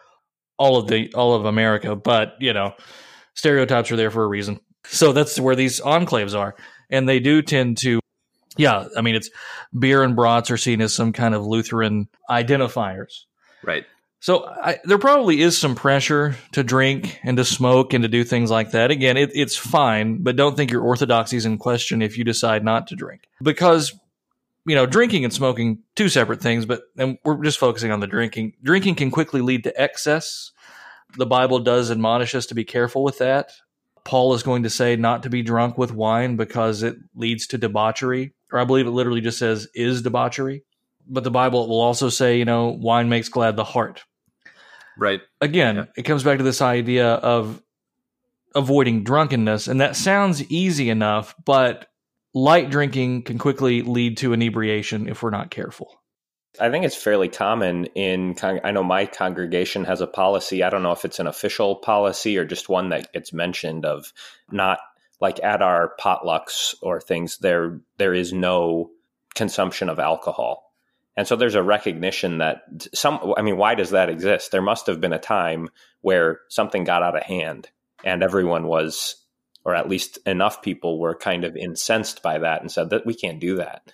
all 0.59 0.79
of 0.79 0.89
the 0.89 1.13
all 1.15 1.35
of 1.35 1.45
America, 1.45 1.95
but 1.95 2.35
you 2.41 2.53
know, 2.53 2.75
stereotypes 3.35 3.93
are 3.93 3.97
there 3.97 4.11
for 4.11 4.25
a 4.25 4.29
reason. 4.29 4.61
So 4.87 5.13
that's 5.13 5.39
where 5.39 5.57
these 5.57 5.81
enclaves 5.81 6.39
are. 6.39 6.57
And 6.91 7.09
they 7.09 7.21
do 7.21 7.43
tend 7.43 7.79
to 7.79 8.01
yeah, 8.57 8.87
I 8.97 9.03
mean 9.03 9.15
it's 9.15 9.31
beer 9.79 10.03
and 10.03 10.17
brats 10.17 10.51
are 10.51 10.57
seen 10.57 10.81
as 10.81 10.95
some 10.95 11.13
kind 11.13 11.35
of 11.35 11.45
Lutheran 11.45 12.09
identifiers. 12.31 13.25
Right. 13.63 13.85
So 14.21 14.47
I, 14.47 14.79
there 14.85 14.99
probably 14.99 15.41
is 15.43 15.57
some 15.59 15.75
pressure 15.75 16.37
to 16.53 16.65
drink 16.65 17.21
and 17.23 17.37
to 17.37 17.45
smoke 17.45 17.93
and 17.93 18.03
to 18.03 18.09
do 18.09 18.25
things 18.25 18.51
like 18.51 18.73
that. 18.73 18.91
Again, 18.91 19.17
it, 19.17 19.31
it's 19.35 19.57
fine, 19.57 20.23
but 20.23 20.37
don't 20.37 20.57
think 20.57 20.71
your 20.71 20.83
orthodoxy 20.83 21.37
is 21.37 21.47
in 21.47 21.59
question 21.59 22.03
if 22.03 22.17
you 22.17 22.25
decide 22.25 22.65
not 22.65 22.89
to 22.89 22.97
drink 22.97 23.29
because 23.43 23.93
you 24.67 24.75
know 24.75 24.87
drinking 24.87 25.25
and 25.25 25.33
smoking 25.33 25.83
two 25.95 26.09
separate 26.09 26.41
things. 26.41 26.67
But 26.67 26.83
and 26.97 27.19
we're 27.25 27.43
just 27.45 27.59
focusing 27.59 27.93
on 27.93 28.01
the 28.01 28.07
drinking. 28.07 28.55
Drinking 28.63 28.97
can 28.97 29.11
quickly 29.11 29.41
lead 29.41 29.65
to 29.65 29.81
excess. 29.81 30.51
The 31.17 31.27
Bible 31.27 31.61
does 31.61 31.91
admonish 31.91 32.35
us 32.35 32.47
to 32.47 32.55
be 32.55 32.65
careful 32.65 33.05
with 33.05 33.19
that. 33.19 33.53
Paul 34.05 34.35
is 34.35 34.43
going 34.43 34.63
to 34.63 34.71
say 34.71 34.97
not 34.97 35.25
to 35.25 35.31
be 35.31 35.43
drunk 35.43 35.79
with 35.79 35.93
wine 35.93 36.37
because 36.37 36.83
it 36.83 36.97
leads 37.15 37.49
to 37.49 37.59
debauchery, 37.59 38.35
or 38.53 38.59
I 38.59 38.65
believe 38.65 38.87
it 38.87 38.91
literally 38.91 39.21
just 39.21 39.39
says 39.39 39.69
is 39.75 40.03
debauchery. 40.03 40.65
But 41.09 41.25
the 41.25 41.31
Bible 41.31 41.69
will 41.69 41.81
also 41.81 42.09
say, 42.09 42.39
you 42.39 42.45
know, 42.45 42.69
wine 42.69 43.09
makes 43.09 43.29
glad 43.29 43.57
the 43.57 43.65
heart. 43.65 44.05
Right. 44.99 45.21
Again, 45.41 45.77
yeah. 45.77 45.85
it 45.97 46.03
comes 46.03 46.23
back 46.23 46.39
to 46.39 46.45
this 46.45 46.63
idea 46.63 47.15
of 47.15 47.63
avoiding 48.55 49.05
drunkenness, 49.05 49.69
and 49.69 49.81
that 49.81 49.97
sounds 49.97 50.43
easy 50.51 50.89
enough, 50.89 51.35
but 51.45 51.89
light 52.35 52.71
drinking 52.71 53.23
can 53.23 53.39
quickly 53.39 53.83
lead 53.83 54.17
to 54.19 54.33
inebriation 54.33 55.09
if 55.09 55.23
we're 55.23 55.31
not 55.31 55.51
careful. 55.51 56.01
I 56.61 56.71
think 56.71 56.85
it's 56.85 56.97
fairly 56.97 57.29
common 57.29 57.87
in. 57.95 58.35
I 58.43 58.71
know 58.71 58.83
my 58.83 59.07
congregation 59.07 59.85
has 59.85 60.01
a 60.01 60.07
policy. 60.07 60.63
I 60.63 60.71
don't 60.71 60.83
know 60.83 60.93
if 60.93 61.05
it's 61.05 61.19
an 61.19 61.27
official 61.27 61.77
policy 61.77 62.39
or 62.39 62.45
just 62.45 62.69
one 62.69 62.91
that 62.91 63.13
gets 63.13 63.33
mentioned 63.33 63.85
of 63.85 64.13
not 64.51 64.79
like 65.21 65.43
at 65.43 65.63
our 65.63 65.93
potlucks 66.01 66.75
or 66.83 67.01
things. 67.01 67.39
There, 67.39 67.81
there 67.99 68.15
is 68.15 68.33
no 68.33 68.91
consumption 69.35 69.89
of 69.89 69.99
alcohol. 69.99 70.66
And 71.17 71.27
so 71.27 71.37
there's 71.37 71.55
a 71.55 71.63
recognition 71.63 72.39
that 72.39 72.63
some, 72.95 73.35
I 73.37 73.43
mean, 73.43 73.57
why 73.57 73.75
does 73.75 73.91
that 73.91 74.11
exist? 74.11 74.51
There 74.51 74.63
must 74.63 74.87
have 74.87 75.01
been 75.01 75.15
a 75.15 75.19
time 75.19 75.71
where 76.03 76.41
something 76.49 76.85
got 76.85 77.03
out 77.03 77.17
of 77.17 77.23
hand 77.23 77.71
and 78.05 78.23
everyone 78.23 78.67
was, 78.67 79.17
or 79.65 79.75
at 79.75 79.89
least 79.89 80.19
enough 80.27 80.61
people 80.61 80.99
were 80.99 81.17
kind 81.17 81.45
of 81.45 81.57
incensed 81.57 82.23
by 82.23 82.39
that 82.39 82.61
and 82.61 82.71
said 82.71 82.91
that 82.91 83.07
we 83.07 83.15
can't 83.15 83.41
do 83.41 83.57
that. 83.57 83.91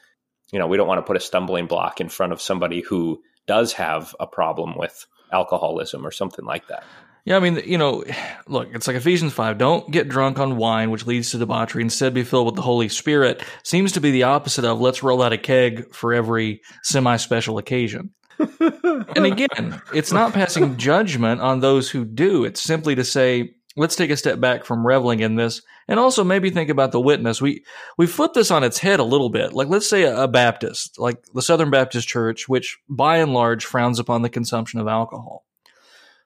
You 0.51 0.59
know, 0.59 0.67
we 0.67 0.77
don't 0.77 0.89
want 0.89 0.99
to 0.99 1.07
put 1.07 1.17
a 1.17 1.21
stumbling 1.21 1.67
block 1.67 2.01
in 2.01 2.09
front 2.09 2.33
of 2.33 2.43
somebody 2.43 2.81
who 2.81 3.23
does 3.47 3.73
have 3.75 4.15
a 4.19 4.27
problem 4.27 4.77
with 4.77 5.07
alcoholism 5.33 6.07
or 6.07 6.11
something 6.11 6.45
like 6.45 6.69
that. 6.69 6.85
Yeah, 7.25 7.37
I 7.37 7.41
mean, 7.41 7.63
you 7.65 7.79
know, 7.79 8.03
look, 8.49 8.75
it's 8.75 8.89
like 8.89 8.97
Ephesians 8.97 9.33
5. 9.33 9.57
Don't 9.57 9.89
get 9.91 10.09
drunk 10.09 10.41
on 10.41 10.57
wine, 10.57 10.91
which 10.91 11.07
leads 11.07 11.31
to 11.31 11.39
debauchery. 11.39 11.83
Instead, 11.83 12.15
be 12.15 12.25
filled 12.25 12.47
with 12.47 12.57
the 12.57 12.63
Holy 12.63 12.89
Spirit. 12.89 13.45
Seems 13.63 13.93
to 13.93 14.01
be 14.01 14.11
the 14.11 14.25
opposite 14.25 14.65
of 14.65 14.81
let's 14.81 15.05
roll 15.05 15.23
out 15.23 15.33
a 15.33 15.39
keg 15.39 15.95
for 15.95 16.13
every 16.13 16.63
semi 16.83 17.17
special 17.17 17.59
occasion. 17.59 18.11
and 18.39 19.25
again, 19.25 19.81
it's 19.95 20.13
not 20.13 20.33
passing 20.33 20.77
judgment 20.77 21.41
on 21.41 21.61
those 21.61 21.89
who 21.89 22.05
do. 22.05 22.45
It's 22.45 22.61
simply 22.61 22.97
to 22.97 23.05
say, 23.05 23.51
let's 23.77 23.95
take 23.95 24.11
a 24.11 24.17
step 24.17 24.41
back 24.41 24.65
from 24.65 24.85
reveling 24.85 25.21
in 25.21 25.37
this 25.37 25.63
and 25.87 26.01
also 26.01 26.25
maybe 26.25 26.51
think 26.51 26.71
about 26.71 26.91
the 26.91 27.01
witness. 27.01 27.41
We, 27.41 27.65
we 27.97 28.09
flip 28.09 28.33
this 28.33 28.51
on 28.51 28.65
its 28.65 28.79
head 28.79 28.99
a 28.99 29.05
little 29.05 29.31
bit. 29.31 29.53
Like, 29.53 29.69
let's 29.69 29.89
say 29.89 30.03
a, 30.03 30.23
a 30.23 30.29
Baptist, 30.29 30.99
like 30.99 31.23
the 31.35 31.43
Southern 31.43 31.71
Baptist 31.71 32.09
Church, 32.09 32.49
which 32.49 32.79
by 32.89 33.19
and 33.19 33.33
large 33.33 33.65
frowns 33.65 34.01
upon 34.01 34.23
the 34.23 34.29
consumption 34.29 34.81
of 34.81 34.89
alcohol 34.89 35.45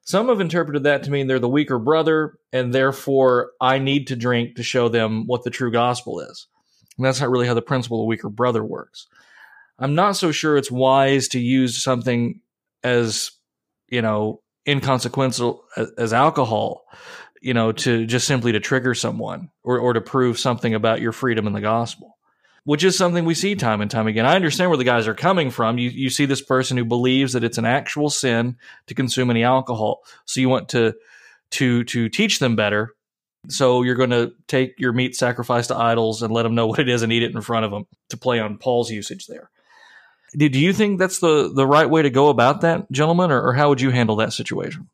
some 0.06 0.28
have 0.28 0.40
interpreted 0.40 0.84
that 0.84 1.02
to 1.02 1.10
mean 1.10 1.26
they're 1.26 1.40
the 1.40 1.48
weaker 1.48 1.80
brother, 1.80 2.38
and 2.52 2.72
therefore 2.72 3.50
I 3.60 3.78
need 3.78 4.06
to 4.06 4.16
drink 4.16 4.54
to 4.54 4.62
show 4.62 4.88
them 4.88 5.26
what 5.26 5.42
the 5.42 5.50
true 5.50 5.72
gospel 5.72 6.20
is. 6.20 6.46
And 6.96 7.04
that's 7.04 7.20
not 7.20 7.28
really 7.28 7.48
how 7.48 7.54
the 7.54 7.60
principle 7.62 8.02
of 8.02 8.06
weaker 8.06 8.30
brother 8.30 8.62
works. 8.62 9.08
I'm 9.80 9.96
not 9.96 10.12
so 10.12 10.30
sure 10.30 10.56
it's 10.56 10.70
wise 10.70 11.26
to 11.28 11.40
use 11.40 11.82
something 11.82 12.40
as, 12.84 13.32
you 13.88 14.00
know, 14.00 14.42
inconsequential 14.66 15.64
as, 15.76 15.90
as 15.98 16.12
alcohol, 16.12 16.84
you 17.42 17.52
know, 17.52 17.72
to 17.72 18.06
just 18.06 18.28
simply 18.28 18.52
to 18.52 18.60
trigger 18.60 18.94
someone 18.94 19.50
or, 19.64 19.80
or 19.80 19.92
to 19.92 20.00
prove 20.00 20.38
something 20.38 20.72
about 20.72 21.00
your 21.00 21.12
freedom 21.12 21.48
in 21.48 21.52
the 21.52 21.60
gospel 21.60 22.15
which 22.66 22.83
is 22.83 22.98
something 22.98 23.24
we 23.24 23.35
see 23.35 23.55
time 23.55 23.81
and 23.81 23.88
time 23.88 24.09
again. 24.09 24.26
I 24.26 24.35
understand 24.35 24.70
where 24.70 24.76
the 24.76 24.83
guys 24.83 25.07
are 25.07 25.14
coming 25.14 25.52
from. 25.52 25.79
You 25.79 25.88
you 25.88 26.11
see 26.11 26.26
this 26.26 26.42
person 26.42 26.76
who 26.76 26.85
believes 26.85 27.33
that 27.33 27.44
it's 27.44 27.59
an 27.59 27.64
actual 27.64 28.11
sin 28.11 28.57
to 28.88 28.94
consume 28.94 29.31
any 29.31 29.44
alcohol, 29.44 30.02
so 30.24 30.40
you 30.40 30.48
want 30.48 30.68
to 30.70 30.94
to 31.52 31.85
to 31.85 32.09
teach 32.09 32.40
them 32.40 32.57
better. 32.57 32.92
So 33.48 33.83
you're 33.83 33.94
going 33.94 34.11
to 34.11 34.33
take 34.48 34.81
your 34.81 34.92
meat 34.92 35.14
sacrificed 35.14 35.68
to 35.68 35.76
idols 35.76 36.22
and 36.22 36.35
let 36.35 36.42
them 36.42 36.57
know 36.57 36.66
what 36.66 36.81
it 36.81 36.88
is 36.88 37.02
and 37.02 37.12
eat 37.12 37.22
it 37.22 37.33
in 37.33 37.40
front 37.40 37.64
of 37.64 37.70
them 37.70 37.87
to 38.09 38.16
play 38.16 38.40
on 38.40 38.59
Paul's 38.59 38.90
usage 38.90 39.29
there. 39.29 39.48
Do 40.37 40.48
you 40.48 40.72
think 40.72 40.98
that's 40.98 41.20
the 41.20 41.52
the 41.55 41.66
right 41.66 41.88
way 41.88 42.02
to 42.02 42.11
go 42.11 42.31
about 42.31 42.62
that, 42.62 42.90
gentlemen, 42.90 43.31
or, 43.31 43.40
or 43.40 43.52
how 43.52 43.68
would 43.68 43.81
you 43.81 43.90
handle 43.90 44.16
that 44.16 44.33
situation? 44.33 44.88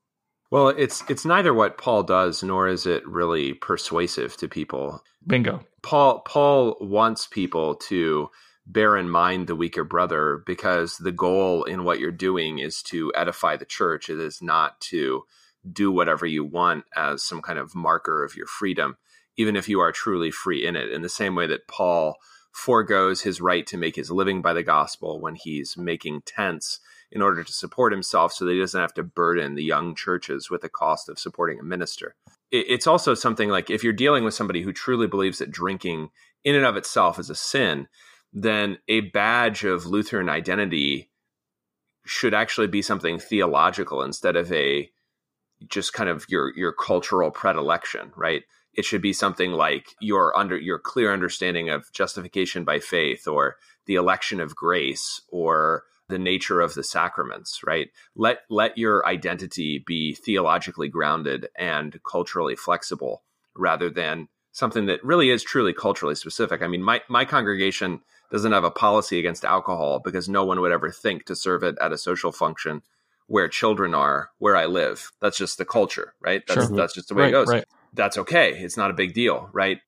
Well, 0.52 0.68
it's 0.68 1.02
it's 1.08 1.24
neither 1.24 1.54
what 1.54 1.78
Paul 1.78 2.02
does 2.02 2.42
nor 2.42 2.68
is 2.68 2.84
it 2.84 3.08
really 3.08 3.54
persuasive 3.54 4.36
to 4.36 4.48
people. 4.48 5.02
Bingo. 5.26 5.64
Paul 5.80 6.20
Paul 6.26 6.76
wants 6.78 7.26
people 7.26 7.74
to 7.88 8.28
bear 8.66 8.98
in 8.98 9.08
mind 9.08 9.46
the 9.46 9.56
weaker 9.56 9.82
brother 9.82 10.42
because 10.44 10.98
the 10.98 11.10
goal 11.10 11.64
in 11.64 11.84
what 11.84 12.00
you're 12.00 12.12
doing 12.12 12.58
is 12.58 12.82
to 12.82 13.10
edify 13.16 13.56
the 13.56 13.64
church. 13.64 14.10
It 14.10 14.20
is 14.20 14.42
not 14.42 14.78
to 14.82 15.22
do 15.72 15.90
whatever 15.90 16.26
you 16.26 16.44
want 16.44 16.84
as 16.94 17.24
some 17.24 17.40
kind 17.40 17.58
of 17.58 17.74
marker 17.74 18.22
of 18.22 18.36
your 18.36 18.46
freedom, 18.46 18.98
even 19.38 19.56
if 19.56 19.70
you 19.70 19.80
are 19.80 19.90
truly 19.90 20.30
free 20.30 20.66
in 20.66 20.76
it. 20.76 20.92
In 20.92 21.00
the 21.00 21.08
same 21.08 21.34
way 21.34 21.46
that 21.46 21.66
Paul 21.66 22.16
foregoes 22.52 23.22
his 23.22 23.40
right 23.40 23.66
to 23.68 23.78
make 23.78 23.96
his 23.96 24.10
living 24.10 24.42
by 24.42 24.52
the 24.52 24.62
gospel 24.62 25.18
when 25.18 25.34
he's 25.34 25.78
making 25.78 26.24
tents 26.26 26.78
in 27.12 27.20
order 27.22 27.44
to 27.44 27.52
support 27.52 27.92
himself 27.92 28.32
so 28.32 28.44
that 28.44 28.52
he 28.52 28.58
doesn't 28.58 28.80
have 28.80 28.94
to 28.94 29.02
burden 29.02 29.54
the 29.54 29.62
young 29.62 29.94
churches 29.94 30.50
with 30.50 30.62
the 30.62 30.68
cost 30.68 31.08
of 31.08 31.18
supporting 31.18 31.60
a 31.60 31.62
minister. 31.62 32.14
It's 32.50 32.86
also 32.86 33.14
something 33.14 33.50
like 33.50 33.70
if 33.70 33.84
you're 33.84 33.92
dealing 33.92 34.24
with 34.24 34.34
somebody 34.34 34.62
who 34.62 34.72
truly 34.72 35.06
believes 35.06 35.38
that 35.38 35.50
drinking 35.50 36.10
in 36.42 36.54
and 36.54 36.64
of 36.64 36.76
itself 36.76 37.18
is 37.18 37.30
a 37.30 37.34
sin, 37.34 37.86
then 38.32 38.78
a 38.88 39.00
badge 39.00 39.64
of 39.64 39.86
Lutheran 39.86 40.28
identity 40.28 41.10
should 42.04 42.34
actually 42.34 42.66
be 42.66 42.82
something 42.82 43.18
theological 43.18 44.02
instead 44.02 44.34
of 44.34 44.50
a 44.52 44.90
just 45.68 45.92
kind 45.92 46.10
of 46.10 46.24
your 46.28 46.52
your 46.56 46.72
cultural 46.72 47.30
predilection, 47.30 48.10
right? 48.16 48.42
It 48.74 48.84
should 48.84 49.02
be 49.02 49.12
something 49.12 49.52
like 49.52 49.94
your 50.00 50.36
under 50.36 50.56
your 50.56 50.78
clear 50.78 51.12
understanding 51.12 51.68
of 51.68 51.92
justification 51.92 52.64
by 52.64 52.80
faith 52.80 53.28
or 53.28 53.56
the 53.86 53.94
election 53.94 54.40
of 54.40 54.56
grace 54.56 55.20
or 55.28 55.84
the 56.12 56.18
nature 56.18 56.60
of 56.60 56.74
the 56.74 56.84
sacraments, 56.84 57.62
right? 57.64 57.88
Let 58.14 58.40
let 58.50 58.76
your 58.76 59.04
identity 59.06 59.82
be 59.84 60.14
theologically 60.14 60.88
grounded 60.88 61.48
and 61.56 61.98
culturally 62.08 62.54
flexible 62.54 63.22
rather 63.56 63.88
than 63.88 64.28
something 64.52 64.84
that 64.86 65.02
really 65.02 65.30
is 65.30 65.42
truly 65.42 65.72
culturally 65.72 66.14
specific. 66.14 66.60
I 66.60 66.68
mean, 66.68 66.82
my 66.82 67.00
my 67.08 67.24
congregation 67.24 68.02
doesn't 68.30 68.52
have 68.52 68.64
a 68.64 68.70
policy 68.70 69.18
against 69.18 69.44
alcohol 69.44 70.00
because 70.04 70.28
no 70.28 70.44
one 70.44 70.60
would 70.60 70.70
ever 70.70 70.90
think 70.90 71.24
to 71.26 71.34
serve 71.34 71.62
it 71.62 71.76
at 71.80 71.92
a 71.92 71.98
social 71.98 72.30
function 72.30 72.82
where 73.26 73.48
children 73.48 73.94
are 73.94 74.28
where 74.38 74.54
I 74.54 74.66
live. 74.66 75.10
That's 75.20 75.38
just 75.38 75.56
the 75.56 75.64
culture, 75.64 76.14
right? 76.20 76.42
That's 76.46 76.66
sure. 76.66 76.76
that's 76.76 76.94
just 76.94 77.08
the 77.08 77.14
way 77.14 77.22
right, 77.22 77.28
it 77.28 77.32
goes. 77.32 77.48
Right. 77.48 77.64
That's 77.94 78.18
okay. 78.18 78.52
It's 78.58 78.76
not 78.76 78.90
a 78.90 78.94
big 78.94 79.14
deal, 79.14 79.48
right? 79.54 79.78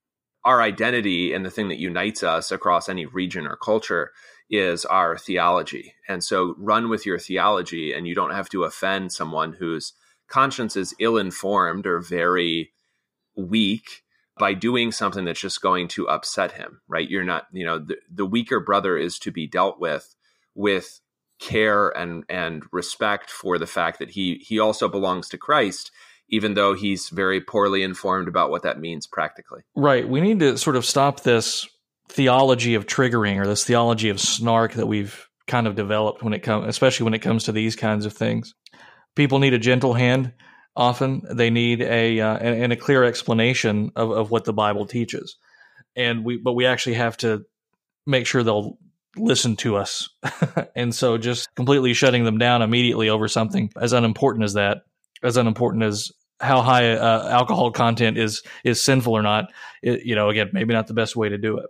Our 0.43 0.63
identity 0.63 1.35
and 1.35 1.45
the 1.45 1.51
thing 1.51 1.69
that 1.69 1.79
unites 1.79 2.23
us 2.23 2.51
across 2.51 2.89
any 2.89 3.05
region 3.05 3.47
or 3.47 3.57
culture 3.57 4.13
is 4.51 4.85
our 4.85 5.17
theology. 5.17 5.95
And 6.09 6.23
so 6.23 6.55
run 6.59 6.89
with 6.89 7.07
your 7.07 7.19
theology 7.19 7.93
and 7.93 8.07
you 8.07 8.15
don't 8.15 8.33
have 8.33 8.49
to 8.51 8.65
offend 8.65 9.13
someone 9.13 9.55
whose 9.55 9.95
conscience 10.29 10.77
is 10.77 10.95
ill 10.99 11.17
informed 11.17 11.87
or 11.87 12.01
very 12.01 12.73
weak 13.37 14.03
by 14.39 14.53
doing 14.53 14.93
something 14.93 15.25
that's 15.25 15.41
just 15.41 15.63
going 15.63 15.89
to 15.89 16.09
upset 16.09 16.53
him, 16.53 16.81
right? 16.89 17.09
You're 17.09 17.25
not, 17.25 17.47
you 17.53 17.65
know, 17.65 17.79
the, 17.79 17.97
the 18.13 18.27
weaker 18.27 18.61
brother 18.61 18.97
is 18.97 19.19
to 19.21 19.31
be 19.31 19.47
dealt 19.47 19.81
with 19.81 20.15
with 20.55 21.01
care 21.41 21.89
and 21.91 22.25
and 22.29 22.63
respect 22.71 23.29
for 23.29 23.59
the 23.59 23.67
fact 23.67 23.99
that 23.99 24.11
he 24.11 24.37
he 24.37 24.59
also 24.59 24.89
belongs 24.89 25.29
to 25.29 25.39
Christ 25.39 25.91
even 26.29 26.55
though 26.55 26.75
he's 26.75 27.11
very 27.11 27.41
poorly 27.41 27.83
informed 27.83 28.29
about 28.29 28.51
what 28.51 28.63
that 28.63 28.81
means 28.81 29.07
practically. 29.07 29.63
Right. 29.77 30.09
We 30.09 30.21
need 30.21 30.41
to 30.41 30.57
sort 30.57 30.77
of 30.77 30.85
stop 30.85 31.21
this 31.21 31.69
theology 32.09 32.75
of 32.75 32.87
triggering 32.87 33.41
or 33.41 33.47
this 33.47 33.65
theology 33.65 34.09
of 34.09 34.21
snark 34.21 34.75
that 34.75 34.87
we've 34.87 35.29
kind 35.47 35.67
of 35.67 35.75
developed 35.75 36.23
when 36.23 36.33
it 36.33 36.41
comes 36.41 36.67
especially 36.69 37.05
when 37.05 37.15
it 37.15 37.19
comes 37.19 37.45
to 37.45 37.53
these 37.53 37.77
kinds 37.77 38.07
of 38.07 38.13
things. 38.13 38.55
People 39.15 39.39
need 39.39 39.55
a 39.55 39.59
gentle 39.59 39.93
hand 39.95 40.33
often. 40.77 41.23
They 41.31 41.51
need 41.51 41.81
a 41.83 42.21
uh, 42.21 42.37
and, 42.37 42.63
and 42.65 42.73
a 42.73 42.77
clear 42.77 43.05
explanation 43.05 43.93
of, 43.97 44.11
of 44.11 44.31
what 44.31 44.45
the 44.45 44.53
Bible 44.53 44.87
teaches. 44.87 45.37
And 45.97 46.25
we 46.25 46.39
but 46.39 46.55
we 46.55 46.67
actually 46.67 46.95
have 46.95 47.17
to 47.19 47.45
make 48.07 48.27
sure 48.27 48.43
they'll 48.43 48.79
listen 49.17 49.57
to 49.57 49.77
us. 49.77 50.09
and 50.77 50.95
so 50.95 51.19
just 51.19 51.55
completely 51.55 51.95
shutting 51.95 52.25
them 52.25 52.39
down 52.39 52.63
immediately 52.63 53.09
over 53.09 53.29
something 53.29 53.71
as 53.81 53.93
unimportant 53.93 54.45
as 54.45 54.55
that, 54.55 54.83
as 55.23 55.37
unimportant 55.37 55.85
as 55.85 56.11
how 56.41 56.63
high 56.63 56.93
uh, 56.93 57.29
alcohol 57.31 57.71
content 57.71 58.19
is 58.19 58.43
is 58.65 58.83
sinful 58.83 59.13
or 59.13 59.23
not, 59.23 59.47
it, 59.83 60.05
you 60.05 60.15
know, 60.15 60.31
again, 60.31 60.51
maybe 60.53 60.75
not 60.75 60.87
the 60.87 60.95
best 60.95 61.17
way 61.17 61.29
to 61.29 61.39
do 61.39 61.59
it. 61.59 61.67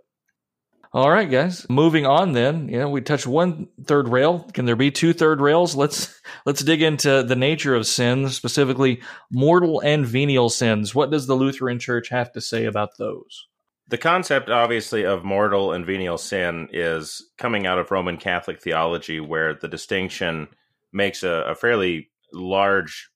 All 0.95 1.11
right, 1.11 1.29
guys. 1.29 1.67
Moving 1.69 2.05
on 2.05 2.31
then. 2.31 2.69
You 2.69 2.79
know, 2.79 2.89
we 2.89 3.01
touched 3.01 3.27
one 3.27 3.67
third 3.83 4.07
rail. 4.07 4.49
Can 4.53 4.63
there 4.63 4.77
be 4.77 4.91
two 4.91 5.11
third 5.11 5.41
rails? 5.41 5.75
Let's 5.75 6.21
let's 6.45 6.63
dig 6.63 6.81
into 6.81 7.21
the 7.21 7.35
nature 7.35 7.75
of 7.75 7.85
sins, 7.85 8.37
specifically 8.37 9.01
mortal 9.29 9.81
and 9.81 10.05
venial 10.05 10.49
sins. 10.49 10.95
What 10.95 11.11
does 11.11 11.27
the 11.27 11.35
Lutheran 11.35 11.79
Church 11.79 12.07
have 12.07 12.31
to 12.31 12.39
say 12.39 12.63
about 12.63 12.97
those? 12.97 13.45
The 13.89 13.97
concept, 13.97 14.49
obviously, 14.49 15.05
of 15.05 15.25
mortal 15.25 15.73
and 15.73 15.85
venial 15.85 16.17
sin 16.17 16.69
is 16.71 17.21
coming 17.37 17.67
out 17.67 17.77
of 17.77 17.91
Roman 17.91 18.15
Catholic 18.15 18.61
theology, 18.61 19.19
where 19.19 19.53
the 19.53 19.67
distinction 19.67 20.47
makes 20.93 21.23
a, 21.23 21.43
a 21.49 21.55
fairly 21.55 22.09
large 22.31 23.09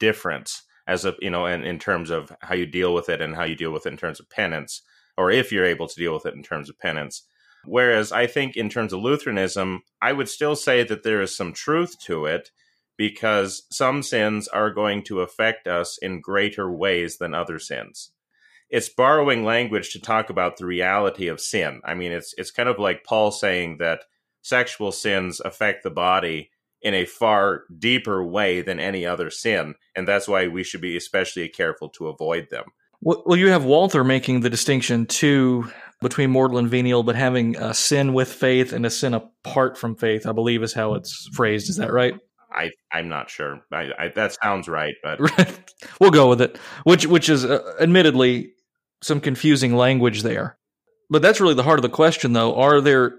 difference 0.00 0.62
as 0.86 1.04
a 1.04 1.14
you 1.20 1.28
know, 1.28 1.44
in, 1.44 1.64
in 1.64 1.78
terms 1.78 2.08
of 2.08 2.34
how 2.40 2.54
you 2.54 2.64
deal 2.64 2.94
with 2.94 3.10
it 3.10 3.20
and 3.20 3.36
how 3.36 3.44
you 3.44 3.56
deal 3.56 3.72
with 3.72 3.84
it 3.84 3.90
in 3.90 3.98
terms 3.98 4.20
of 4.20 4.30
penance, 4.30 4.80
or 5.16 5.30
if 5.30 5.52
you're 5.52 5.64
able 5.64 5.88
to 5.88 5.96
deal 5.96 6.14
with 6.14 6.26
it 6.26 6.34
in 6.34 6.42
terms 6.42 6.68
of 6.68 6.78
penance. 6.78 7.22
Whereas 7.64 8.12
I 8.12 8.26
think 8.26 8.56
in 8.56 8.68
terms 8.68 8.92
of 8.92 9.00
Lutheranism, 9.00 9.82
I 10.00 10.12
would 10.12 10.28
still 10.28 10.54
say 10.54 10.84
that 10.84 11.02
there 11.02 11.20
is 11.20 11.34
some 11.34 11.52
truth 11.52 11.98
to 12.04 12.26
it 12.26 12.50
because 12.96 13.64
some 13.70 14.02
sins 14.02 14.48
are 14.48 14.70
going 14.70 15.02
to 15.04 15.20
affect 15.20 15.66
us 15.66 15.98
in 15.98 16.20
greater 16.20 16.70
ways 16.70 17.18
than 17.18 17.34
other 17.34 17.58
sins 17.58 18.12
it's 18.68 18.88
borrowing 18.88 19.44
language 19.44 19.92
to 19.92 20.00
talk 20.00 20.30
about 20.30 20.56
the 20.56 20.66
reality 20.66 21.28
of 21.28 21.40
sin. 21.40 21.80
I 21.84 21.94
mean, 21.94 22.12
it's 22.12 22.34
it's 22.36 22.50
kind 22.50 22.68
of 22.68 22.78
like 22.78 23.04
Paul 23.04 23.30
saying 23.30 23.78
that 23.78 24.04
sexual 24.42 24.92
sins 24.92 25.40
affect 25.40 25.82
the 25.82 25.90
body 25.90 26.50
in 26.82 26.94
a 26.94 27.04
far 27.04 27.62
deeper 27.78 28.24
way 28.24 28.62
than 28.62 28.78
any 28.80 29.06
other 29.06 29.30
sin, 29.30 29.74
and 29.94 30.06
that's 30.06 30.28
why 30.28 30.48
we 30.48 30.64
should 30.64 30.80
be 30.80 30.96
especially 30.96 31.48
careful 31.48 31.88
to 31.90 32.08
avoid 32.08 32.48
them. 32.50 32.64
Well, 33.02 33.36
you 33.36 33.48
have 33.48 33.64
Walther 33.64 34.04
making 34.04 34.40
the 34.40 34.50
distinction 34.50 35.06
too 35.06 35.70
between 36.00 36.30
mortal 36.30 36.58
and 36.58 36.68
venial, 36.68 37.02
but 37.02 37.16
having 37.16 37.56
a 37.56 37.72
sin 37.74 38.12
with 38.12 38.32
faith 38.32 38.72
and 38.72 38.84
a 38.84 38.90
sin 38.90 39.14
apart 39.14 39.78
from 39.78 39.96
faith. 39.96 40.26
I 40.26 40.32
believe 40.32 40.62
is 40.62 40.72
how 40.72 40.94
it's 40.94 41.28
phrased. 41.32 41.70
Is 41.70 41.76
that 41.76 41.92
right? 41.92 42.14
I 42.52 42.70
I'm 42.92 43.08
not 43.08 43.30
sure. 43.30 43.60
I, 43.72 43.90
I, 43.98 44.08
that 44.14 44.36
sounds 44.42 44.68
right, 44.68 44.94
but 45.02 45.20
we'll 46.00 46.10
go 46.10 46.28
with 46.28 46.40
it. 46.40 46.58
Which 46.84 47.06
which 47.06 47.28
is 47.28 47.44
uh, 47.44 47.74
admittedly 47.80 48.52
some 49.02 49.20
confusing 49.20 49.74
language 49.74 50.22
there. 50.22 50.58
But 51.10 51.22
that's 51.22 51.40
really 51.40 51.54
the 51.54 51.62
heart 51.62 51.78
of 51.78 51.82
the 51.82 51.88
question, 51.88 52.32
though. 52.32 52.56
Are 52.56 52.80
there 52.80 53.16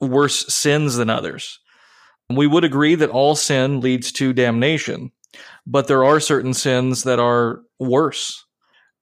worse 0.00 0.52
sins 0.52 0.96
than 0.96 1.08
others? 1.08 1.58
We 2.28 2.46
would 2.46 2.64
agree 2.64 2.94
that 2.94 3.10
all 3.10 3.34
sin 3.34 3.80
leads 3.80 4.12
to 4.12 4.32
damnation, 4.32 5.10
but 5.66 5.88
there 5.88 6.04
are 6.04 6.20
certain 6.20 6.54
sins 6.54 7.04
that 7.04 7.18
are 7.18 7.62
worse. 7.78 8.44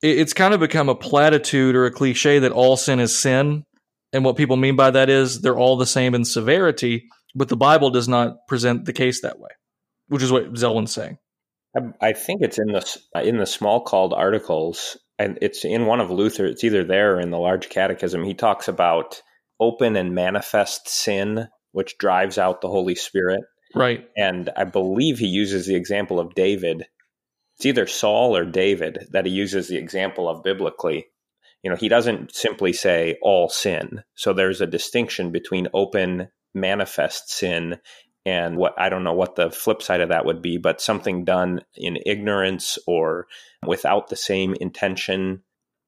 It's 0.01 0.33
kind 0.33 0.55
of 0.55 0.61
become 0.61 0.89
a 0.89 0.95
platitude 0.95 1.75
or 1.75 1.87
a 1.87 1.91
cliche 1.91 2.39
that 2.39 2.53
all 2.53 2.77
sin 2.77 3.01
is 3.01 3.19
sin. 3.19 3.65
And 4.13 4.25
what 4.25 4.37
people 4.37 4.57
mean 4.57 4.77
by 4.77 4.91
that 4.93 5.11
is 5.11 5.41
they're 5.41 5.59
all 5.59 5.77
the 5.77 5.87
same 5.87 6.15
in 6.15 6.25
severity, 6.25 7.09
but 7.35 7.49
the 7.49 7.57
Bible 7.57 7.91
does 7.91 8.09
not 8.09 8.47
present 8.47 8.85
the 8.85 8.93
case 8.93 9.21
that 9.23 9.39
way, 9.39 9.51
which 10.07 10.23
is 10.23 10.33
what 10.33 10.53
Zelwyn's 10.53 10.93
saying. 10.93 11.19
Um, 11.77 11.95
I 12.01 12.13
think 12.13 12.41
it's 12.43 12.59
in 12.59 12.69
the 12.69 13.01
in 13.23 13.37
the 13.37 13.45
Smalcald 13.45 14.17
articles 14.17 14.97
and 15.19 15.39
it's 15.43 15.65
in 15.65 15.87
one 15.87 16.01
of 16.01 16.11
Luther, 16.11 16.47
it's 16.47 16.65
either 16.65 16.85
there 16.85 17.17
or 17.17 17.21
in 17.21 17.31
the 17.31 17.39
Large 17.39 17.69
Catechism. 17.69 18.23
He 18.23 18.35
talks 18.35 18.69
about 18.69 19.21
open 19.61 19.97
and 19.97 20.15
manifest 20.15 20.89
sin, 20.89 21.49
which 21.73 21.99
drives 21.99 22.39
out 22.39 22.61
the 22.61 22.69
Holy 22.69 22.95
Spirit. 22.95 23.41
Right. 23.75 24.09
And 24.17 24.51
I 24.57 24.65
believe 24.65 25.19
he 25.19 25.27
uses 25.27 25.67
the 25.67 25.75
example 25.75 26.21
of 26.21 26.35
David. 26.35 26.87
It's 27.59 27.67
either 27.67 27.87
Saul 27.87 28.37
or 28.37 28.45
David 28.45 29.09
that 29.11 29.27
he 29.27 29.33
uses 29.33 29.69
the 29.69 29.79
example 29.79 30.29
of 30.29 30.45
biblically. 30.45 31.09
You 31.63 31.71
know, 31.71 31.77
he 31.77 31.89
doesn't 31.89 32.35
simply 32.35 32.73
say 32.73 33.17
all 33.21 33.49
sin. 33.49 34.05
So 34.15 34.33
there's 34.33 34.61
a 34.61 34.67
distinction 34.67 35.33
between 35.33 35.67
open, 35.75 36.29
manifest 36.55 37.31
sin 37.31 37.79
and 38.25 38.57
what 38.57 38.75
I 38.79 38.91
don't 38.91 39.05
know 39.05 39.15
what 39.15 39.37
the 39.37 39.51
flip 39.51 39.83
side 39.83 40.01
of 40.01 40.11
that 40.11 40.25
would 40.25 40.43
be, 40.43 40.59
but 40.59 40.81
something 40.81 41.25
done 41.25 41.63
in 41.75 41.99
ignorance 42.05 42.79
or 42.87 43.27
without 43.67 44.09
the 44.09 44.17
same 44.17 44.55
intention, 44.61 45.43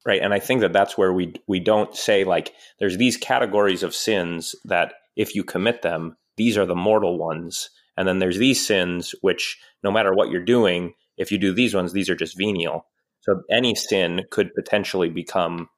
right? 0.07 0.23
And 0.23 0.33
I 0.33 0.39
think 0.39 0.63
that 0.63 0.73
that's 0.73 0.97
where 0.97 1.13
we 1.13 1.35
we 1.47 1.61
don't 1.61 1.95
say 1.95 2.25
like 2.25 2.53
there's 2.79 2.97
these 2.97 3.17
categories 3.17 3.83
of 3.83 3.95
sins 3.95 4.55
that 4.65 4.95
if 5.17 5.35
you 5.35 5.45
commit 5.45 5.83
them, 5.83 6.17
these 6.37 6.57
are 6.57 6.67
the 6.67 6.75
mortal 6.75 7.19
ones, 7.19 7.71
and 7.97 8.09
then 8.09 8.19
there's 8.19 8.39
these 8.39 8.65
sins 8.65 9.15
which 9.21 9.59
no 9.85 9.91
matter 9.91 10.15
what 10.15 10.31
you're 10.31 10.45
doing, 10.45 10.95
if 11.21 11.31
you 11.31 11.39
do 11.39 11.53
these 11.53 11.75
ones, 11.75 11.93
these 11.93 12.09
are 12.09 12.17
just 12.17 12.37
venial. 12.37 12.87
So 13.21 13.43
any 13.51 13.75
sin 13.75 14.23
could 14.31 14.55
potentially 14.55 15.11
become 15.11 15.69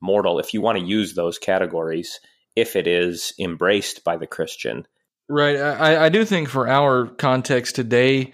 mortal 0.00 0.38
if 0.38 0.52
you 0.52 0.60
want 0.60 0.78
to 0.78 0.84
use 0.84 1.14
those 1.14 1.38
categories 1.38 2.20
if 2.54 2.76
it 2.76 2.86
is 2.86 3.32
embraced 3.38 4.04
by 4.04 4.18
the 4.18 4.26
Christian. 4.26 4.86
Right. 5.28 5.56
I, 5.56 6.06
I 6.06 6.08
do 6.10 6.24
think 6.24 6.48
for 6.48 6.68
our 6.68 7.06
context 7.06 7.76
today, 7.76 8.32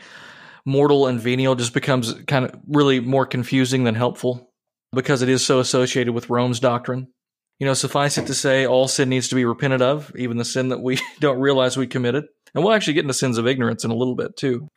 mortal 0.65 1.07
and 1.07 1.21
venial 1.21 1.55
just 1.55 1.73
becomes 1.73 2.13
kind 2.27 2.47
of 2.47 2.59
really 2.67 2.99
more 2.99 3.27
confusing 3.27 3.85
than 3.85 3.95
helpful 3.95 4.51
because 4.93 5.23
it 5.23 5.29
is 5.29 5.45
so 5.47 5.61
associated 5.61 6.13
with 6.13 6.31
Rome's 6.31 6.59
doctrine. 6.59 7.09
You 7.61 7.67
know, 7.67 7.75
suffice 7.75 8.19
it 8.19 8.27
to 8.27 8.35
say, 8.35 8.67
all 8.67 8.89
sin 8.89 9.09
needs 9.09 9.29
to 9.29 9.35
be 9.35 9.45
repented 9.45 9.83
of, 9.83 10.13
even 10.17 10.37
the 10.37 10.45
sin 10.45 10.69
that 10.71 10.83
we 10.83 10.99
don't 11.21 11.39
realize 11.39 11.77
we 11.77 11.87
committed. 11.87 12.25
And 12.55 12.65
we'll 12.65 12.75
actually 12.75 12.95
get 12.95 13.05
into 13.05 13.15
sins 13.15 13.39
of 13.39 13.47
ignorance 13.47 13.85
in 13.85 13.91
a 13.91 13.97
little 13.97 14.17
bit 14.17 14.37
too. 14.37 14.69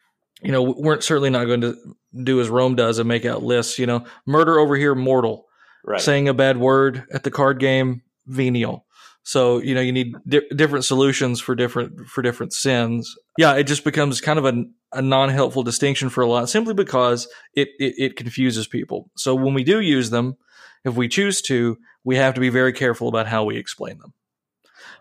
You 0.41 0.52
know, 0.52 0.63
we're 0.63 1.02
certainly 1.02 1.30
not 1.30 1.45
going 1.45 1.62
to 1.62 1.75
do 2.23 2.39
as 2.39 2.49
Rome 2.49 2.75
does 2.75 2.97
and 2.97 3.08
make 3.08 3.25
out 3.25 3.43
lists. 3.43 3.78
You 3.78 3.86
know, 3.86 4.06
murder 4.25 4.60
over 4.60 4.75
here, 4.75 4.95
mortal. 4.95 5.45
Right. 5.86 6.02
Saying 6.02 6.28
a 6.28 6.34
bad 6.34 6.58
word 6.58 7.06
at 7.12 7.23
the 7.23 7.32
card 7.32 7.60
game, 7.60 8.04
venial. 8.28 8.86
So 9.23 9.60
you 9.60 9.75
know 9.75 9.82
you 9.82 9.91
need 9.91 10.15
di- 10.28 10.47
different 10.56 10.86
solutions 10.86 11.39
for 11.39 11.56
different 11.56 12.08
for 12.08 12.21
different 12.21 12.54
sins. 12.54 13.15
Yeah, 13.38 13.56
it 13.56 13.65
just 13.65 13.84
becomes 13.84 14.21
kind 14.21 14.39
of 14.39 14.45
a, 14.45 14.63
a 14.93 15.02
non 15.02 15.30
helpful 15.30 15.63
distinction 15.63 16.10
for 16.10 16.21
a 16.21 16.28
lot, 16.28 16.49
simply 16.49 16.73
because 16.73 17.28
it, 17.54 17.69
it 17.80 17.93
it 17.97 18.15
confuses 18.15 18.67
people. 18.67 19.12
So 19.15 19.36
when 19.36 19.54
we 19.54 19.63
do 19.63 19.82
use 19.82 20.10
them, 20.10 20.38
if 20.84 20.95
we 20.95 21.08
choose 21.08 21.41
to, 21.43 21.78
we 22.04 22.15
have 22.15 22.34
to 22.34 22.41
be 22.41 22.49
very 22.49 22.73
careful 22.73 23.08
about 23.08 23.28
how 23.28 23.43
we 23.43 23.58
explain 23.58 23.99
them. 23.99 24.13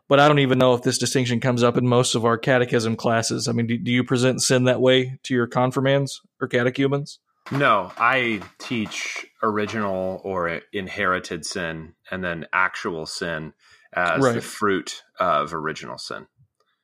But 0.08 0.20
I 0.20 0.28
don't 0.28 0.38
even 0.38 0.58
know 0.58 0.74
if 0.74 0.82
this 0.82 0.98
distinction 0.98 1.40
comes 1.40 1.62
up 1.62 1.76
in 1.76 1.86
most 1.86 2.14
of 2.14 2.24
our 2.24 2.38
catechism 2.38 2.96
classes. 2.96 3.48
I 3.48 3.52
mean, 3.52 3.66
do, 3.66 3.78
do 3.78 3.90
you 3.90 4.04
present 4.04 4.42
sin 4.42 4.64
that 4.64 4.80
way 4.80 5.18
to 5.24 5.34
your 5.34 5.46
confirmands 5.46 6.20
or 6.40 6.48
catechumens? 6.48 7.18
No, 7.50 7.92
I 7.96 8.42
teach 8.58 9.26
original 9.42 10.20
or 10.22 10.60
inherited 10.72 11.46
sin 11.46 11.94
and 12.10 12.22
then 12.22 12.46
actual 12.52 13.06
sin 13.06 13.54
as 13.92 14.20
right. 14.20 14.34
the 14.34 14.40
fruit 14.40 15.02
of 15.18 15.54
original 15.54 15.98
sin. 15.98 16.26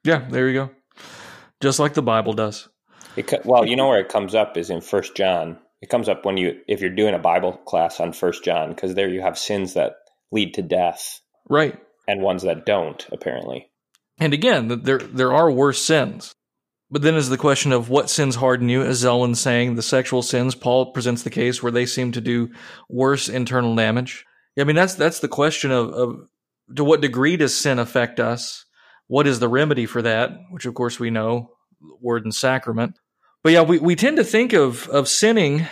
Yeah, 0.05 0.27
there 0.29 0.49
you 0.49 0.55
go. 0.55 0.71
Just 1.61 1.79
like 1.79 1.95
the 1.95 2.03
Bible 2.03 2.33
does. 2.33 2.69
It, 3.17 3.45
well, 3.45 3.65
you 3.65 3.77
know 3.77 3.89
where 3.89 4.01
it 4.01 4.09
comes 4.09 4.35
up 4.35 4.57
is 4.57 4.71
in 4.71 4.81
First 4.81 5.15
John. 5.15 5.59
It 5.81 5.89
comes 5.89 6.09
up 6.09 6.25
when 6.25 6.37
you 6.37 6.61
if 6.67 6.81
you're 6.81 6.91
doing 6.91 7.15
a 7.15 7.19
Bible 7.19 7.53
class 7.53 8.01
on 8.01 8.13
First 8.13 8.45
John 8.45 8.71
because 8.71 8.95
there 8.95 9.09
you 9.09 9.21
have 9.21 9.39
sins 9.39 9.75
that 9.75 9.97
lead 10.33 10.55
to 10.55 10.63
death, 10.63 11.21
right, 11.49 11.79
and 12.07 12.21
ones 12.21 12.43
that 12.43 12.67
don't 12.67 13.07
apparently. 13.13 13.71
And 14.19 14.33
again, 14.33 14.83
there 14.83 14.99
there 14.99 15.33
are 15.33 15.51
worse 15.51 15.83
sins. 15.83 16.35
But 16.91 17.03
then 17.03 17.15
is 17.15 17.29
the 17.29 17.39
question 17.39 17.73
of 17.73 17.89
what 17.89 18.11
sins 18.11 18.37
harden 18.37 18.69
you, 18.69 18.83
as 18.83 19.03
Zelwyn's 19.03 19.41
saying, 19.41 19.75
the 19.75 19.83
sexual 19.83 20.23
sins. 20.23 20.55
Paul 20.55 20.93
presents 20.93 21.23
the 21.23 21.31
case 21.31 21.63
where 21.63 21.73
they 21.73 21.87
seem 21.87 22.13
to 22.13 22.21
do 22.21 22.51
worse 22.89 23.29
internal 23.29 23.75
damage. 23.75 24.25
I 24.59 24.65
mean, 24.65 24.77
that's 24.77 24.95
that's 24.95 25.19
the 25.19 25.29
question 25.29 25.73
of, 25.73 25.91
of 25.91 26.29
to 26.77 26.85
what 26.85 27.01
degree 27.01 27.37
does 27.37 27.57
sin 27.57 27.79
affect 27.79 28.21
us? 28.21 28.65
What 29.07 29.27
is 29.27 29.41
the 29.41 29.49
remedy 29.49 29.87
for 29.87 30.03
that? 30.03 30.31
Which, 30.51 30.67
of 30.67 30.75
course, 30.75 31.01
we 31.01 31.11
know, 31.11 31.51
word 32.01 32.25
and 32.25 32.35
sacrament. 32.35 32.99
But 33.43 33.53
yeah, 33.53 33.63
we, 33.63 33.79
we 33.79 33.97
tend 33.97 34.17
to 34.17 34.25
think 34.25 34.53
of, 34.53 34.89
of 34.89 35.09
sinning 35.09 35.67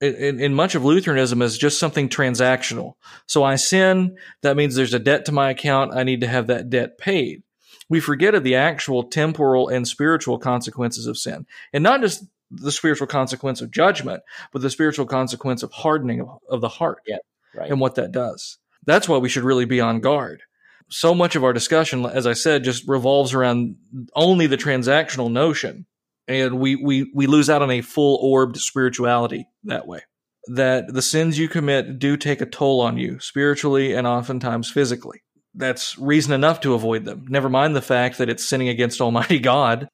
in, 0.00 0.40
in, 0.40 0.54
much 0.54 0.74
of 0.74 0.84
Lutheranism 0.84 1.42
as 1.42 1.58
just 1.58 1.78
something 1.78 2.08
transactional. 2.08 2.94
So 3.26 3.44
I 3.44 3.56
sin, 3.56 4.16
that 4.42 4.56
means 4.56 4.74
there's 4.74 4.94
a 4.94 4.98
debt 4.98 5.26
to 5.26 5.32
my 5.32 5.50
account. 5.50 5.94
I 5.94 6.04
need 6.04 6.22
to 6.22 6.26
have 6.26 6.46
that 6.46 6.70
debt 6.70 6.98
paid. 6.98 7.42
We 7.88 8.00
forget 8.00 8.34
of 8.34 8.44
the 8.44 8.54
actual 8.54 9.04
temporal 9.04 9.68
and 9.68 9.86
spiritual 9.86 10.38
consequences 10.38 11.06
of 11.06 11.18
sin. 11.18 11.46
And 11.72 11.82
not 11.82 12.00
just 12.00 12.24
the 12.50 12.72
spiritual 12.72 13.06
consequence 13.06 13.60
of 13.60 13.70
judgment, 13.70 14.22
but 14.52 14.62
the 14.62 14.70
spiritual 14.70 15.06
consequence 15.06 15.62
of 15.62 15.72
hardening 15.72 16.20
of, 16.20 16.28
of 16.48 16.60
the 16.60 16.68
heart 16.68 16.98
yeah, 17.06 17.18
right. 17.54 17.70
and 17.70 17.80
what 17.80 17.94
that 17.96 18.12
does. 18.12 18.58
That's 18.86 19.08
why 19.08 19.18
we 19.18 19.28
should 19.28 19.44
really 19.44 19.66
be 19.66 19.80
on 19.80 20.00
guard. 20.00 20.42
So 20.88 21.14
much 21.14 21.36
of 21.36 21.44
our 21.44 21.52
discussion, 21.52 22.04
as 22.04 22.26
I 22.26 22.32
said, 22.32 22.64
just 22.64 22.88
revolves 22.88 23.34
around 23.34 23.76
only 24.14 24.46
the 24.48 24.56
transactional 24.56 25.30
notion. 25.30 25.86
And 26.30 26.60
we, 26.60 26.76
we, 26.76 27.10
we 27.12 27.26
lose 27.26 27.50
out 27.50 27.60
on 27.60 27.72
a 27.72 27.80
full 27.80 28.16
orbed 28.22 28.56
spirituality 28.56 29.48
that 29.64 29.88
way. 29.88 30.02
That 30.46 30.94
the 30.94 31.02
sins 31.02 31.36
you 31.36 31.48
commit 31.48 31.98
do 31.98 32.16
take 32.16 32.40
a 32.40 32.46
toll 32.46 32.80
on 32.80 32.96
you 32.96 33.18
spiritually 33.18 33.94
and 33.94 34.06
oftentimes 34.06 34.70
physically. 34.70 35.22
That's 35.54 35.98
reason 35.98 36.32
enough 36.32 36.60
to 36.60 36.74
avoid 36.74 37.04
them. 37.04 37.26
Never 37.28 37.48
mind 37.48 37.74
the 37.74 37.82
fact 37.82 38.18
that 38.18 38.28
it's 38.28 38.48
sinning 38.48 38.68
against 38.68 39.00
Almighty 39.00 39.38
God. 39.40 39.88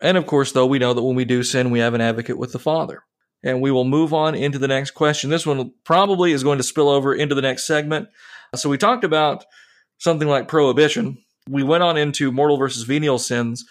And 0.00 0.16
of 0.16 0.26
course, 0.26 0.52
though, 0.52 0.66
we 0.66 0.78
know 0.78 0.94
that 0.94 1.02
when 1.02 1.14
we 1.14 1.26
do 1.26 1.42
sin, 1.42 1.70
we 1.70 1.80
have 1.80 1.92
an 1.92 2.00
advocate 2.00 2.38
with 2.38 2.52
the 2.52 2.58
Father 2.58 3.02
and 3.42 3.60
we 3.60 3.70
will 3.70 3.84
move 3.84 4.14
on 4.14 4.34
into 4.34 4.58
the 4.58 4.68
next 4.68 4.92
question. 4.92 5.28
This 5.28 5.46
one 5.46 5.72
probably 5.84 6.32
is 6.32 6.42
going 6.42 6.58
to 6.58 6.64
spill 6.64 6.88
over 6.88 7.14
into 7.14 7.34
the 7.34 7.42
next 7.42 7.66
segment. 7.66 8.08
So 8.54 8.70
we 8.70 8.78
talked 8.78 9.04
about 9.04 9.44
something 9.98 10.28
like 10.28 10.48
prohibition. 10.48 11.18
We 11.50 11.62
went 11.62 11.82
on 11.82 11.98
into 11.98 12.32
mortal 12.32 12.56
versus 12.56 12.84
venial 12.84 13.18
sins. 13.18 13.66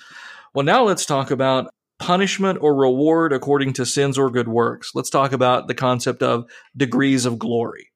Well, 0.53 0.65
now 0.65 0.84
let's 0.84 1.05
talk 1.05 1.31
about 1.31 1.73
punishment 2.01 2.59
or 2.61 2.75
reward 2.75 3.31
according 3.31 3.73
to 3.73 3.85
sins 3.85 4.17
or 4.17 4.29
good 4.29 4.47
works. 4.47 4.91
Let's 4.93 5.09
talk 5.09 5.31
about 5.31 5.67
the 5.67 5.75
concept 5.75 6.21
of 6.23 6.45
degrees 6.75 7.25
of 7.25 7.39
glory. 7.39 7.91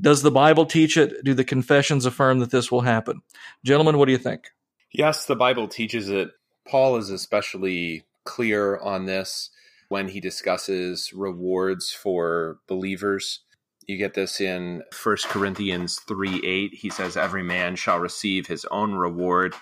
Does 0.00 0.22
the 0.22 0.30
Bible 0.30 0.66
teach 0.66 0.96
it? 0.96 1.24
Do 1.24 1.34
the 1.34 1.44
confessions 1.44 2.04
affirm 2.04 2.40
that 2.40 2.50
this 2.50 2.70
will 2.70 2.82
happen? 2.82 3.22
Gentlemen, 3.64 3.96
what 3.96 4.06
do 4.06 4.12
you 4.12 4.18
think? 4.18 4.48
Yes, 4.92 5.24
the 5.24 5.36
Bible 5.36 5.68
teaches 5.68 6.08
it. 6.08 6.30
Paul 6.68 6.96
is 6.96 7.10
especially 7.10 8.04
clear 8.24 8.78
on 8.78 9.06
this 9.06 9.50
when 9.88 10.08
he 10.08 10.20
discusses 10.20 11.12
rewards 11.14 11.92
for 11.92 12.58
believers. 12.66 13.40
You 13.86 13.98
get 13.98 14.14
this 14.14 14.40
in 14.40 14.82
1 15.02 15.16
Corinthians 15.28 16.00
3 16.08 16.40
8. 16.44 16.74
He 16.74 16.90
says, 16.90 17.16
Every 17.16 17.42
man 17.42 17.76
shall 17.76 17.98
receive 17.98 18.46
his 18.46 18.64
own 18.70 18.94
reward 18.94 19.54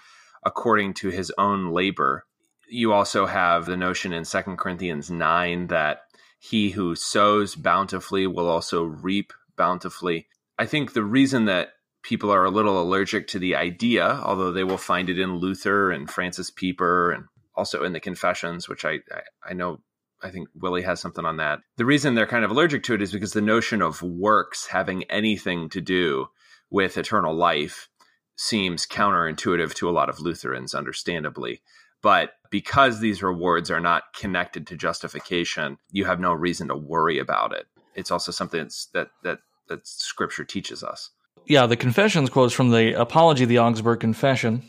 according 0.45 0.95
to 0.95 1.11
his 1.11 1.31
own 1.39 1.73
labor. 1.73 2.25
You 2.73 2.95
also 2.95 3.27
have 3.27 3.67
the 3.67 3.77
notion 3.77 4.15
in 4.15 4.25
2 4.25 4.43
Corinthians 4.57 5.11
9 5.11 5.67
that 5.67 6.05
he 6.39 6.71
who 6.71 6.97
sows 6.97 7.55
bountifully 7.55 8.27
will 8.27 8.49
also 8.49 8.85
reap 8.85 9.33
bountifully. 9.57 10.27
I 10.59 10.65
think 10.65 10.93
the 10.93 11.05
reason 11.05 11.45
that 11.45 11.75
people 12.03 12.31
are 12.31 12.45
a 12.45 12.51
little 12.51 12.81
allergic 12.81 13.29
to 13.29 13.39
the 13.39 13.57
idea, 13.57 14.21
although 14.25 14.53
they 14.53 14.65
will 14.65 14.79
find 14.79 15.11
it 15.11 15.19
in 15.19 15.37
Luther 15.37 15.91
and 15.91 16.11
Francis 16.11 16.51
Pieper 16.51 17.13
and 17.13 17.25
also 17.55 17.85
in 17.85 17.93
the 17.93 18.01
Confessions, 18.01 18.71
which 18.71 18.87
I, 18.87 19.01
I, 19.13 19.51
I 19.51 19.53
know 19.53 19.81
I 20.23 20.31
think 20.31 20.49
Willie 20.55 20.83
has 20.83 20.99
something 20.99 21.27
on 21.27 21.37
that. 21.37 21.61
The 21.77 21.85
reason 21.85 22.15
they're 22.15 22.27
kind 22.27 22.45
of 22.45 22.51
allergic 22.51 22.85
to 22.85 22.95
it 22.95 23.03
is 23.03 23.13
because 23.13 23.35
the 23.35 23.43
notion 23.43 23.83
of 23.83 24.03
works 24.03 24.67
having 24.67 25.05
anything 25.05 25.69
to 25.71 25.81
do 25.83 26.29
with 26.71 26.97
eternal 26.97 27.35
life 27.35 27.89
seems 28.37 28.87
counterintuitive 28.87 29.75
to 29.75 29.89
a 29.89 29.93
lot 29.93 30.09
of 30.09 30.21
Lutherans, 30.21 30.75
understandably. 30.75 31.61
But 32.03 32.33
because 32.51 33.01
these 33.01 33.23
rewards 33.23 33.71
are 33.71 33.81
not 33.81 34.13
connected 34.15 34.67
to 34.67 34.77
justification, 34.77 35.79
you 35.91 36.05
have 36.05 36.21
no 36.21 36.33
reason 36.33 36.69
to 36.69 36.77
worry 36.77 37.19
about 37.19 37.53
it. 37.53 37.67
It's 37.95 38.11
also 38.11 38.33
something 38.33 38.69
that 38.93 39.09
that 39.23 39.39
that 39.69 39.87
Scripture 39.87 40.45
teaches 40.45 40.83
us. 40.83 41.11
Yeah, 41.47 41.67
the 41.67 41.77
Confessions 41.77 42.31
quotes 42.31 42.55
from 42.55 42.71
the 42.71 42.99
Apology 43.01 43.45
the 43.45 43.59
Augsburg 43.59 44.01
Confession, 44.01 44.69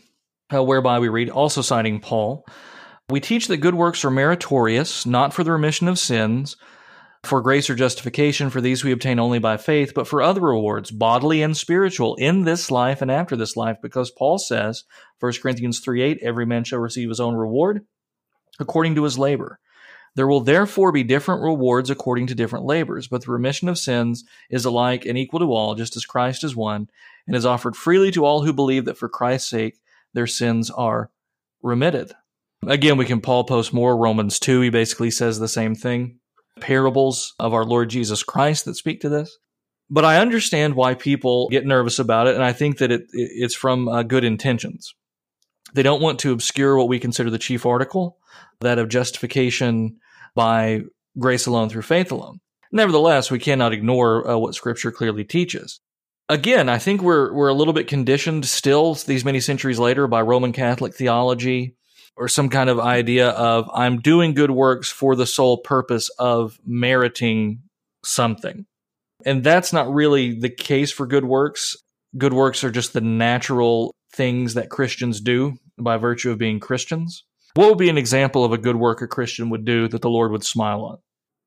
uh, 0.52 0.62
whereby 0.62 0.98
we 0.98 1.08
read, 1.08 1.30
also 1.30 1.62
citing 1.62 2.00
Paul. 2.00 2.46
We 3.10 3.20
teach 3.20 3.48
that 3.48 3.58
good 3.58 3.74
works 3.74 4.04
are 4.04 4.10
meritorious, 4.10 5.04
not 5.04 5.34
for 5.34 5.44
the 5.44 5.52
remission 5.52 5.88
of 5.88 5.98
sins, 5.98 6.56
for 7.26 7.40
grace 7.40 7.68
or 7.68 7.74
justification, 7.74 8.50
for 8.50 8.60
these 8.60 8.84
we 8.84 8.92
obtain 8.92 9.18
only 9.18 9.38
by 9.38 9.56
faith, 9.56 9.92
but 9.94 10.06
for 10.06 10.22
other 10.22 10.40
rewards, 10.40 10.90
bodily 10.90 11.42
and 11.42 11.56
spiritual, 11.56 12.14
in 12.16 12.44
this 12.44 12.70
life 12.70 13.02
and 13.02 13.10
after 13.10 13.36
this 13.36 13.56
life, 13.56 13.78
because 13.82 14.10
Paul 14.10 14.38
says, 14.38 14.84
1 15.20 15.32
Corinthians 15.42 15.80
3 15.80 16.02
8, 16.02 16.18
every 16.22 16.46
man 16.46 16.64
shall 16.64 16.78
receive 16.78 17.08
his 17.08 17.20
own 17.20 17.34
reward 17.34 17.86
according 18.60 18.94
to 18.94 19.04
his 19.04 19.18
labor. 19.18 19.58
There 20.16 20.28
will 20.28 20.40
therefore 20.40 20.92
be 20.92 21.02
different 21.02 21.42
rewards 21.42 21.90
according 21.90 22.28
to 22.28 22.36
different 22.36 22.64
labors, 22.64 23.08
but 23.08 23.24
the 23.24 23.32
remission 23.32 23.68
of 23.68 23.78
sins 23.78 24.24
is 24.48 24.64
alike 24.64 25.04
and 25.04 25.18
equal 25.18 25.40
to 25.40 25.52
all, 25.52 25.74
just 25.74 25.96
as 25.96 26.06
Christ 26.06 26.44
is 26.44 26.54
one, 26.54 26.88
and 27.26 27.34
is 27.34 27.44
offered 27.46 27.74
freely 27.74 28.12
to 28.12 28.24
all 28.24 28.42
who 28.42 28.52
believe 28.52 28.84
that 28.84 28.98
for 28.98 29.08
Christ's 29.08 29.50
sake 29.50 29.80
their 30.12 30.28
sins 30.28 30.70
are 30.70 31.10
remitted. 31.62 32.12
Again, 32.66 32.96
we 32.96 33.04
can 33.04 33.20
Paul 33.20 33.44
post 33.44 33.72
more 33.74 33.96
Romans 33.96 34.38
2. 34.38 34.60
He 34.60 34.70
basically 34.70 35.10
says 35.10 35.38
the 35.38 35.48
same 35.48 35.74
thing. 35.74 36.20
Parables 36.64 37.34
of 37.38 37.52
our 37.52 37.64
Lord 37.64 37.90
Jesus 37.90 38.22
Christ 38.22 38.64
that 38.64 38.74
speak 38.74 39.02
to 39.02 39.10
this. 39.10 39.36
But 39.90 40.06
I 40.06 40.16
understand 40.16 40.74
why 40.74 40.94
people 40.94 41.48
get 41.50 41.66
nervous 41.66 41.98
about 41.98 42.26
it, 42.26 42.34
and 42.34 42.42
I 42.42 42.54
think 42.54 42.78
that 42.78 42.90
it, 42.90 43.02
it's 43.12 43.54
from 43.54 43.86
uh, 43.86 44.02
good 44.02 44.24
intentions. 44.24 44.94
They 45.74 45.82
don't 45.82 46.00
want 46.00 46.20
to 46.20 46.32
obscure 46.32 46.78
what 46.78 46.88
we 46.88 46.98
consider 46.98 47.28
the 47.28 47.38
chief 47.38 47.66
article, 47.66 48.16
that 48.60 48.78
of 48.78 48.88
justification 48.88 49.98
by 50.34 50.84
grace 51.18 51.44
alone 51.44 51.68
through 51.68 51.82
faith 51.82 52.10
alone. 52.10 52.40
Nevertheless, 52.72 53.30
we 53.30 53.38
cannot 53.38 53.74
ignore 53.74 54.26
uh, 54.26 54.38
what 54.38 54.54
Scripture 54.54 54.90
clearly 54.90 55.22
teaches. 55.22 55.80
Again, 56.30 56.70
I 56.70 56.78
think 56.78 57.02
we're 57.02 57.34
we're 57.34 57.48
a 57.48 57.54
little 57.54 57.74
bit 57.74 57.86
conditioned 57.86 58.46
still 58.46 58.94
these 58.94 59.26
many 59.26 59.40
centuries 59.40 59.78
later 59.78 60.06
by 60.06 60.22
Roman 60.22 60.54
Catholic 60.54 60.94
theology 60.94 61.76
or 62.16 62.28
some 62.28 62.48
kind 62.48 62.70
of 62.70 62.78
idea 62.78 63.30
of 63.30 63.68
I'm 63.74 64.00
doing 64.00 64.34
good 64.34 64.50
works 64.50 64.90
for 64.90 65.16
the 65.16 65.26
sole 65.26 65.58
purpose 65.58 66.08
of 66.18 66.58
meriting 66.64 67.62
something. 68.04 68.66
And 69.24 69.42
that's 69.42 69.72
not 69.72 69.92
really 69.92 70.38
the 70.38 70.50
case 70.50 70.92
for 70.92 71.06
good 71.06 71.24
works. 71.24 71.76
Good 72.16 72.32
works 72.32 72.62
are 72.62 72.70
just 72.70 72.92
the 72.92 73.00
natural 73.00 73.94
things 74.12 74.54
that 74.54 74.70
Christians 74.70 75.20
do 75.20 75.54
by 75.78 75.96
virtue 75.96 76.30
of 76.30 76.38
being 76.38 76.60
Christians. 76.60 77.24
What 77.54 77.68
would 77.68 77.78
be 77.78 77.88
an 77.88 77.98
example 77.98 78.44
of 78.44 78.52
a 78.52 78.58
good 78.58 78.76
work 78.76 79.00
a 79.00 79.06
Christian 79.06 79.50
would 79.50 79.64
do 79.64 79.88
that 79.88 80.02
the 80.02 80.10
Lord 80.10 80.30
would 80.32 80.44
smile 80.44 80.84
on? 80.84 80.98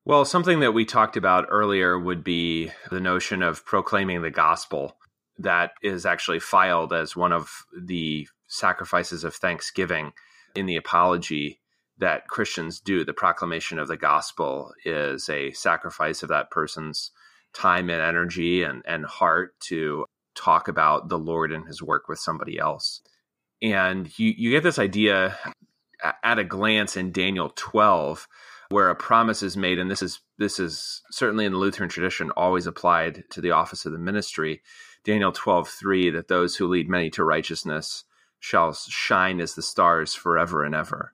Well, 0.04 0.24
something 0.24 0.60
that 0.60 0.72
we 0.72 0.84
talked 0.84 1.16
about 1.16 1.46
earlier 1.50 1.98
would 1.98 2.24
be 2.24 2.70
the 2.90 3.00
notion 3.00 3.42
of 3.42 3.64
proclaiming 3.66 4.22
the 4.22 4.30
gospel 4.30 4.96
that 5.38 5.72
is 5.82 6.06
actually 6.06 6.40
filed 6.40 6.92
as 6.92 7.14
one 7.14 7.32
of 7.32 7.50
the 7.78 8.26
sacrifices 8.48 9.22
of 9.22 9.34
thanksgiving 9.34 10.12
in 10.54 10.66
the 10.66 10.76
apology 10.76 11.60
that 11.98 12.28
Christians 12.28 12.80
do. 12.80 13.04
The 13.04 13.12
proclamation 13.12 13.78
of 13.78 13.88
the 13.88 13.96
gospel 13.96 14.72
is 14.84 15.28
a 15.28 15.52
sacrifice 15.52 16.22
of 16.22 16.28
that 16.28 16.50
person's 16.50 17.10
time 17.52 17.90
and 17.90 18.00
energy 18.00 18.62
and, 18.62 18.82
and 18.86 19.04
heart 19.04 19.58
to 19.60 20.04
talk 20.34 20.68
about 20.68 21.08
the 21.08 21.18
Lord 21.18 21.52
and 21.52 21.66
his 21.66 21.82
work 21.82 22.08
with 22.08 22.18
somebody 22.18 22.58
else. 22.58 23.00
And 23.60 24.16
you, 24.18 24.32
you 24.36 24.50
get 24.50 24.62
this 24.62 24.78
idea 24.78 25.36
at 26.22 26.38
a 26.38 26.44
glance 26.44 26.96
in 26.96 27.10
Daniel 27.10 27.52
12 27.56 28.28
where 28.70 28.90
a 28.90 28.94
promise 28.94 29.42
is 29.42 29.56
made 29.56 29.78
and 29.78 29.90
this 29.90 30.02
is 30.02 30.20
this 30.36 30.60
is 30.60 31.02
certainly 31.10 31.44
in 31.44 31.52
the 31.52 31.58
Lutheran 31.58 31.88
tradition 31.88 32.30
always 32.32 32.66
applied 32.66 33.24
to 33.30 33.40
the 33.40 33.50
office 33.50 33.86
of 33.86 33.92
the 33.92 33.98
ministry 33.98 34.62
Daniel 35.04 35.32
12:3 35.32 36.12
that 36.12 36.28
those 36.28 36.54
who 36.54 36.68
lead 36.68 36.88
many 36.88 37.10
to 37.10 37.24
righteousness 37.24 38.04
shall 38.40 38.72
shine 38.72 39.40
as 39.40 39.54
the 39.54 39.62
stars 39.62 40.14
forever 40.14 40.64
and 40.64 40.74
ever. 40.74 41.12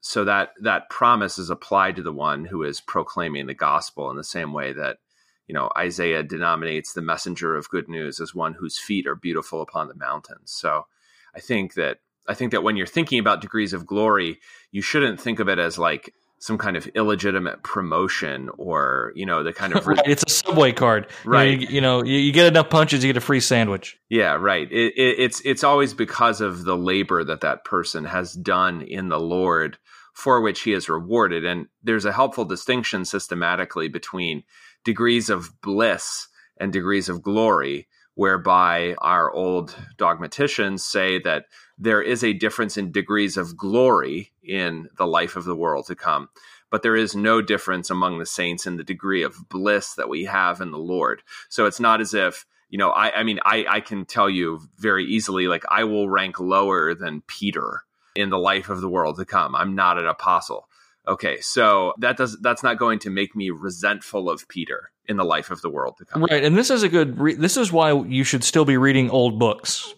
So 0.00 0.24
that 0.24 0.50
that 0.60 0.90
promise 0.90 1.38
is 1.38 1.50
applied 1.50 1.96
to 1.96 2.02
the 2.02 2.12
one 2.12 2.44
who 2.44 2.62
is 2.62 2.80
proclaiming 2.80 3.46
the 3.46 3.54
gospel 3.54 4.10
in 4.10 4.16
the 4.16 4.24
same 4.24 4.52
way 4.52 4.72
that 4.72 4.98
you 5.46 5.54
know 5.54 5.70
Isaiah 5.76 6.22
denominates 6.22 6.92
the 6.92 7.02
messenger 7.02 7.56
of 7.56 7.70
good 7.70 7.88
news 7.88 8.20
as 8.20 8.34
one 8.34 8.54
whose 8.54 8.78
feet 8.78 9.06
are 9.06 9.14
beautiful 9.14 9.62
upon 9.62 9.88
the 9.88 9.94
mountains. 9.94 10.52
So 10.52 10.86
I 11.34 11.40
think 11.40 11.74
that 11.74 11.98
I 12.28 12.34
think 12.34 12.52
that 12.52 12.62
when 12.62 12.76
you're 12.76 12.86
thinking 12.86 13.18
about 13.18 13.40
degrees 13.40 13.72
of 13.72 13.86
glory, 13.86 14.40
you 14.72 14.82
shouldn't 14.82 15.20
think 15.20 15.40
of 15.40 15.48
it 15.48 15.58
as 15.58 15.78
like 15.78 16.12
some 16.44 16.58
kind 16.58 16.76
of 16.76 16.86
illegitimate 16.88 17.62
promotion 17.62 18.50
or 18.58 19.12
you 19.14 19.24
know 19.24 19.42
the 19.42 19.52
kind 19.52 19.74
of 19.74 19.86
right, 19.86 19.98
it's 20.04 20.22
a 20.26 20.30
subway 20.30 20.72
card. 20.72 21.06
Right. 21.24 21.58
you 21.58 21.80
know, 21.80 22.04
you, 22.04 22.12
you, 22.12 22.18
you 22.18 22.32
get 22.32 22.44
enough 22.44 22.68
punches 22.68 23.02
you 23.02 23.08
get 23.08 23.16
a 23.16 23.24
free 23.24 23.40
sandwich. 23.40 23.98
Yeah 24.10 24.34
right. 24.34 24.70
It, 24.70 24.92
it, 24.94 25.18
it's 25.20 25.40
it's 25.46 25.64
always 25.64 25.94
because 25.94 26.42
of 26.42 26.64
the 26.64 26.76
labor 26.76 27.24
that 27.24 27.40
that 27.40 27.64
person 27.64 28.04
has 28.04 28.34
done 28.34 28.82
in 28.82 29.08
the 29.08 29.18
lord 29.18 29.78
for 30.12 30.42
which 30.42 30.60
he 30.60 30.74
is 30.74 30.90
rewarded. 30.90 31.46
And 31.46 31.66
there's 31.82 32.04
a 32.04 32.12
helpful 32.12 32.44
distinction 32.44 33.06
systematically 33.06 33.88
between 33.88 34.42
degrees 34.84 35.30
of 35.30 35.50
bliss 35.62 36.28
and 36.60 36.70
degrees 36.70 37.08
of 37.08 37.22
glory 37.22 37.88
whereby 38.16 38.94
our 38.98 39.32
old 39.32 39.74
dogmaticians 39.96 40.84
say 40.84 41.18
that 41.22 41.46
there 41.78 42.02
is 42.02 42.22
a 42.22 42.32
difference 42.32 42.76
in 42.76 42.92
degrees 42.92 43.36
of 43.36 43.56
glory 43.56 44.32
in 44.42 44.88
the 44.96 45.06
life 45.06 45.36
of 45.36 45.44
the 45.44 45.56
world 45.56 45.86
to 45.86 45.94
come. 45.94 46.28
But 46.70 46.82
there 46.82 46.96
is 46.96 47.14
no 47.14 47.40
difference 47.40 47.90
among 47.90 48.18
the 48.18 48.26
saints 48.26 48.66
in 48.66 48.76
the 48.76 48.84
degree 48.84 49.22
of 49.22 49.48
bliss 49.48 49.94
that 49.94 50.08
we 50.08 50.24
have 50.24 50.60
in 50.60 50.70
the 50.70 50.78
Lord. 50.78 51.22
So 51.48 51.66
it's 51.66 51.80
not 51.80 52.00
as 52.00 52.14
if, 52.14 52.46
you 52.68 52.78
know, 52.78 52.90
I, 52.90 53.20
I 53.20 53.22
mean, 53.22 53.38
I, 53.44 53.64
I 53.68 53.80
can 53.80 54.04
tell 54.04 54.28
you 54.28 54.60
very 54.78 55.04
easily, 55.04 55.46
like, 55.46 55.64
I 55.68 55.84
will 55.84 56.08
rank 56.08 56.40
lower 56.40 56.94
than 56.94 57.22
Peter 57.26 57.84
in 58.16 58.30
the 58.30 58.38
life 58.38 58.68
of 58.68 58.80
the 58.80 58.88
world 58.88 59.16
to 59.16 59.24
come. 59.24 59.54
I'm 59.54 59.74
not 59.74 59.98
an 59.98 60.06
apostle. 60.06 60.68
Okay, 61.06 61.38
so 61.40 61.92
that 61.98 62.16
does 62.16 62.38
that's 62.40 62.62
not 62.62 62.78
going 62.78 62.98
to 63.00 63.10
make 63.10 63.36
me 63.36 63.50
resentful 63.50 64.30
of 64.30 64.48
Peter 64.48 64.90
in 65.06 65.18
the 65.18 65.24
life 65.24 65.50
of 65.50 65.60
the 65.60 65.68
world 65.68 65.96
to 65.98 66.06
come. 66.06 66.24
Right, 66.24 66.42
and 66.42 66.56
this 66.56 66.70
is 66.70 66.82
a 66.82 66.88
good. 66.88 67.18
Re- 67.18 67.34
this 67.34 67.58
is 67.58 67.70
why 67.70 67.92
you 67.92 68.24
should 68.24 68.42
still 68.42 68.64
be 68.64 68.78
reading 68.78 69.10
old 69.10 69.38
books 69.38 69.94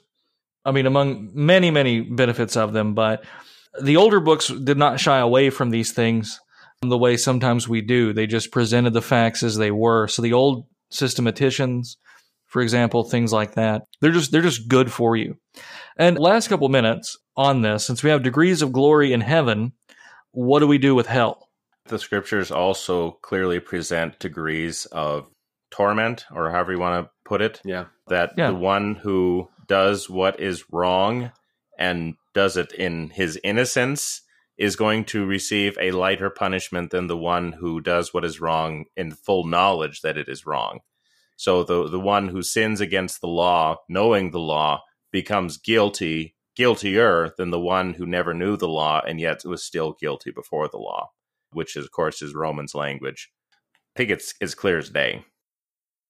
I 0.67 0.73
mean, 0.73 0.87
among 0.87 1.31
many, 1.33 1.71
many 1.71 2.01
benefits 2.01 2.57
of 2.57 2.73
them, 2.73 2.95
but 2.95 3.25
the 3.81 3.97
older 3.97 4.21
books 4.21 4.49
did 4.49 4.77
not 4.77 5.01
shy 5.01 5.19
away 5.19 5.51
from 5.51 5.71
these 5.71 5.93
things 5.93 6.41
the 6.83 6.99
way 6.99 7.17
sometimes 7.17 7.69
we 7.69 7.81
do. 7.81 8.13
They 8.13 8.27
just 8.27 8.51
presented 8.51 8.93
the 8.93 9.03
facts 9.03 9.43
as 9.43 9.57
they 9.57 9.71
were. 9.71 10.09
So 10.09 10.23
the 10.23 10.33
old 10.33 10.67
systematicians, 10.91 11.97
for 12.47 12.63
example, 12.63 13.05
things 13.05 13.33
like 13.33 13.55
that, 13.55 13.83
they're 14.01 14.13
just 14.13 14.33
they're 14.33 14.43
just 14.43 14.69
good 14.69 14.93
for 14.93 15.17
you. 15.17 15.37
And 15.97 16.19
last 16.19 16.49
couple 16.49 16.69
minutes 16.69 17.17
on 17.37 17.63
this, 17.63 17.87
since 17.87 18.03
we 18.03 18.11
have 18.11 18.23
degrees 18.23 18.61
of 18.61 18.73
glory 18.73 19.13
in 19.13 19.21
heaven, 19.21 19.73
what 20.33 20.61
do 20.61 20.67
we 20.67 20.79
do 20.79 20.95
with 20.95 21.07
hell? 21.07 21.49
The 21.87 21.99
scriptures 21.99 22.51
also 22.51 23.13
clearly 23.23 23.61
present 23.61 24.19
degrees 24.19 24.87
of 24.87 25.29
torment, 25.71 26.25
or 26.33 26.51
however 26.51 26.73
you 26.73 26.79
want 26.79 27.07
to 27.07 27.11
put 27.25 27.41
it. 27.41 27.61
Yeah. 27.65 27.87
That 28.09 28.33
yeah. 28.37 28.49
the 28.49 28.57
one 28.57 28.97
who 28.97 29.49
does 29.67 30.09
what 30.09 30.41
is 30.41 30.71
wrong 30.73 31.33
and 31.79 32.15
does 32.35 32.57
it 32.57 32.73
in 32.73 33.11
his 33.11 33.39
innocence 33.45 34.23
is 34.57 34.77
going 34.77 35.05
to 35.05 35.27
receive 35.27 35.77
a 35.79 35.91
lighter 35.91 36.31
punishment 36.31 36.91
than 36.91 37.07
the 37.07 37.17
one 37.17 37.53
who 37.53 37.81
does 37.81 38.15
what 38.15 38.25
is 38.25 38.41
wrong 38.41 38.87
in 38.97 39.11
full 39.11 39.45
knowledge 39.45 40.01
that 40.01 40.17
it 40.17 40.29
is 40.29 40.47
wrong. 40.47 40.81
So 41.37 41.63
the 41.63 41.89
the 41.89 42.01
one 42.01 42.29
who 42.29 42.43
sins 42.43 42.81
against 42.81 43.21
the 43.21 43.29
law, 43.29 43.77
knowing 43.89 44.31
the 44.31 44.41
law, 44.41 44.83
becomes 45.13 45.59
guilty, 45.59 46.35
guiltier 46.57 47.35
than 47.37 47.51
the 47.51 47.61
one 47.61 47.95
who 47.95 48.07
never 48.07 48.33
knew 48.33 48.57
the 48.57 48.69
law 48.69 49.03
and 49.07 49.21
yet 49.21 49.45
was 49.45 49.63
still 49.63 49.97
guilty 50.01 50.31
before 50.31 50.69
the 50.69 50.79
law, 50.79 51.11
which 51.53 51.77
is, 51.77 51.85
of 51.85 51.93
course 51.93 52.23
is 52.23 52.35
Romans 52.35 52.75
language. 52.75 53.31
I 53.95 53.99
think 53.99 54.11
it's 54.11 54.35
as 54.41 54.55
clear 54.55 54.79
as 54.79 54.89
day. 54.89 55.25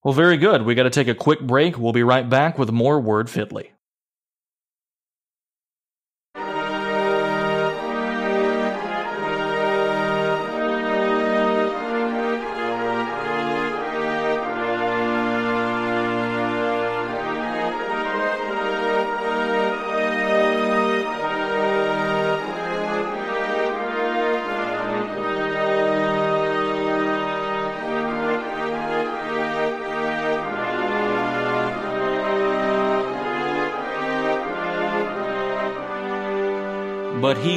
Well, 0.07 0.13
very 0.13 0.37
good. 0.37 0.63
We 0.63 0.77
got 0.77 0.85
to 0.85 0.91
take 0.91 1.09
a 1.09 1.17
quick 1.17 1.41
break. 1.41 1.81
We'll 1.81 1.93
be 1.93 2.05
right 2.05 2.31
back 2.31 2.61
with 2.61 2.71
more 2.71 3.01
Word 3.01 3.29
Fitly. 3.29 3.73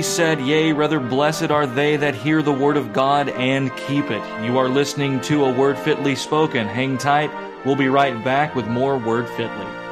Said, 0.02 0.40
Yea, 0.42 0.74
rather 0.74 1.00
blessed 1.00 1.52
are 1.52 1.68
they 1.68 1.98
that 1.98 2.16
hear 2.16 2.42
the 2.42 2.52
word 2.54 2.78
of 2.78 2.94
God 2.94 3.30
and 3.30 3.76
keep 3.76 4.12
it. 4.12 4.44
You 4.44 4.58
are 4.58 4.70
listening 4.70 5.22
to 5.22 5.46
a 5.46 5.54
word 5.54 5.78
fitly 5.78 6.16
spoken. 6.16 6.68
Hang 6.68 6.98
tight. 6.98 7.32
We'll 7.66 7.76
be 7.76 7.90
right 7.90 8.24
back 8.24 8.56
with 8.56 8.68
more 8.68 8.98
word 8.98 9.28
fitly. 9.30 9.89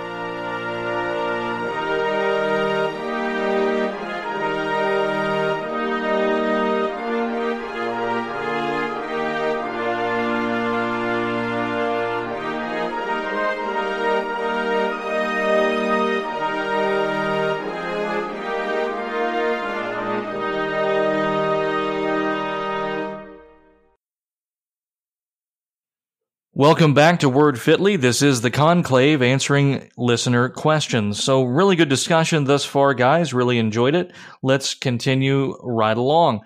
Welcome 26.60 26.96
back 26.96 27.20
to 27.20 27.30
Word 27.30 27.62
Fitly. 27.62 27.98
This 27.98 28.24
is 28.24 28.42
the 28.42 28.50
Conclave 28.50 29.22
answering 29.22 29.92
listener 29.96 30.50
questions. 30.50 31.24
So, 31.24 31.44
really 31.44 31.76
good 31.76 31.88
discussion 31.88 32.46
thus 32.46 32.66
far, 32.66 32.96
guys. 32.96 33.32
Really 33.32 33.60
enjoyed 33.60 33.94
it. 33.94 34.12
Let's 34.42 34.74
continue 34.74 35.56
right 35.62 35.96
along. 35.96 36.42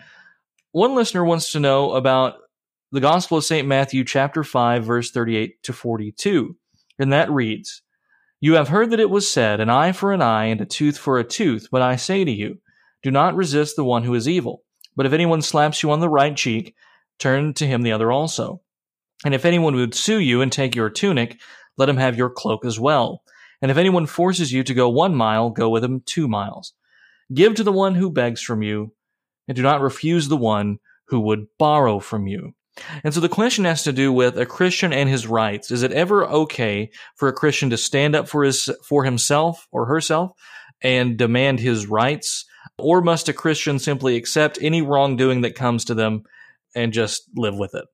One 0.74 0.95
listener 0.95 1.24
wants 1.24 1.53
to 1.53 1.62
know 1.62 1.93
about 1.93 2.39
the 2.91 2.99
Gospel 2.99 3.38
of 3.38 3.45
St. 3.45 3.66
Matthew, 3.66 4.03
chapter 4.03 4.43
5, 4.43 4.84
verse 4.84 5.12
38 5.12 5.64
to 5.64 5.72
42. 5.72 6.57
And 6.99 7.14
that 7.14 7.32
reads 7.32 7.82
You 8.41 8.55
have 8.55 8.68
heard 8.68 8.89
that 8.89 8.99
it 8.99 9.09
was 9.09 9.32
said, 9.32 9.62
An 9.62 9.70
eye 9.70 9.93
for 9.93 10.12
an 10.12 10.22
eye 10.22 10.47
and 10.47 10.59
a 10.59 10.66
tooth 10.66 10.97
for 10.97 11.20
a 11.20 11.24
tooth. 11.24 11.70
But 11.72 11.82
I 11.82 11.95
say 11.95 12.26
to 12.26 12.32
you, 12.32 12.59
do 13.01 13.12
not 13.12 13.34
resist 13.34 13.78
the 13.78 13.86
one 13.86 14.03
who 14.03 14.16
is 14.16 14.28
evil. 14.28 14.64
But 14.93 15.05
if 15.05 15.14
anyone 15.14 15.41
slaps 15.41 15.82
you 15.82 15.91
on 15.91 16.01
the 16.01 16.09
right 16.09 16.36
cheek, 16.36 16.76
turn 17.18 17.53
to 17.53 17.66
him 17.66 17.84
the 17.84 17.93
other 17.93 18.12
also. 18.12 18.62
And 19.24 19.36
if 19.36 19.45
anyone 19.45 19.76
would 19.76 19.93
sue 19.93 20.19
you 20.19 20.41
and 20.41 20.51
take 20.51 20.76
your 20.76 20.89
tunic, 20.89 21.39
let 21.78 21.89
him 21.89 21.97
have 21.97 22.17
your 22.17 22.30
cloak 22.30 22.65
as 22.65 22.80
well. 22.80 23.22
And 23.61 23.69
if 23.69 23.78
anyone 23.78 24.07
forces 24.07 24.51
you 24.51 24.63
to 24.63 24.74
go 24.74 24.89
one 24.89 25.15
mile, 25.15 25.51
go 25.51 25.69
with 25.69 25.84
him 25.84 26.01
two 26.05 26.28
miles. 26.28 26.74
Give 27.34 27.53
to 27.55 27.63
the 27.63 27.72
one 27.72 27.95
who 27.95 28.11
begs 28.11 28.41
from 28.41 28.61
you, 28.61 28.93
and 29.47 29.55
do 29.55 29.61
not 29.61 29.82
refuse 29.82 30.28
the 30.28 30.38
one 30.38 30.80
who 31.07 31.19
would 31.22 31.45
borrow 31.59 31.99
from 31.99 32.28
you. 32.28 32.53
And 33.03 33.13
so 33.13 33.19
the 33.19 33.30
question 33.30 33.65
has 33.65 33.84
to 33.84 33.91
do 33.91 34.11
with 34.11 34.38
a 34.38 34.45
Christian 34.45 34.93
and 34.93 35.09
his 35.09 35.28
rights. 35.28 35.72
Is 35.72 35.84
it 35.84 35.91
ever 35.91 36.26
okay 36.26 36.89
for 37.15 37.28
a 37.28 37.34
Christian 37.34 37.69
to 37.69 37.78
stand 37.78 38.15
up 38.15 38.28
for 38.28 38.43
his 38.43 38.69
for 38.84 39.03
himself 39.03 39.67
or 39.72 39.86
herself 39.86 40.32
and 40.82 41.17
demand 41.17 41.59
his 41.59 41.86
rights? 41.86 42.45
Or 42.78 43.01
must 43.01 43.30
a 43.30 43.34
Christian 43.34 43.78
simply 43.80 44.15
accept 44.15 44.57
any 44.61 44.82
wrongdoing 44.82 45.41
that 45.41 45.55
comes 45.55 45.86
to 45.86 45.93
them 45.93 46.24
and 46.74 46.93
just 46.93 47.24
live 47.36 47.57
with 47.57 47.76
it? 47.76 47.86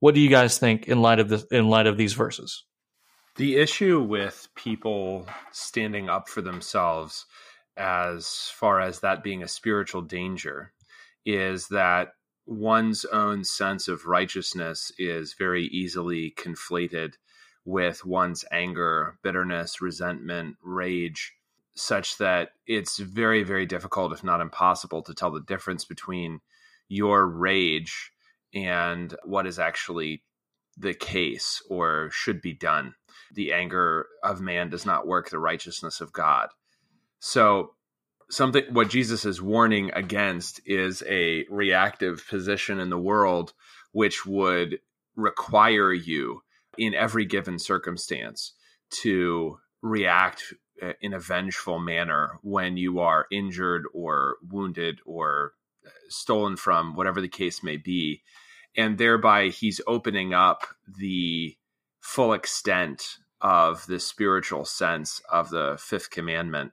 What 0.00 0.14
do 0.14 0.20
you 0.20 0.30
guys 0.30 0.58
think 0.58 0.86
in 0.88 1.02
light 1.02 1.18
of 1.18 1.28
this 1.28 1.44
in 1.50 1.68
light 1.68 1.86
of 1.86 1.96
these 1.96 2.12
verses? 2.12 2.64
The 3.36 3.56
issue 3.56 4.00
with 4.00 4.48
people 4.54 5.26
standing 5.52 6.08
up 6.08 6.28
for 6.28 6.40
themselves 6.40 7.26
as 7.76 8.50
far 8.54 8.80
as 8.80 9.00
that 9.00 9.22
being 9.22 9.42
a 9.42 9.48
spiritual 9.48 10.02
danger 10.02 10.72
is 11.24 11.68
that 11.68 12.14
one's 12.46 13.04
own 13.04 13.44
sense 13.44 13.88
of 13.88 14.06
righteousness 14.06 14.90
is 14.98 15.34
very 15.34 15.66
easily 15.66 16.34
conflated 16.36 17.14
with 17.64 18.04
one's 18.04 18.44
anger, 18.50 19.18
bitterness, 19.22 19.80
resentment, 19.80 20.56
rage, 20.62 21.34
such 21.74 22.18
that 22.18 22.52
it's 22.66 22.98
very, 22.98 23.42
very 23.42 23.66
difficult, 23.66 24.12
if 24.12 24.24
not 24.24 24.40
impossible, 24.40 25.02
to 25.02 25.14
tell 25.14 25.30
the 25.30 25.42
difference 25.42 25.84
between 25.84 26.40
your 26.88 27.26
rage 27.26 28.10
and 28.54 29.14
what 29.24 29.46
is 29.46 29.58
actually 29.58 30.22
the 30.76 30.94
case 30.94 31.62
or 31.68 32.10
should 32.12 32.40
be 32.40 32.52
done. 32.52 32.94
The 33.34 33.52
anger 33.52 34.06
of 34.22 34.40
man 34.40 34.70
does 34.70 34.86
not 34.86 35.06
work 35.06 35.28
the 35.28 35.38
righteousness 35.38 36.00
of 36.00 36.12
God. 36.12 36.48
So 37.18 37.74
something 38.30 38.64
what 38.70 38.90
Jesus 38.90 39.24
is 39.24 39.42
warning 39.42 39.90
against 39.94 40.60
is 40.64 41.02
a 41.08 41.44
reactive 41.50 42.24
position 42.28 42.78
in 42.78 42.90
the 42.90 42.98
world 42.98 43.52
which 43.92 44.24
would 44.26 44.78
require 45.16 45.92
you 45.92 46.42
in 46.76 46.94
every 46.94 47.24
given 47.24 47.58
circumstance 47.58 48.52
to 49.02 49.58
react 49.82 50.54
uh, 50.82 50.92
in 51.00 51.12
a 51.12 51.18
vengeful 51.18 51.78
manner 51.78 52.38
when 52.42 52.76
you 52.76 53.00
are 53.00 53.26
injured 53.32 53.84
or 53.92 54.36
wounded 54.48 55.00
or 55.04 55.52
stolen 56.08 56.56
from 56.56 56.94
whatever 56.94 57.20
the 57.20 57.28
case 57.28 57.62
may 57.62 57.76
be 57.76 58.22
and 58.76 58.96
thereby 58.96 59.48
he's 59.48 59.80
opening 59.86 60.32
up 60.32 60.66
the 60.98 61.56
full 62.00 62.32
extent 62.32 63.16
of 63.40 63.86
the 63.86 64.00
spiritual 64.00 64.64
sense 64.64 65.20
of 65.30 65.50
the 65.50 65.76
fifth 65.80 66.10
commandment 66.10 66.72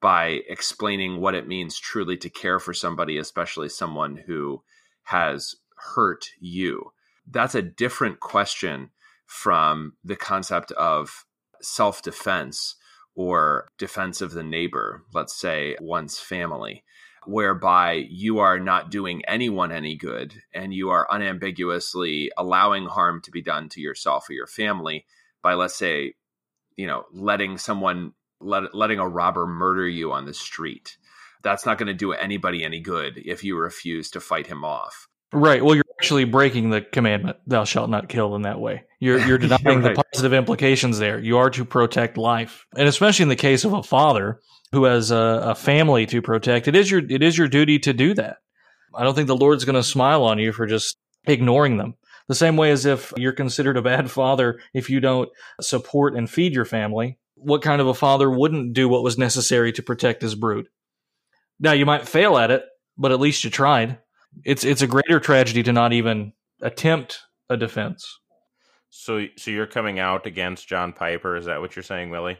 by 0.00 0.40
explaining 0.48 1.20
what 1.20 1.34
it 1.34 1.48
means 1.48 1.78
truly 1.78 2.16
to 2.16 2.30
care 2.30 2.58
for 2.58 2.74
somebody, 2.74 3.16
especially 3.16 3.68
someone 3.68 4.16
who 4.26 4.62
has 5.04 5.54
hurt 5.94 6.26
you. 6.38 6.92
That's 7.26 7.54
a 7.54 7.62
different 7.62 8.20
question 8.20 8.90
from 9.26 9.94
the 10.04 10.16
concept 10.16 10.72
of 10.72 11.24
self 11.60 12.02
defense 12.02 12.76
or 13.14 13.68
defense 13.78 14.20
of 14.20 14.32
the 14.32 14.42
neighbor, 14.42 15.02
let's 15.14 15.34
say 15.34 15.76
one's 15.80 16.18
family, 16.18 16.84
whereby 17.26 17.92
you 18.08 18.38
are 18.38 18.58
not 18.58 18.90
doing 18.90 19.22
anyone 19.26 19.72
any 19.72 19.96
good 19.96 20.42
and 20.54 20.72
you 20.72 20.90
are 20.90 21.06
unambiguously 21.10 22.30
allowing 22.36 22.86
harm 22.86 23.20
to 23.22 23.30
be 23.30 23.42
done 23.42 23.68
to 23.70 23.80
yourself 23.80 24.28
or 24.28 24.32
your 24.32 24.46
family 24.46 25.04
by, 25.42 25.54
let's 25.54 25.76
say, 25.76 26.14
you 26.76 26.86
know, 26.86 27.04
letting 27.12 27.58
someone 27.58 28.12
let, 28.40 28.74
letting 28.74 28.98
a 28.98 29.08
robber 29.08 29.46
murder 29.46 29.88
you 29.88 30.12
on 30.12 30.24
the 30.24 30.34
street. 30.34 30.98
That's 31.42 31.64
not 31.66 31.78
going 31.78 31.88
to 31.88 31.94
do 31.94 32.12
anybody 32.12 32.64
any 32.64 32.80
good 32.80 33.22
if 33.24 33.44
you 33.44 33.56
refuse 33.56 34.10
to 34.10 34.20
fight 34.20 34.46
him 34.46 34.64
off. 34.64 35.08
Right. 35.32 35.64
Well, 35.64 35.74
you're 35.74 35.84
actually 35.98 36.24
breaking 36.24 36.70
the 36.70 36.80
commandment, 36.80 37.38
thou 37.46 37.64
shalt 37.64 37.90
not 37.90 38.08
kill 38.08 38.34
in 38.36 38.42
that 38.42 38.60
way. 38.60 38.84
You're, 39.00 39.18
you're 39.26 39.38
denying 39.38 39.60
you're 39.64 39.80
right. 39.80 39.96
the 39.96 40.02
positive 40.12 40.32
implications 40.32 40.98
there. 40.98 41.18
You 41.18 41.38
are 41.38 41.50
to 41.50 41.64
protect 41.64 42.16
life. 42.16 42.66
And 42.76 42.88
especially 42.88 43.24
in 43.24 43.28
the 43.28 43.36
case 43.36 43.64
of 43.64 43.72
a 43.72 43.82
father 43.82 44.40
who 44.72 44.84
has 44.84 45.10
a, 45.10 45.40
a 45.42 45.54
family 45.54 46.06
to 46.06 46.22
protect, 46.22 46.68
it 46.68 46.76
is 46.76 46.90
your, 46.90 47.02
it 47.08 47.22
is 47.22 47.36
your 47.36 47.48
duty 47.48 47.78
to 47.80 47.92
do 47.92 48.14
that. 48.14 48.38
I 48.94 49.04
don't 49.04 49.14
think 49.14 49.28
the 49.28 49.36
Lord's 49.36 49.64
going 49.64 49.74
to 49.74 49.82
smile 49.82 50.24
on 50.24 50.38
you 50.38 50.52
for 50.52 50.66
just 50.66 50.96
ignoring 51.26 51.76
them. 51.76 51.94
The 52.28 52.34
same 52.34 52.56
way 52.56 52.70
as 52.70 52.86
if 52.86 53.12
you're 53.16 53.32
considered 53.32 53.76
a 53.76 53.82
bad 53.82 54.10
father 54.10 54.58
if 54.74 54.90
you 54.90 55.00
don't 55.00 55.28
support 55.60 56.16
and 56.16 56.28
feed 56.28 56.54
your 56.54 56.64
family 56.64 57.18
what 57.36 57.62
kind 57.62 57.80
of 57.80 57.86
a 57.86 57.94
father 57.94 58.30
wouldn't 58.30 58.72
do 58.72 58.88
what 58.88 59.02
was 59.02 59.18
necessary 59.18 59.72
to 59.72 59.82
protect 59.82 60.22
his 60.22 60.34
brood? 60.34 60.68
Now 61.60 61.72
you 61.72 61.86
might 61.86 62.08
fail 62.08 62.36
at 62.36 62.50
it, 62.50 62.64
but 62.98 63.12
at 63.12 63.20
least 63.20 63.44
you 63.44 63.50
tried. 63.50 63.98
It's 64.44 64.64
it's 64.64 64.82
a 64.82 64.86
greater 64.86 65.20
tragedy 65.20 65.62
to 65.62 65.72
not 65.72 65.92
even 65.92 66.32
attempt 66.62 67.20
a 67.48 67.56
defense. 67.56 68.18
So 68.90 69.26
so 69.36 69.50
you're 69.50 69.66
coming 69.66 69.98
out 69.98 70.26
against 70.26 70.68
John 70.68 70.92
Piper, 70.92 71.36
is 71.36 71.46
that 71.46 71.60
what 71.60 71.76
you're 71.76 71.82
saying, 71.82 72.10
Willie? 72.10 72.38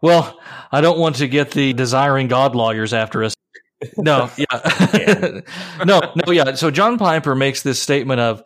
Well, 0.00 0.40
I 0.72 0.80
don't 0.80 0.98
want 0.98 1.16
to 1.16 1.28
get 1.28 1.52
the 1.52 1.72
desiring 1.72 2.26
God 2.28 2.54
lawyers 2.54 2.92
after 2.92 3.22
us. 3.22 3.34
No, 3.96 4.30
yeah. 4.36 5.40
no, 5.84 6.12
no, 6.26 6.32
yeah. 6.32 6.54
So 6.54 6.70
John 6.70 6.98
Piper 6.98 7.34
makes 7.34 7.62
this 7.62 7.80
statement 7.80 8.20
of 8.20 8.42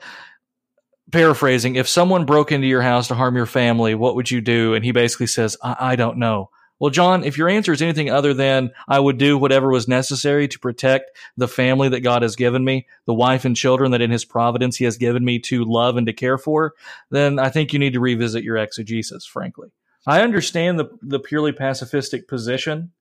paraphrasing, 1.12 1.76
if 1.76 1.88
someone 1.88 2.24
broke 2.24 2.52
into 2.52 2.66
your 2.66 2.82
house 2.82 3.08
to 3.08 3.14
harm 3.14 3.36
your 3.36 3.46
family, 3.46 3.94
what 3.94 4.16
would 4.16 4.30
you 4.30 4.40
do? 4.40 4.74
And 4.74 4.84
he 4.84 4.92
basically 4.92 5.28
says, 5.28 5.56
I, 5.62 5.76
I 5.80 5.96
don't 5.96 6.18
know. 6.18 6.50
Well, 6.78 6.90
John, 6.90 7.24
if 7.24 7.38
your 7.38 7.48
answer 7.48 7.72
is 7.72 7.80
anything 7.80 8.10
other 8.10 8.34
than 8.34 8.70
I 8.86 9.00
would 9.00 9.16
do 9.16 9.38
whatever 9.38 9.70
was 9.70 9.88
necessary 9.88 10.46
to 10.48 10.58
protect 10.58 11.16
the 11.36 11.48
family 11.48 11.88
that 11.88 12.00
God 12.00 12.20
has 12.22 12.36
given 12.36 12.64
me, 12.64 12.86
the 13.06 13.14
wife 13.14 13.46
and 13.46 13.56
children 13.56 13.92
that 13.92 14.02
in 14.02 14.10
his 14.10 14.26
providence 14.26 14.76
he 14.76 14.84
has 14.84 14.98
given 14.98 15.24
me 15.24 15.38
to 15.40 15.64
love 15.64 15.96
and 15.96 16.06
to 16.06 16.12
care 16.12 16.36
for, 16.36 16.74
then 17.10 17.38
I 17.38 17.48
think 17.48 17.72
you 17.72 17.78
need 17.78 17.94
to 17.94 18.00
revisit 18.00 18.44
your 18.44 18.58
exegesis, 18.58 19.24
frankly. 19.24 19.70
I 20.06 20.20
understand 20.20 20.78
the, 20.78 20.90
the 21.02 21.18
purely 21.18 21.52
pacifistic 21.52 22.28
position, 22.28 22.92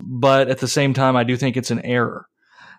but 0.00 0.48
at 0.48 0.58
the 0.58 0.68
same 0.68 0.94
time, 0.94 1.14
I 1.14 1.24
do 1.24 1.36
think 1.36 1.56
it's 1.56 1.70
an 1.70 1.84
error. 1.84 2.26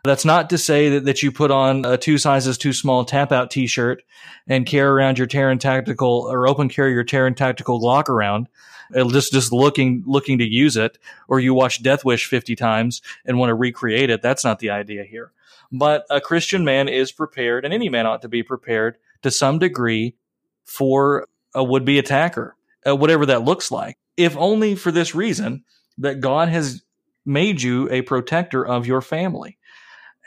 That's 0.04 0.26
not 0.26 0.50
to 0.50 0.58
say 0.58 0.90
that, 0.90 1.06
that 1.06 1.22
you 1.22 1.32
put 1.32 1.52
on 1.52 1.86
a 1.86 1.96
two 1.96 2.18
sizes 2.18 2.58
too 2.58 2.74
small 2.74 3.06
tap 3.06 3.32
out 3.32 3.52
t 3.52 3.68
shirt 3.68 4.02
and 4.48 4.66
carry 4.66 4.90
around 4.90 5.20
your 5.20 5.28
Taran 5.28 5.60
tactical 5.60 6.28
or 6.28 6.48
open 6.48 6.70
carry 6.70 6.94
your 6.94 7.04
Taran 7.04 7.36
tactical 7.36 7.80
Glock 7.80 8.10
around, 8.10 8.50
uh, 8.96 9.08
just 9.10 9.32
just 9.32 9.54
looking 9.54 10.04
looking 10.08 10.40
to 10.40 10.44
use 10.44 10.76
it, 10.76 10.98
or 11.28 11.40
you 11.40 11.54
watch 11.54 11.84
Death 11.84 12.04
Wish 12.04 12.26
fifty 12.26 12.56
times 12.56 13.04
and 13.26 13.38
want 13.38 13.52
to 13.52 13.56
recreate 13.56 14.10
it. 14.10 14.24
That's 14.24 14.44
not 14.44 14.58
the 14.58 14.72
idea 14.72 15.04
here. 15.04 15.34
But 15.72 16.06
a 16.10 16.20
Christian 16.20 16.66
man 16.66 16.90
is 16.90 17.12
prepared, 17.12 17.64
and 17.64 17.74
any 17.74 17.88
man 17.88 18.08
ought 18.08 18.24
to 18.24 18.28
be 18.28 18.42
prepared 18.42 18.98
to 19.22 19.30
some 19.30 19.60
degree 19.60 20.16
for 20.64 21.28
a 21.54 21.64
would 21.64 21.86
be 21.86 22.00
attacker, 22.00 22.56
uh, 22.88 22.96
whatever 22.96 23.28
that 23.28 23.44
looks 23.44 23.70
like, 23.70 23.98
if 24.18 24.36
only 24.36 24.74
for 24.74 24.92
this 24.92 25.14
reason 25.14 25.64
that 26.00 26.22
God 26.22 26.50
has 26.50 26.82
made 27.24 27.62
you 27.62 27.88
a 27.92 28.02
protector 28.02 28.66
of 28.66 28.88
your 28.88 29.02
family 29.02 29.60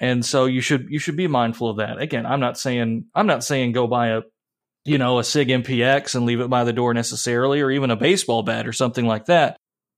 and 0.00 0.24
so 0.24 0.46
you 0.46 0.60
should 0.60 0.88
you 0.90 0.98
should 0.98 1.16
be 1.16 1.28
mindful 1.28 1.70
of 1.70 1.76
that. 1.78 2.00
Again, 2.00 2.26
I'm 2.26 2.40
not 2.40 2.58
saying 2.58 3.06
I'm 3.14 3.26
not 3.26 3.44
saying 3.44 3.72
go 3.72 3.86
buy 3.86 4.08
a 4.08 4.22
you 4.84 4.98
know 4.98 5.18
a 5.18 5.24
Sig 5.24 5.48
MPX 5.48 6.14
and 6.14 6.26
leave 6.26 6.40
it 6.40 6.50
by 6.50 6.64
the 6.64 6.72
door 6.72 6.94
necessarily, 6.94 7.60
or 7.60 7.70
even 7.70 7.90
a 7.90 7.96
baseball 7.96 8.42
bat 8.42 8.66
or 8.66 8.72
something 8.72 9.06
like 9.06 9.26
that. 9.26 9.56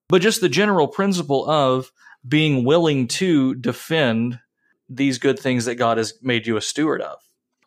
But 0.09 0.23
just 0.23 0.41
the 0.41 0.49
general 0.49 0.89
principle 0.89 1.49
of 1.49 1.91
being 2.27 2.65
willing 2.65 3.09
to 3.09 3.55
defend 3.55 4.41
these 4.89 5.19
good 5.19 5.39
things 5.39 5.65
that 5.65 5.75
God 5.77 5.99
has 5.99 6.15
made 6.23 6.47
you 6.47 6.57
a 6.57 6.63
steward 6.63 7.01
of. 7.01 7.19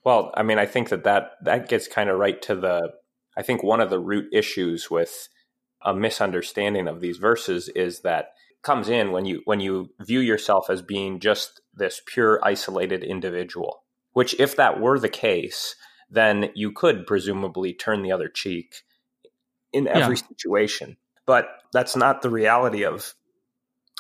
Well, 0.04 0.32
I 0.36 0.44
mean, 0.44 0.58
I 0.58 0.66
think 0.66 0.90
that 0.90 1.04
that, 1.04 1.32
that 1.44 1.68
gets 1.68 1.88
kind 1.88 2.10
of 2.10 2.18
right 2.18 2.42
to 2.44 2.56
the. 2.56 2.92
I 3.38 3.42
think 3.42 3.64
one 3.64 3.80
of 3.80 3.90
the 3.90 4.00
root 4.00 4.34
issues 4.34 4.90
with 4.90 5.30
a 5.82 5.94
misunderstanding 5.94 6.88
of 6.88 7.00
these 7.00 7.18
verses 7.18 7.70
is 7.70 8.02
that 8.02 8.30
comes 8.62 8.90
in 8.90 9.12
when 9.12 9.26
you 9.26 9.42
when 9.46 9.60
you 9.60 9.90
view 10.02 10.20
yourself 10.20 10.70
as 10.70 10.82
being 10.82 11.20
just 11.20 11.62
this 11.74 12.02
pure 12.06 12.40
isolated 12.44 13.04
individual 13.04 13.84
which 14.14 14.38
if 14.40 14.56
that 14.56 14.80
were 14.80 15.00
the 15.00 15.10
case 15.10 15.76
then 16.10 16.50
you 16.56 16.72
could 16.72 17.06
presumably 17.06 17.74
turn 17.74 18.02
the 18.02 18.12
other 18.12 18.28
cheek 18.28 18.84
in 19.72 19.88
every 19.88 20.16
yeah. 20.16 20.28
situation 20.28 20.98
but 21.26 21.48
that's 21.72 21.96
not 21.96 22.22
the 22.22 22.30
reality 22.30 22.84
of 22.84 23.14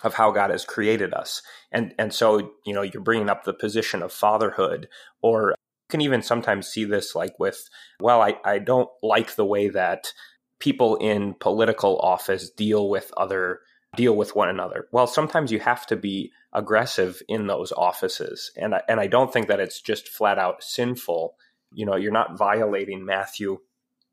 of 0.04 0.14
how 0.14 0.32
God 0.32 0.50
has 0.50 0.66
created 0.66 1.14
us 1.14 1.42
and 1.72 1.94
and 1.98 2.14
so 2.14 2.52
you 2.66 2.74
know 2.74 2.82
you're 2.82 3.04
bringing 3.04 3.30
up 3.30 3.44
the 3.44 3.54
position 3.54 4.02
of 4.02 4.12
fatherhood 4.12 4.90
or 5.22 5.52
you 5.52 5.56
can 5.90 6.02
even 6.02 6.22
sometimes 6.22 6.68
see 6.68 6.84
this 6.84 7.16
like 7.16 7.40
with 7.40 7.70
well 8.02 8.22
I, 8.22 8.36
I 8.44 8.60
don't 8.60 8.90
like 9.02 9.36
the 9.36 9.46
way 9.46 9.70
that 9.70 10.12
people 10.60 10.98
in 10.98 11.34
political 11.34 11.98
office 12.00 12.50
deal 12.50 12.90
with 12.90 13.14
other 13.16 13.62
deal 13.96 14.16
with 14.16 14.36
one 14.36 14.50
another. 14.50 14.88
Well, 14.92 15.08
sometimes 15.08 15.52
you 15.52 15.60
have 15.60 15.86
to 15.88 15.96
be 15.96 16.32
aggressive 16.54 17.22
in 17.28 17.48
those 17.48 17.72
offices, 17.72 18.52
and 18.56 18.76
I, 18.76 18.82
and 18.88 19.00
I 19.00 19.08
don't 19.08 19.32
think 19.32 19.48
that 19.48 19.60
it's 19.60 19.82
just 19.82 20.08
flat 20.08 20.38
out 20.38 20.64
sinful. 20.64 21.36
You 21.74 21.86
know, 21.86 21.96
you're 21.96 22.12
not 22.12 22.38
violating 22.38 23.06
Matthew 23.06 23.60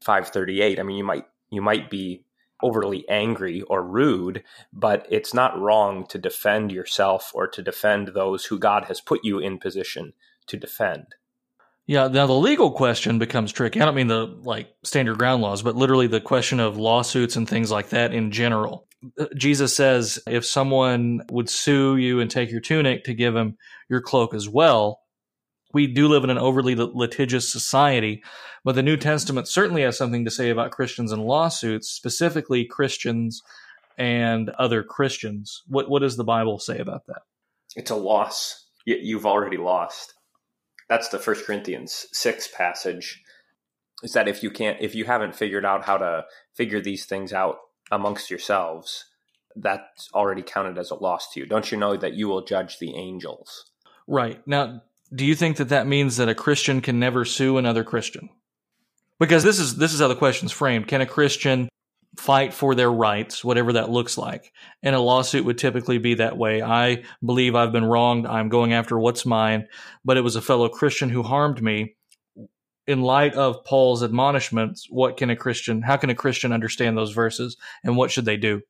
five 0.02 0.28
thirty 0.28 0.60
eight. 0.60 0.78
I 0.78 0.82
mean, 0.82 0.96
you 0.96 1.04
might 1.04 1.24
you 1.50 1.62
might 1.62 1.90
be 1.90 2.24
overly 2.62 3.06
angry 3.08 3.62
or 3.62 3.82
rude, 3.82 4.42
but 4.72 5.06
it's 5.10 5.34
not 5.34 5.58
wrong 5.60 6.06
to 6.06 6.18
defend 6.18 6.72
yourself 6.72 7.30
or 7.34 7.46
to 7.46 7.62
defend 7.62 8.08
those 8.08 8.46
who 8.46 8.58
God 8.58 8.86
has 8.86 9.00
put 9.00 9.20
you 9.22 9.38
in 9.38 9.58
position 9.58 10.14
to 10.46 10.56
defend. 10.56 11.14
Yeah, 11.86 12.08
now 12.08 12.26
the 12.26 12.32
legal 12.32 12.72
question 12.72 13.18
becomes 13.18 13.52
tricky. 13.52 13.80
I 13.80 13.84
don't 13.84 13.94
mean 13.94 14.08
the 14.08 14.26
like 14.42 14.74
standard 14.82 15.18
ground 15.18 15.42
laws, 15.42 15.62
but 15.62 15.76
literally 15.76 16.08
the 16.08 16.20
question 16.20 16.58
of 16.58 16.78
lawsuits 16.78 17.36
and 17.36 17.48
things 17.48 17.70
like 17.70 17.90
that 17.90 18.12
in 18.12 18.32
general. 18.32 18.88
Jesus 19.36 19.74
says 19.74 20.18
if 20.26 20.44
someone 20.44 21.22
would 21.30 21.48
sue 21.48 21.96
you 21.96 22.20
and 22.20 22.30
take 22.30 22.50
your 22.50 22.60
tunic 22.60 23.04
to 23.04 23.14
give 23.14 23.34
him 23.34 23.56
your 23.88 24.00
cloak 24.00 24.34
as 24.34 24.48
well, 24.48 25.00
we 25.72 25.86
do 25.86 26.08
live 26.08 26.24
in 26.24 26.30
an 26.30 26.38
overly 26.38 26.74
litigious 26.74 27.50
society, 27.50 28.22
but 28.64 28.74
the 28.74 28.82
New 28.82 28.96
Testament 28.96 29.48
certainly 29.48 29.82
has 29.82 29.98
something 29.98 30.24
to 30.24 30.30
say 30.30 30.50
about 30.50 30.70
Christians 30.70 31.12
and 31.12 31.22
lawsuits, 31.22 31.90
specifically 31.90 32.64
Christians 32.64 33.42
and 33.98 34.50
other 34.50 34.82
Christians. 34.82 35.62
What 35.66 35.90
what 35.90 36.00
does 36.00 36.16
the 36.16 36.24
Bible 36.24 36.58
say 36.58 36.78
about 36.78 37.06
that? 37.06 37.22
It's 37.74 37.90
a 37.90 37.96
loss. 37.96 38.68
You've 38.84 39.26
already 39.26 39.56
lost. 39.56 40.14
That's 40.88 41.08
the 41.08 41.18
First 41.18 41.44
Corinthians 41.44 42.06
six 42.12 42.48
passage. 42.48 43.22
Is 44.02 44.12
that 44.12 44.28
if 44.28 44.42
you 44.42 44.50
can't, 44.50 44.78
if 44.80 44.94
you 44.94 45.04
haven't 45.04 45.34
figured 45.34 45.64
out 45.64 45.84
how 45.84 45.96
to 45.96 46.24
figure 46.54 46.80
these 46.80 47.06
things 47.06 47.32
out 47.32 47.56
amongst 47.90 48.30
yourselves, 48.30 49.04
that's 49.56 50.10
already 50.14 50.42
counted 50.42 50.78
as 50.78 50.90
a 50.90 50.94
loss 50.94 51.32
to 51.32 51.40
you. 51.40 51.46
Don't 51.46 51.70
you 51.70 51.78
know 51.78 51.96
that 51.96 52.14
you 52.14 52.28
will 52.28 52.44
judge 52.44 52.78
the 52.78 52.94
angels? 52.94 53.70
Right 54.06 54.46
now, 54.46 54.82
do 55.14 55.24
you 55.24 55.34
think 55.34 55.56
that 55.56 55.70
that 55.70 55.86
means 55.86 56.16
that 56.16 56.28
a 56.28 56.34
Christian 56.34 56.80
can 56.80 56.98
never 56.98 57.24
sue 57.24 57.58
another 57.58 57.84
Christian? 57.84 58.28
Because 59.18 59.42
this 59.42 59.58
is 59.58 59.76
this 59.76 59.94
is 59.94 60.00
how 60.00 60.08
the 60.08 60.16
question's 60.16 60.52
framed. 60.52 60.88
Can 60.88 61.00
a 61.00 61.06
Christian 61.06 61.68
fight 62.18 62.52
for 62.52 62.74
their 62.74 62.92
rights, 62.92 63.44
whatever 63.44 63.72
that 63.74 63.90
looks 63.90 64.18
like? 64.18 64.52
And 64.82 64.94
a 64.94 65.00
lawsuit 65.00 65.44
would 65.44 65.58
typically 65.58 65.98
be 65.98 66.14
that 66.14 66.36
way. 66.36 66.62
I 66.62 67.04
believe 67.24 67.54
I've 67.54 67.72
been 67.72 67.84
wronged. 67.84 68.26
I'm 68.26 68.48
going 68.48 68.72
after 68.72 68.98
what's 68.98 69.24
mine, 69.24 69.68
but 70.04 70.16
it 70.16 70.22
was 70.22 70.36
a 70.36 70.42
fellow 70.42 70.68
Christian 70.68 71.08
who 71.08 71.22
harmed 71.22 71.62
me. 71.62 71.95
In 72.86 73.02
light 73.02 73.34
of 73.34 73.64
Paul's 73.64 74.02
admonishments, 74.02 74.86
what 74.88 75.16
can 75.16 75.30
a 75.30 75.36
Christian 75.36 75.82
how 75.82 75.96
can 75.96 76.10
a 76.10 76.14
Christian 76.14 76.52
understand 76.52 76.96
those 76.96 77.12
verses 77.12 77.56
and 77.82 77.96
what 77.96 78.10
should 78.10 78.24
they 78.24 78.36
do? 78.36 78.62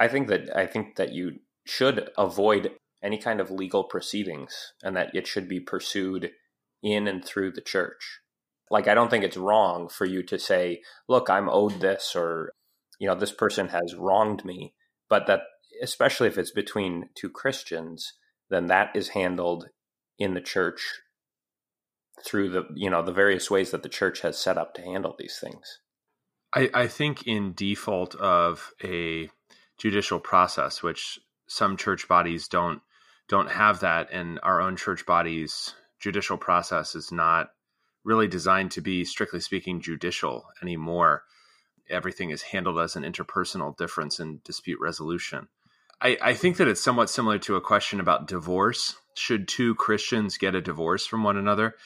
I 0.00 0.08
think 0.08 0.28
that 0.28 0.54
I 0.56 0.66
think 0.66 0.96
that 0.96 1.12
you 1.12 1.38
should 1.64 2.10
avoid 2.18 2.72
any 3.02 3.18
kind 3.18 3.40
of 3.40 3.50
legal 3.50 3.84
proceedings 3.84 4.72
and 4.82 4.96
that 4.96 5.14
it 5.14 5.26
should 5.26 5.48
be 5.48 5.60
pursued 5.60 6.32
in 6.82 7.06
and 7.06 7.24
through 7.24 7.52
the 7.52 7.60
church. 7.60 8.20
Like, 8.70 8.88
I 8.88 8.94
don't 8.94 9.10
think 9.10 9.24
it's 9.24 9.36
wrong 9.36 9.88
for 9.88 10.04
you 10.04 10.22
to 10.24 10.38
say, 10.38 10.82
look, 11.08 11.28
I'm 11.28 11.48
owed 11.48 11.80
this 11.80 12.14
or, 12.16 12.52
you 12.98 13.06
know, 13.06 13.14
this 13.14 13.32
person 13.32 13.68
has 13.68 13.94
wronged 13.94 14.44
me. 14.44 14.74
But 15.08 15.26
that, 15.26 15.42
especially 15.82 16.28
if 16.28 16.38
it's 16.38 16.52
between 16.52 17.10
two 17.14 17.28
Christians, 17.28 18.14
then 18.48 18.66
that 18.66 18.94
is 18.94 19.10
handled 19.10 19.68
in 20.18 20.34
the 20.34 20.40
church 20.40 21.00
through 22.24 22.50
the, 22.50 22.64
you 22.74 22.90
know, 22.90 23.02
the 23.02 23.12
various 23.12 23.50
ways 23.50 23.70
that 23.70 23.82
the 23.82 23.88
church 23.88 24.20
has 24.20 24.38
set 24.38 24.58
up 24.58 24.74
to 24.74 24.82
handle 24.82 25.14
these 25.18 25.38
things. 25.40 25.80
I, 26.54 26.70
I 26.74 26.86
think 26.86 27.26
in 27.26 27.54
default 27.54 28.14
of 28.16 28.72
a 28.82 29.28
judicial 29.78 30.20
process, 30.20 30.82
which 30.82 31.18
some 31.46 31.76
church 31.76 32.08
bodies 32.08 32.48
don't 32.48 32.80
don't 33.28 33.50
have 33.50 33.80
that, 33.80 34.08
and 34.12 34.38
our 34.42 34.60
own 34.60 34.76
church 34.76 35.06
bodies 35.06 35.74
judicial 36.00 36.36
process 36.36 36.94
is 36.94 37.12
not 37.12 37.50
really 38.04 38.26
designed 38.26 38.72
to 38.72 38.80
be, 38.80 39.04
strictly 39.04 39.40
speaking, 39.40 39.80
judicial 39.80 40.44
anymore. 40.60 41.22
Everything 41.88 42.30
is 42.30 42.42
handled 42.42 42.78
as 42.80 42.96
an 42.96 43.04
interpersonal 43.04 43.76
difference 43.76 44.18
in 44.18 44.40
dispute 44.44 44.80
resolution. 44.80 45.48
I, 46.00 46.18
I 46.20 46.34
think 46.34 46.56
that 46.56 46.68
it's 46.68 46.80
somewhat 46.80 47.10
similar 47.10 47.38
to 47.38 47.56
a 47.56 47.60
question 47.60 48.00
about 48.00 48.26
divorce. 48.26 48.96
Should 49.14 49.46
two 49.46 49.74
Christians 49.76 50.36
get 50.36 50.54
a 50.54 50.60
divorce 50.60 51.06
from 51.06 51.22
one 51.22 51.36
another? 51.36 51.76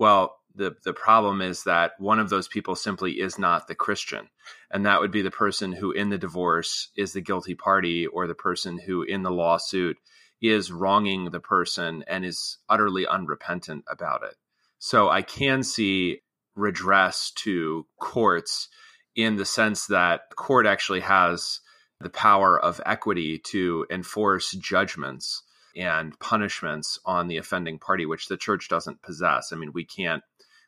Well, 0.00 0.38
the 0.54 0.74
the 0.82 0.94
problem 0.94 1.42
is 1.42 1.64
that 1.64 1.92
one 1.98 2.18
of 2.18 2.30
those 2.30 2.48
people 2.48 2.74
simply 2.74 3.20
is 3.20 3.38
not 3.38 3.68
the 3.68 3.74
Christian, 3.74 4.30
and 4.70 4.86
that 4.86 4.98
would 4.98 5.10
be 5.10 5.20
the 5.20 5.30
person 5.30 5.72
who 5.72 5.92
in 5.92 6.08
the 6.08 6.16
divorce 6.16 6.88
is 6.96 7.12
the 7.12 7.20
guilty 7.20 7.54
party, 7.54 8.06
or 8.06 8.26
the 8.26 8.34
person 8.34 8.78
who 8.78 9.02
in 9.02 9.22
the 9.22 9.30
lawsuit 9.30 9.98
is 10.40 10.72
wronging 10.72 11.26
the 11.26 11.38
person 11.38 12.02
and 12.08 12.24
is 12.24 12.56
utterly 12.66 13.06
unrepentant 13.06 13.84
about 13.88 14.22
it. 14.22 14.36
So 14.78 15.10
I 15.10 15.20
can 15.20 15.62
see 15.62 16.22
redress 16.56 17.30
to 17.42 17.84
courts 18.00 18.68
in 19.14 19.36
the 19.36 19.44
sense 19.44 19.86
that 19.88 20.34
court 20.34 20.64
actually 20.64 21.00
has 21.00 21.60
the 22.00 22.08
power 22.08 22.58
of 22.58 22.80
equity 22.86 23.38
to 23.50 23.86
enforce 23.90 24.52
judgments 24.52 25.42
and 25.76 26.18
punishments 26.18 26.98
on 27.04 27.28
the 27.28 27.36
offending 27.36 27.78
party 27.78 28.06
which 28.06 28.28
the 28.28 28.36
church 28.36 28.68
doesn't 28.68 29.02
possess 29.02 29.52
i 29.52 29.56
mean 29.56 29.70
we 29.72 29.84
can't 29.84 30.22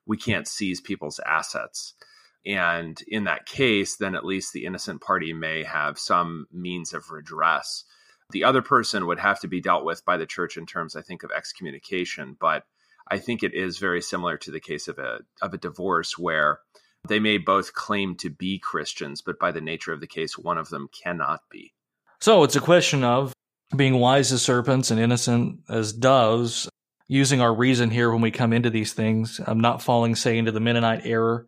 we 0.06 0.16
can't 0.16 0.48
seize 0.48 0.80
people's 0.80 1.20
assets 1.26 1.94
and 2.44 3.02
in 3.08 3.24
that 3.24 3.46
case 3.46 3.96
then 3.96 4.14
at 4.14 4.24
least 4.24 4.52
the 4.52 4.64
innocent 4.64 5.00
party 5.00 5.32
may 5.32 5.62
have 5.62 5.98
some 5.98 6.46
means 6.52 6.92
of 6.92 7.10
redress 7.10 7.84
the 8.32 8.44
other 8.44 8.62
person 8.62 9.06
would 9.06 9.20
have 9.20 9.40
to 9.40 9.48
be 9.48 9.60
dealt 9.60 9.84
with 9.84 10.04
by 10.04 10.16
the 10.16 10.26
church 10.26 10.56
in 10.56 10.66
terms, 10.66 10.96
I 10.96 11.02
think, 11.02 11.22
of 11.22 11.30
excommunication. 11.30 12.36
But 12.38 12.64
I 13.08 13.18
think 13.18 13.42
it 13.42 13.54
is 13.54 13.78
very 13.78 14.00
similar 14.00 14.36
to 14.38 14.50
the 14.50 14.60
case 14.60 14.88
of 14.88 14.98
a 14.98 15.20
of 15.40 15.54
a 15.54 15.58
divorce 15.58 16.18
where 16.18 16.58
they 17.06 17.20
may 17.20 17.38
both 17.38 17.74
claim 17.74 18.16
to 18.16 18.30
be 18.30 18.58
Christians, 18.58 19.22
but 19.22 19.38
by 19.38 19.52
the 19.52 19.60
nature 19.60 19.92
of 19.92 20.00
the 20.00 20.06
case, 20.06 20.38
one 20.38 20.58
of 20.58 20.70
them 20.70 20.88
cannot 21.02 21.40
be. 21.50 21.72
So 22.20 22.42
it's 22.44 22.56
a 22.56 22.60
question 22.60 23.04
of 23.04 23.32
being 23.74 23.98
wise 23.98 24.32
as 24.32 24.42
serpents 24.42 24.90
and 24.90 25.00
innocent 25.00 25.60
as 25.68 25.92
doves, 25.92 26.68
using 27.08 27.40
our 27.40 27.54
reason 27.54 27.90
here 27.90 28.10
when 28.10 28.20
we 28.20 28.30
come 28.30 28.52
into 28.52 28.70
these 28.70 28.92
things. 28.92 29.40
I'm 29.46 29.60
not 29.60 29.82
falling, 29.82 30.14
say, 30.14 30.38
into 30.38 30.52
the 30.52 30.60
Mennonite 30.60 31.04
error 31.04 31.46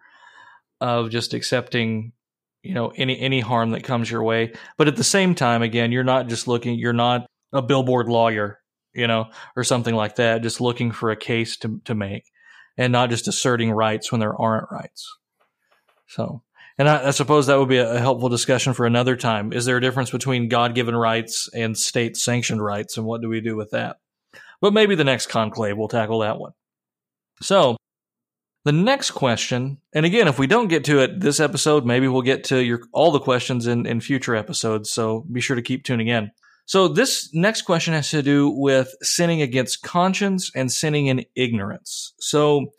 of 0.80 1.10
just 1.10 1.34
accepting 1.34 2.12
you 2.62 2.74
know 2.74 2.92
any 2.96 3.18
any 3.20 3.40
harm 3.40 3.70
that 3.70 3.84
comes 3.84 4.10
your 4.10 4.22
way 4.22 4.52
but 4.76 4.88
at 4.88 4.96
the 4.96 5.04
same 5.04 5.34
time 5.34 5.62
again 5.62 5.92
you're 5.92 6.02
not 6.02 6.28
just 6.28 6.48
looking 6.48 6.78
you're 6.78 6.92
not 6.92 7.26
a 7.52 7.62
billboard 7.62 8.08
lawyer 8.08 8.58
you 8.92 9.06
know 9.06 9.26
or 9.54 9.62
something 9.62 9.94
like 9.94 10.16
that 10.16 10.42
just 10.42 10.60
looking 10.60 10.90
for 10.90 11.10
a 11.10 11.16
case 11.16 11.56
to 11.58 11.80
to 11.84 11.94
make 11.94 12.24
and 12.76 12.92
not 12.92 13.10
just 13.10 13.28
asserting 13.28 13.70
rights 13.70 14.10
when 14.10 14.20
there 14.20 14.34
aren't 14.34 14.70
rights 14.72 15.16
so 16.06 16.42
and 16.78 16.88
I, 16.88 17.08
I 17.08 17.10
suppose 17.10 17.46
that 17.46 17.58
would 17.58 17.68
be 17.68 17.78
a, 17.78 17.98
helpful 17.98 18.28
discussion 18.28 18.74
for 18.74 18.86
another 18.86 19.16
time 19.16 19.52
is 19.52 19.64
there 19.64 19.76
a 19.76 19.80
difference 19.80 20.10
between 20.10 20.48
god-given 20.48 20.96
rights 20.96 21.48
and 21.54 21.76
state 21.76 22.16
sanctioned 22.16 22.62
rights 22.62 22.96
and 22.96 23.06
what 23.06 23.20
do 23.20 23.28
we 23.28 23.40
do 23.40 23.56
with 23.56 23.70
that 23.70 23.96
but 24.60 24.72
maybe 24.72 24.94
the 24.94 25.04
next 25.04 25.26
conclave 25.26 25.76
will 25.76 25.88
tackle 25.88 26.20
that 26.20 26.38
one 26.38 26.52
so 27.42 27.76
the 28.64 28.72
next 28.72 29.10
question, 29.10 29.78
and 29.92 30.06
again, 30.06 30.26
if 30.26 30.38
we 30.38 30.46
don't 30.46 30.68
get 30.68 30.84
to 30.84 31.00
it 31.00 31.20
this 31.20 31.38
episode, 31.38 31.84
maybe 31.84 32.08
we'll 32.08 32.22
get 32.22 32.44
to 32.44 32.64
your 32.64 32.80
all 32.92 33.12
the 33.12 33.20
questions 33.20 33.66
in, 33.66 33.84
in 33.84 34.00
future 34.00 34.34
episodes. 34.34 34.90
So 34.90 35.26
be 35.30 35.42
sure 35.42 35.56
to 35.56 35.62
keep 35.62 35.84
tuning 35.84 36.08
in. 36.08 36.30
So 36.64 36.88
this 36.88 37.28
next 37.34 37.62
question 37.62 37.92
has 37.92 38.08
to 38.10 38.22
do 38.22 38.48
with 38.48 38.94
sinning 39.02 39.42
against 39.42 39.82
conscience 39.82 40.50
and 40.54 40.72
sinning 40.72 41.08
in 41.08 41.26
ignorance. 41.36 42.14
So 42.18 42.72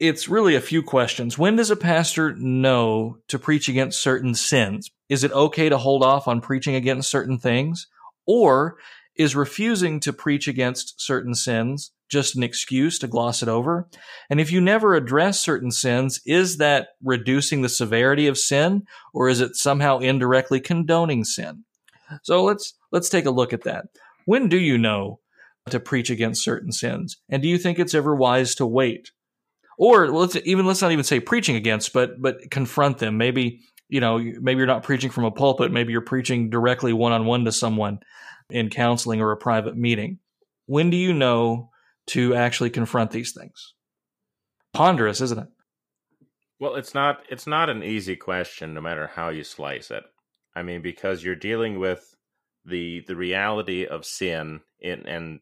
it's 0.00 0.28
really 0.28 0.54
a 0.54 0.60
few 0.60 0.82
questions. 0.82 1.36
When 1.36 1.56
does 1.56 1.70
a 1.70 1.76
pastor 1.76 2.34
know 2.36 3.18
to 3.28 3.38
preach 3.38 3.68
against 3.68 4.00
certain 4.00 4.34
sins? 4.34 4.90
Is 5.08 5.24
it 5.24 5.32
okay 5.32 5.68
to 5.68 5.78
hold 5.78 6.04
off 6.04 6.28
on 6.28 6.40
preaching 6.40 6.74
against 6.74 7.10
certain 7.10 7.38
things? 7.38 7.88
Or 8.26 8.76
is 9.16 9.34
refusing 9.34 9.98
to 10.00 10.12
preach 10.12 10.46
against 10.46 11.00
certain 11.00 11.34
sins 11.34 11.90
just 12.08 12.36
an 12.36 12.42
excuse 12.42 12.98
to 13.00 13.08
gloss 13.08 13.42
it 13.42 13.48
over? 13.48 13.88
And 14.30 14.40
if 14.40 14.52
you 14.52 14.60
never 14.60 14.94
address 14.94 15.40
certain 15.40 15.72
sins, 15.72 16.20
is 16.24 16.58
that 16.58 16.90
reducing 17.02 17.62
the 17.62 17.68
severity 17.68 18.28
of 18.28 18.38
sin 18.38 18.86
or 19.12 19.28
is 19.28 19.40
it 19.40 19.56
somehow 19.56 19.98
indirectly 19.98 20.60
condoning 20.60 21.24
sin? 21.24 21.64
So 22.22 22.44
let's 22.44 22.74
let's 22.92 23.08
take 23.08 23.26
a 23.26 23.30
look 23.30 23.52
at 23.52 23.64
that. 23.64 23.86
When 24.24 24.48
do 24.48 24.58
you 24.58 24.78
know 24.78 25.20
to 25.70 25.80
preach 25.80 26.08
against 26.08 26.44
certain 26.44 26.72
sins? 26.72 27.16
And 27.28 27.42
do 27.42 27.48
you 27.48 27.58
think 27.58 27.78
it's 27.78 27.94
ever 27.94 28.14
wise 28.14 28.54
to 28.56 28.66
wait? 28.66 29.10
Or 29.78 30.10
let's 30.10 30.36
even 30.44 30.66
let's 30.66 30.82
not 30.82 30.92
even 30.92 31.04
say 31.04 31.20
preaching 31.20 31.56
against, 31.56 31.92
but 31.92 32.20
but 32.20 32.50
confront 32.50 32.98
them. 32.98 33.16
Maybe 33.16 33.60
you 33.88 34.00
know, 34.00 34.18
maybe 34.18 34.58
you're 34.58 34.66
not 34.66 34.82
preaching 34.82 35.10
from 35.10 35.24
a 35.24 35.30
pulpit, 35.30 35.72
maybe 35.72 35.92
you're 35.92 36.02
preaching 36.02 36.50
directly 36.50 36.92
one 36.92 37.12
on 37.12 37.24
one 37.24 37.46
to 37.46 37.52
someone 37.52 38.00
in 38.50 38.68
counseling 38.68 39.22
or 39.22 39.32
a 39.32 39.36
private 39.36 39.76
meeting. 39.76 40.18
When 40.66 40.90
do 40.90 40.98
you 40.98 41.14
know 41.14 41.70
to 42.08 42.34
actually 42.34 42.70
confront 42.70 43.10
these 43.10 43.32
things. 43.32 43.74
Ponderous, 44.72 45.20
isn't 45.20 45.38
it? 45.38 45.48
Well, 46.58 46.74
it's 46.74 46.94
not 46.94 47.22
it's 47.30 47.46
not 47.46 47.70
an 47.70 47.84
easy 47.84 48.16
question 48.16 48.74
no 48.74 48.80
matter 48.80 49.06
how 49.06 49.28
you 49.28 49.44
slice 49.44 49.90
it. 49.90 50.02
I 50.56 50.62
mean 50.62 50.82
because 50.82 51.22
you're 51.22 51.36
dealing 51.36 51.78
with 51.78 52.16
the 52.64 53.04
the 53.06 53.14
reality 53.14 53.86
of 53.86 54.04
sin 54.04 54.60
in, 54.80 55.06
and 55.06 55.40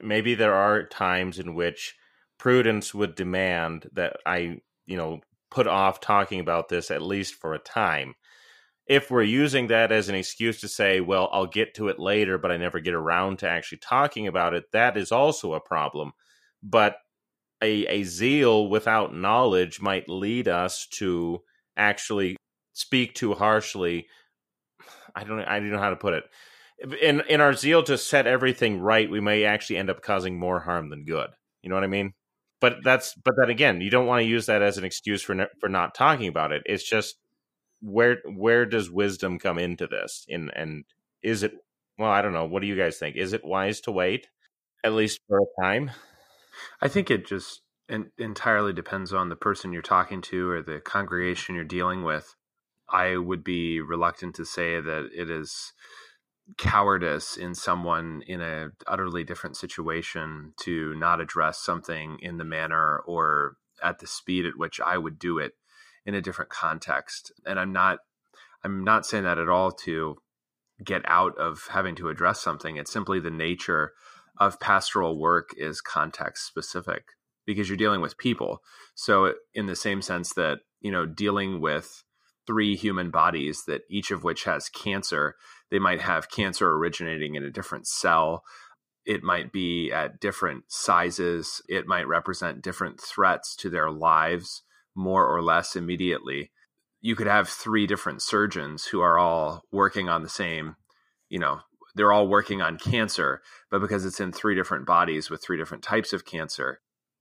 maybe 0.00 0.34
there 0.34 0.54
are 0.54 0.86
times 0.86 1.38
in 1.38 1.54
which 1.54 1.94
prudence 2.38 2.94
would 2.94 3.14
demand 3.14 3.88
that 3.94 4.18
I, 4.26 4.60
you 4.86 4.96
know, 4.96 5.20
put 5.50 5.66
off 5.66 6.00
talking 6.00 6.40
about 6.40 6.68
this 6.68 6.90
at 6.90 7.02
least 7.02 7.34
for 7.34 7.54
a 7.54 7.58
time. 7.58 8.14
if 8.86 9.10
we're 9.10 9.22
using 9.22 9.66
that 9.68 9.90
as 9.90 10.08
an 10.08 10.14
excuse 10.14 10.60
to 10.60 10.68
say, 10.68 11.00
well, 11.00 11.28
I'll 11.32 11.46
get 11.46 11.74
to 11.74 11.88
it 11.88 11.98
later, 11.98 12.38
but 12.38 12.52
I 12.52 12.56
never 12.56 12.78
get 12.80 12.94
around 12.94 13.40
to 13.40 13.48
actually 13.48 13.78
talking 13.78 14.26
about 14.28 14.54
it, 14.54 14.70
that 14.72 14.96
is 14.96 15.10
also 15.10 15.54
a 15.54 15.60
problem. 15.60 16.12
But 16.62 16.96
a, 17.62 17.86
a 17.86 18.04
zeal 18.04 18.68
without 18.68 19.14
knowledge 19.14 19.80
might 19.80 20.08
lead 20.08 20.46
us 20.46 20.86
to 20.92 21.42
actually 21.76 22.36
speak 22.74 23.14
too 23.14 23.34
harshly. 23.34 24.06
I 25.14 25.24
don't 25.24 25.40
I 25.40 25.58
don't 25.58 25.70
know 25.70 25.78
how 25.78 25.90
to 25.90 25.96
put 25.96 26.14
it. 26.14 26.24
In 27.02 27.22
in 27.28 27.40
our 27.40 27.54
zeal 27.54 27.82
to 27.84 27.98
set 27.98 28.26
everything 28.26 28.80
right, 28.80 29.10
we 29.10 29.20
may 29.20 29.44
actually 29.44 29.78
end 29.78 29.90
up 29.90 30.02
causing 30.02 30.38
more 30.38 30.60
harm 30.60 30.90
than 30.90 31.04
good. 31.04 31.30
You 31.62 31.70
know 31.70 31.76
what 31.76 31.84
I 31.84 31.88
mean? 31.88 32.12
But 32.60 32.78
that's 32.82 33.14
but 33.24 33.34
then 33.38 33.50
again, 33.50 33.80
you 33.80 33.90
don't 33.90 34.06
want 34.06 34.22
to 34.22 34.28
use 34.28 34.46
that 34.46 34.62
as 34.62 34.78
an 34.78 34.84
excuse 34.84 35.22
for 35.22 35.34
ne- 35.34 35.46
for 35.60 35.68
not 35.68 35.94
talking 35.94 36.28
about 36.28 36.52
it. 36.52 36.62
It's 36.64 36.88
just 36.88 37.16
where 37.80 38.18
where 38.24 38.64
does 38.64 38.90
wisdom 38.90 39.38
come 39.38 39.58
into 39.58 39.86
this? 39.86 40.24
In 40.28 40.50
and 40.50 40.84
is 41.22 41.42
it 41.42 41.52
well, 41.98 42.10
I 42.10 42.22
don't 42.22 42.32
know. 42.32 42.46
What 42.46 42.62
do 42.62 42.68
you 42.68 42.76
guys 42.76 42.98
think? 42.98 43.16
Is 43.16 43.32
it 43.32 43.44
wise 43.44 43.80
to 43.82 43.92
wait 43.92 44.28
at 44.84 44.92
least 44.92 45.20
for 45.28 45.38
a 45.38 45.62
time? 45.62 45.90
I 46.80 46.88
think 46.88 47.10
it 47.10 47.26
just 47.26 47.62
entirely 48.18 48.72
depends 48.72 49.12
on 49.12 49.28
the 49.28 49.36
person 49.36 49.72
you're 49.72 49.82
talking 49.82 50.20
to 50.20 50.50
or 50.50 50.62
the 50.62 50.80
congregation 50.80 51.54
you're 51.54 51.64
dealing 51.64 52.02
with. 52.02 52.34
I 52.88 53.16
would 53.16 53.44
be 53.44 53.80
reluctant 53.80 54.34
to 54.36 54.44
say 54.44 54.80
that 54.80 55.10
it 55.14 55.30
is 55.30 55.72
cowardice 56.58 57.36
in 57.36 57.54
someone 57.54 58.22
in 58.26 58.40
a 58.40 58.68
utterly 58.86 59.24
different 59.24 59.56
situation 59.56 60.52
to 60.60 60.94
not 60.94 61.20
address 61.20 61.58
something 61.58 62.18
in 62.20 62.36
the 62.36 62.44
manner 62.44 62.98
or 63.06 63.56
at 63.82 63.98
the 63.98 64.06
speed 64.06 64.46
at 64.46 64.56
which 64.56 64.80
I 64.80 64.96
would 64.96 65.18
do 65.18 65.38
it 65.38 65.52
in 66.04 66.14
a 66.14 66.22
different 66.22 66.50
context. 66.50 67.32
And 67.44 67.58
I'm 67.58 67.72
not 67.72 67.98
I'm 68.64 68.84
not 68.84 69.06
saying 69.06 69.24
that 69.24 69.38
at 69.38 69.48
all 69.48 69.70
to 69.72 70.16
get 70.84 71.02
out 71.04 71.36
of 71.38 71.68
having 71.70 71.94
to 71.96 72.08
address 72.08 72.40
something. 72.40 72.76
It's 72.76 72.92
simply 72.92 73.20
the 73.20 73.30
nature 73.30 73.92
of 74.38 74.60
pastoral 74.60 75.18
work 75.18 75.50
is 75.56 75.80
context 75.80 76.46
specific 76.46 77.04
because 77.46 77.68
you're 77.68 77.76
dealing 77.76 78.00
with 78.00 78.18
people. 78.18 78.62
So 78.94 79.34
in 79.54 79.66
the 79.66 79.76
same 79.76 80.02
sense 80.02 80.34
that, 80.34 80.58
you 80.80 80.90
know, 80.90 81.06
dealing 81.06 81.60
with 81.60 82.02
three 82.46 82.76
human 82.76 83.10
bodies 83.10 83.64
that 83.66 83.82
each 83.88 84.10
of 84.10 84.24
which 84.24 84.44
has 84.44 84.68
cancer, 84.68 85.36
they 85.70 85.78
might 85.78 86.00
have 86.00 86.30
cancer 86.30 86.72
originating 86.72 87.34
in 87.34 87.42
a 87.42 87.50
different 87.50 87.86
cell. 87.86 88.44
It 89.04 89.22
might 89.22 89.52
be 89.52 89.92
at 89.92 90.20
different 90.20 90.64
sizes. 90.68 91.62
It 91.68 91.86
might 91.86 92.08
represent 92.08 92.62
different 92.62 93.00
threats 93.00 93.54
to 93.56 93.70
their 93.70 93.90
lives 93.90 94.62
more 94.94 95.26
or 95.26 95.42
less 95.42 95.76
immediately. 95.76 96.50
You 97.00 97.14
could 97.14 97.26
have 97.26 97.48
three 97.48 97.86
different 97.86 98.22
surgeons 98.22 98.86
who 98.86 99.00
are 99.00 99.18
all 99.18 99.62
working 99.70 100.08
on 100.08 100.22
the 100.22 100.28
same, 100.28 100.76
you 101.28 101.38
know, 101.38 101.60
they're 101.94 102.12
all 102.12 102.28
working 102.28 102.60
on 102.60 102.78
cancer, 102.78 103.42
but 103.70 103.80
because 103.80 104.04
it's 104.04 104.20
in 104.20 104.32
three 104.32 104.54
different 104.54 104.86
bodies 104.86 105.30
with 105.30 105.42
three 105.42 105.56
different 105.56 105.82
types 105.82 106.12
of 106.12 106.24
cancer, 106.24 106.80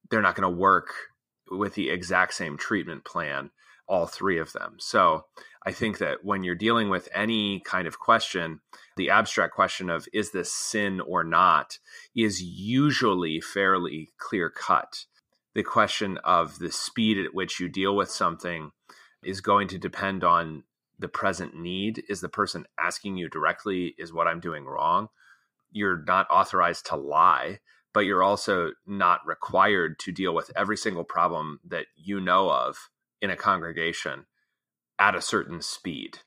they're 0.09 0.21
not 0.21 0.35
going 0.35 0.49
to 0.49 0.59
work 0.59 0.89
with 1.49 1.75
the 1.75 1.89
exact 1.89 2.33
same 2.33 2.57
treatment 2.57 3.05
plan, 3.05 3.51
all 3.87 4.05
three 4.05 4.37
of 4.37 4.53
them. 4.53 4.75
So 4.79 5.25
I 5.65 5.71
think 5.71 5.97
that 5.97 6.23
when 6.23 6.43
you're 6.43 6.55
dealing 6.55 6.89
with 6.89 7.09
any 7.13 7.59
kind 7.61 7.87
of 7.87 7.97
question, 7.97 8.59
the 8.97 9.09
abstract 9.09 9.55
question 9.55 9.89
of 9.89 10.07
is 10.13 10.31
this 10.31 10.53
sin 10.53 10.99
or 11.01 11.23
not 11.23 11.79
is 12.15 12.41
usually 12.41 13.41
fairly 13.41 14.09
clear 14.17 14.49
cut 14.49 15.05
the 15.55 15.63
question 15.63 16.19
of 16.23 16.59
the 16.59 16.71
speed 16.71 17.17
at 17.17 17.33
which 17.33 17.59
you 17.59 17.67
deal 17.67 17.95
with 17.95 18.11
something 18.11 18.71
is 19.23 19.41
going 19.41 19.67
to 19.69 19.79
depend 19.79 20.23
on 20.23 20.63
the 20.99 21.07
present 21.07 21.55
need. 21.55 22.03
Is 22.09 22.21
the 22.21 22.29
person 22.29 22.65
asking 22.77 23.17
you 23.17 23.29
directly, 23.29 23.95
is 23.97 24.13
what 24.13 24.27
I'm 24.27 24.41
doing 24.41 24.65
wrong? 24.65 25.07
You're 25.71 26.03
not 26.05 26.27
authorized 26.29 26.85
to 26.87 26.97
lie, 26.97 27.59
but 27.93 28.01
you're 28.01 28.21
also 28.21 28.71
not 28.85 29.25
required 29.25 29.97
to 29.99 30.11
deal 30.11 30.35
with 30.35 30.51
every 30.55 30.77
single 30.77 31.05
problem 31.05 31.61
that 31.65 31.85
you 31.95 32.19
know 32.19 32.51
of 32.51 32.89
in 33.21 33.29
a 33.29 33.35
congregation 33.37 34.25
at 34.99 35.15
a 35.15 35.21
certain 35.21 35.61
speed 35.61 36.19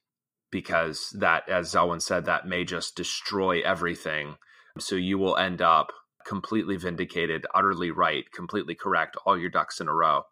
because 0.50 1.10
that 1.18 1.48
as 1.48 1.72
Zelwyn 1.72 2.00
said 2.00 2.24
that 2.24 2.46
may 2.46 2.64
just 2.64 2.96
destroy 2.96 3.60
everything 3.60 4.36
so 4.78 4.96
you 4.96 5.18
will 5.18 5.36
end 5.36 5.60
up 5.60 5.92
completely 6.26 6.76
vindicated, 6.76 7.46
utterly 7.54 7.90
right, 7.90 8.30
completely 8.32 8.74
correct, 8.74 9.16
all 9.24 9.38
your 9.38 9.50
ducks 9.50 9.80
in 9.80 9.88
a 9.88 9.94
row, 9.94 10.22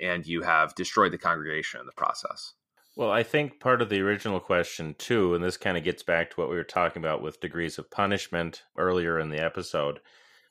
and 0.00 0.26
you 0.26 0.42
have 0.42 0.74
destroyed 0.74 1.12
the 1.12 1.18
congregation 1.18 1.80
in 1.80 1.86
the 1.86 1.92
process. 1.92 2.54
Well, 2.96 3.10
I 3.10 3.22
think 3.22 3.60
part 3.60 3.80
of 3.80 3.88
the 3.88 4.00
original 4.00 4.40
question, 4.40 4.94
too, 4.98 5.34
and 5.34 5.42
this 5.42 5.56
kind 5.56 5.76
of 5.78 5.84
gets 5.84 6.02
back 6.02 6.30
to 6.30 6.36
what 6.36 6.50
we 6.50 6.56
were 6.56 6.64
talking 6.64 7.02
about 7.02 7.22
with 7.22 7.40
degrees 7.40 7.78
of 7.78 7.90
punishment 7.90 8.62
earlier 8.76 9.18
in 9.18 9.30
the 9.30 9.42
episode. 9.42 10.00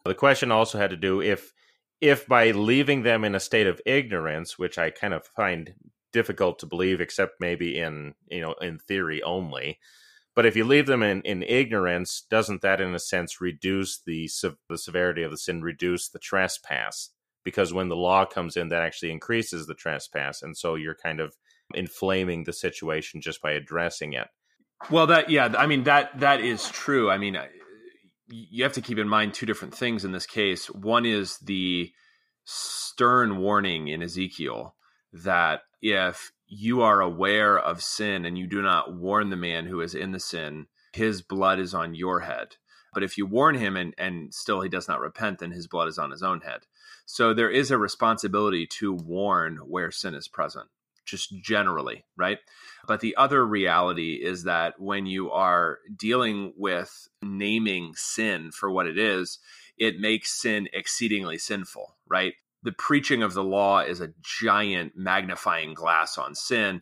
The 0.05 0.15
question 0.15 0.51
also 0.51 0.77
had 0.77 0.89
to 0.89 0.97
do 0.97 1.21
if 1.21 1.51
if 1.99 2.27
by 2.27 2.49
leaving 2.49 3.03
them 3.03 3.23
in 3.23 3.35
a 3.35 3.39
state 3.39 3.67
of 3.67 3.79
ignorance, 3.85 4.57
which 4.57 4.79
I 4.79 4.89
kind 4.89 5.13
of 5.13 5.27
find 5.27 5.75
difficult 6.11 6.59
to 6.59 6.65
believe, 6.65 7.01
except 7.01 7.39
maybe 7.39 7.77
in 7.77 8.15
you 8.29 8.41
know 8.41 8.53
in 8.61 8.79
theory 8.79 9.21
only, 9.23 9.79
but 10.33 10.45
if 10.45 10.55
you 10.55 10.63
leave 10.63 10.85
them 10.85 11.03
in, 11.03 11.21
in 11.21 11.43
ignorance, 11.43 12.25
doesn't 12.29 12.61
that, 12.61 12.79
in 12.79 12.95
a 12.95 12.99
sense, 12.99 13.41
reduce 13.41 13.99
the 13.99 14.29
the 14.69 14.77
severity 14.77 15.23
of 15.23 15.31
the 15.31 15.37
sin, 15.37 15.61
reduce 15.61 16.09
the 16.09 16.19
trespass? 16.19 17.09
Because 17.43 17.73
when 17.73 17.89
the 17.89 17.95
law 17.95 18.25
comes 18.25 18.55
in, 18.55 18.69
that 18.69 18.83
actually 18.83 19.11
increases 19.11 19.67
the 19.67 19.73
trespass, 19.73 20.41
and 20.41 20.55
so 20.55 20.75
you're 20.75 20.95
kind 20.95 21.19
of 21.19 21.35
inflaming 21.73 22.43
the 22.43 22.53
situation 22.53 23.19
just 23.21 23.41
by 23.41 23.51
addressing 23.51 24.13
it. 24.13 24.27
Well, 24.89 25.07
that 25.07 25.29
yeah, 25.29 25.53
I 25.57 25.67
mean 25.67 25.83
that 25.83 26.19
that 26.19 26.39
is 26.39 26.69
true. 26.69 27.09
I 27.09 27.17
mean, 27.17 27.37
you 28.27 28.63
have 28.63 28.73
to 28.73 28.81
keep 28.81 28.99
in 28.99 29.09
mind 29.09 29.33
two 29.33 29.45
different 29.45 29.75
things 29.75 30.05
in 30.05 30.13
this 30.13 30.25
case. 30.25 30.67
One 30.67 31.05
is 31.05 31.37
the 31.39 31.91
stern 32.45 33.37
warning 33.37 33.89
in 33.89 34.01
Ezekiel 34.01 34.75
that 35.11 35.61
if 35.81 36.31
you 36.47 36.81
are 36.81 37.01
aware 37.01 37.57
of 37.57 37.81
sin 37.81 38.25
and 38.25 38.37
you 38.37 38.47
do 38.47 38.61
not 38.61 38.93
warn 38.93 39.29
the 39.29 39.35
man 39.35 39.65
who 39.65 39.81
is 39.81 39.95
in 39.95 40.11
the 40.11 40.19
sin, 40.19 40.67
his 40.93 41.21
blood 41.21 41.59
is 41.59 41.73
on 41.73 41.95
your 41.95 42.21
head. 42.21 42.55
But 42.93 43.03
if 43.03 43.17
you 43.17 43.25
warn 43.25 43.55
him 43.55 43.77
and, 43.77 43.93
and 43.97 44.33
still 44.33 44.61
he 44.61 44.69
does 44.69 44.87
not 44.87 44.99
repent, 44.99 45.39
then 45.39 45.51
his 45.51 45.67
blood 45.67 45.87
is 45.87 45.97
on 45.97 46.11
his 46.11 46.21
own 46.21 46.41
head. 46.41 46.61
So 47.05 47.33
there 47.33 47.49
is 47.49 47.71
a 47.71 47.77
responsibility 47.77 48.67
to 48.79 48.93
warn 48.93 49.57
where 49.57 49.91
sin 49.91 50.13
is 50.13 50.27
present, 50.27 50.67
just 51.05 51.33
generally, 51.41 52.05
right? 52.17 52.39
But 52.87 52.99
the 52.99 53.15
other 53.15 53.45
reality 53.45 54.15
is 54.15 54.43
that 54.43 54.79
when 54.79 55.05
you 55.05 55.31
are 55.31 55.79
dealing 55.95 56.53
with 56.57 57.07
naming 57.21 57.93
sin 57.95 58.51
for 58.51 58.69
what 58.69 58.87
it 58.87 58.97
is, 58.97 59.39
it 59.77 59.99
makes 59.99 60.39
sin 60.39 60.67
exceedingly 60.73 61.37
sinful, 61.37 61.95
right? 62.07 62.33
The 62.63 62.71
preaching 62.71 63.23
of 63.23 63.33
the 63.33 63.43
law 63.43 63.79
is 63.79 64.01
a 64.01 64.13
giant 64.21 64.93
magnifying 64.95 65.73
glass 65.73 66.17
on 66.17 66.35
sin. 66.35 66.81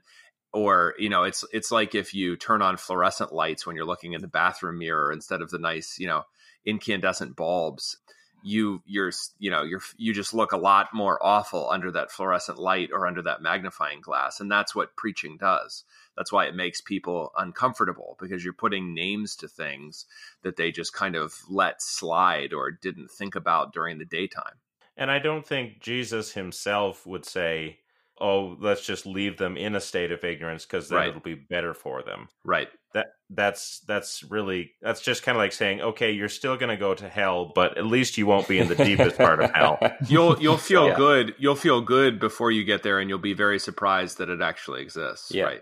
Or 0.51 0.95
you 0.97 1.09
know 1.09 1.23
it's 1.23 1.45
it's 1.53 1.71
like 1.71 1.93
if 1.93 2.13
you 2.13 2.35
turn 2.35 2.63
on 2.63 2.77
fluorescent 2.77 3.31
lights 3.31 3.67
when 3.67 3.75
you're 3.75 3.85
looking 3.85 4.13
in 4.13 4.21
the 4.21 4.27
bathroom 4.27 4.79
mirror 4.79 5.11
instead 5.11 5.41
of 5.41 5.51
the 5.51 5.59
nice 5.59 5.97
you 5.99 6.07
know 6.07 6.23
incandescent 6.65 7.35
bulbs. 7.35 7.97
You 8.41 8.81
you're 8.85 9.11
you 9.37 9.51
know 9.51 9.61
you're 9.61 9.81
you 9.97 10.11
just 10.11 10.33
look 10.33 10.51
a 10.51 10.57
lot 10.57 10.87
more 10.91 11.23
awful 11.23 11.69
under 11.69 11.91
that 11.91 12.09
fluorescent 12.09 12.57
light 12.57 12.89
or 12.91 13.05
under 13.05 13.21
that 13.23 13.43
magnifying 13.43 14.01
glass. 14.01 14.39
And 14.39 14.49
that's 14.49 14.73
what 14.73 14.95
preaching 14.95 15.37
does. 15.37 15.83
That's 16.17 16.31
why 16.31 16.45
it 16.45 16.55
makes 16.55 16.81
people 16.81 17.31
uncomfortable 17.37 18.17
because 18.19 18.43
you're 18.43 18.53
putting 18.53 18.95
names 18.95 19.35
to 19.37 19.47
things 19.47 20.05
that 20.41 20.55
they 20.55 20.71
just 20.71 20.93
kind 20.93 21.15
of 21.15 21.35
let 21.47 21.81
slide 21.81 22.53
or 22.53 22.71
didn't 22.71 23.11
think 23.11 23.35
about 23.35 23.71
during 23.71 23.99
the 23.99 24.05
daytime 24.05 24.55
and 24.99 25.09
I 25.09 25.17
don't 25.17 25.47
think 25.47 25.79
Jesus 25.79 26.33
himself 26.33 27.07
would 27.07 27.25
say, 27.25 27.79
"Oh, 28.19 28.57
let's 28.59 28.85
just 28.85 29.05
leave 29.05 29.37
them 29.37 29.55
in 29.55 29.73
a 29.73 29.79
state 29.79 30.11
of 30.11 30.25
ignorance 30.25 30.65
because 30.65 30.89
then 30.89 30.97
right. 30.97 31.07
it'll 31.07 31.21
be 31.21 31.35
better 31.35 31.73
for 31.73 32.03
them." 32.03 32.27
Right. 32.43 32.67
That 32.93 33.07
that's 33.29 33.79
that's 33.87 34.23
really 34.29 34.73
that's 34.81 35.01
just 35.01 35.23
kind 35.23 35.37
of 35.37 35.39
like 35.39 35.53
saying, 35.53 35.79
"Okay, 35.79 36.11
you're 36.11 36.27
still 36.27 36.57
going 36.57 36.69
to 36.69 36.77
go 36.77 36.93
to 36.93 37.07
hell, 37.07 37.53
but 37.55 37.77
at 37.77 37.85
least 37.85 38.17
you 38.17 38.25
won't 38.25 38.47
be 38.47 38.59
in 38.59 38.67
the 38.67 38.75
deepest 38.75 39.17
part 39.17 39.41
of 39.41 39.51
hell." 39.51 39.79
You'll 40.07 40.39
you'll 40.39 40.57
feel 40.71 40.89
yeah. 40.89 40.95
good. 40.95 41.33
You'll 41.39 41.55
feel 41.55 41.81
good 41.81 42.19
before 42.19 42.51
you 42.51 42.65
get 42.65 42.83
there, 42.83 42.99
and 42.99 43.09
you'll 43.09 43.19
be 43.19 43.33
very 43.33 43.57
surprised 43.57 44.17
that 44.17 44.29
it 44.29 44.41
actually 44.41 44.81
exists. 44.81 45.31
Yeah. 45.31 45.45
Right. 45.45 45.61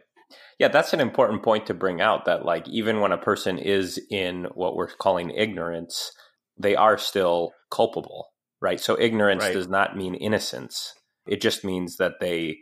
Yeah, 0.57 0.69
that's 0.69 0.93
an 0.93 0.99
important 0.99 1.43
point 1.43 1.67
to 1.67 1.75
bring 1.75 2.01
out. 2.01 2.25
That 2.25 2.43
like 2.43 2.67
even 2.67 3.01
when 3.01 3.11
a 3.11 3.17
person 3.19 3.59
is 3.59 4.01
in 4.09 4.47
what 4.55 4.75
we're 4.75 4.87
calling 4.87 5.29
ignorance, 5.29 6.11
they 6.57 6.75
are 6.75 6.97
still 6.97 7.51
culpable 7.69 8.29
right? 8.61 8.79
So 8.79 8.99
ignorance 8.99 9.43
right. 9.43 9.53
does 9.53 9.67
not 9.67 9.97
mean 9.97 10.15
innocence. 10.15 10.93
It 11.27 11.41
just 11.41 11.63
means 11.63 11.97
that 11.97 12.19
they 12.19 12.57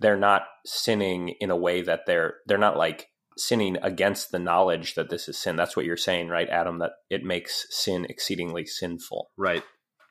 they're 0.00 0.16
not 0.16 0.42
sinning 0.66 1.34
in 1.40 1.50
a 1.50 1.56
way 1.56 1.82
that 1.82 2.00
they're 2.06 2.34
they're 2.46 2.58
not 2.58 2.76
like 2.76 3.08
sinning 3.36 3.76
against 3.82 4.30
the 4.30 4.38
knowledge 4.38 4.94
that 4.94 5.10
this 5.10 5.28
is 5.28 5.38
sin. 5.38 5.56
That's 5.56 5.76
what 5.76 5.86
you're 5.86 5.96
saying, 5.96 6.28
right, 6.28 6.48
Adam? 6.48 6.78
That 6.78 6.92
it 7.10 7.24
makes 7.24 7.66
sin 7.70 8.06
exceedingly 8.08 8.66
sinful. 8.66 9.30
Right. 9.36 9.62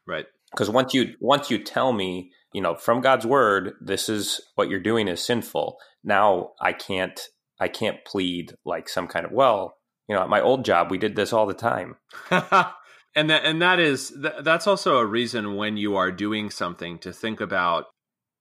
Right. 0.07 0.26
Because 0.51 0.69
once 0.69 0.93
you 0.93 1.13
once 1.19 1.49
you 1.49 1.57
tell 1.57 1.93
me, 1.93 2.32
you 2.53 2.61
know, 2.61 2.76
from 2.76 3.01
God's 3.01 3.26
word, 3.26 3.74
this 3.82 4.09
is 4.09 4.41
what 4.55 4.69
you're 4.69 4.80
doing 4.80 5.07
is 5.07 5.24
sinful. 5.24 5.78
Now 6.03 6.51
I 6.61 6.74
can't 6.74 7.19
I 7.59 7.67
can't 7.67 8.03
plead 8.05 8.53
like 8.65 8.89
some 8.89 9.07
kind 9.07 9.26
of 9.26 9.32
well, 9.32 9.78
you 10.07 10.15
know, 10.15 10.21
at 10.21 10.30
my 10.30 10.41
old 10.41 10.65
job 10.65 10.91
we 10.91 10.97
did 10.97 11.15
this 11.15 11.34
all 11.34 11.45
the 11.45 11.53
time. 11.53 11.95
and 13.16 13.30
that 13.30 13.45
and 13.45 13.61
that 13.61 13.80
is 13.80 14.14
that's 14.41 14.68
also 14.68 14.97
a 14.97 15.05
reason 15.05 15.55
when 15.55 15.78
you 15.78 15.95
are 15.95 16.11
doing 16.11 16.49
something 16.49 16.97
to 16.99 17.14
think 17.14 17.41
about 17.41 17.86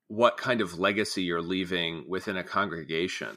what 0.08 0.36
kind 0.36 0.60
of 0.60 0.78
legacy 0.78 1.22
you're 1.22 1.42
leaving 1.42 2.04
within 2.08 2.36
a 2.36 2.44
congregation. 2.44 3.36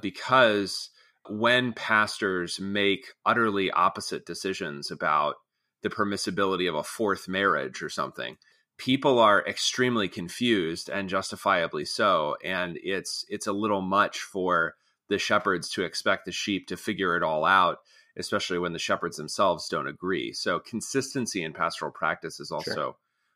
Because 0.00 0.90
when 1.28 1.72
pastors 1.72 2.58
make 2.60 3.12
utterly 3.24 3.70
opposite 3.70 4.26
decisions 4.26 4.90
about 4.90 5.36
the 5.82 5.90
permissibility 5.90 6.68
of 6.68 6.74
a 6.74 6.82
fourth 6.82 7.28
marriage 7.28 7.82
or 7.82 7.88
something 7.88 8.36
people 8.78 9.18
are 9.18 9.46
extremely 9.46 10.08
confused 10.08 10.88
and 10.88 11.08
justifiably 11.08 11.84
so. 11.84 12.36
And 12.44 12.78
it's 12.82 13.24
it's 13.28 13.46
a 13.46 13.52
little 13.52 13.82
much 13.82 14.18
for 14.20 14.74
the 15.08 15.18
shepherds 15.18 15.68
to 15.70 15.84
expect 15.84 16.24
the 16.24 16.32
sheep 16.32 16.66
to 16.68 16.76
figure 16.76 17.16
it 17.16 17.22
all 17.22 17.44
out 17.44 17.78
especially 18.16 18.58
when 18.58 18.72
the 18.72 18.78
shepherds 18.78 19.16
themselves 19.16 19.68
don't 19.68 19.88
agree 19.88 20.32
so 20.32 20.58
consistency 20.58 21.42
in 21.42 21.52
pastoral 21.52 21.92
practice 21.92 22.40
is 22.40 22.50
also 22.50 22.74
sure. 22.74 22.94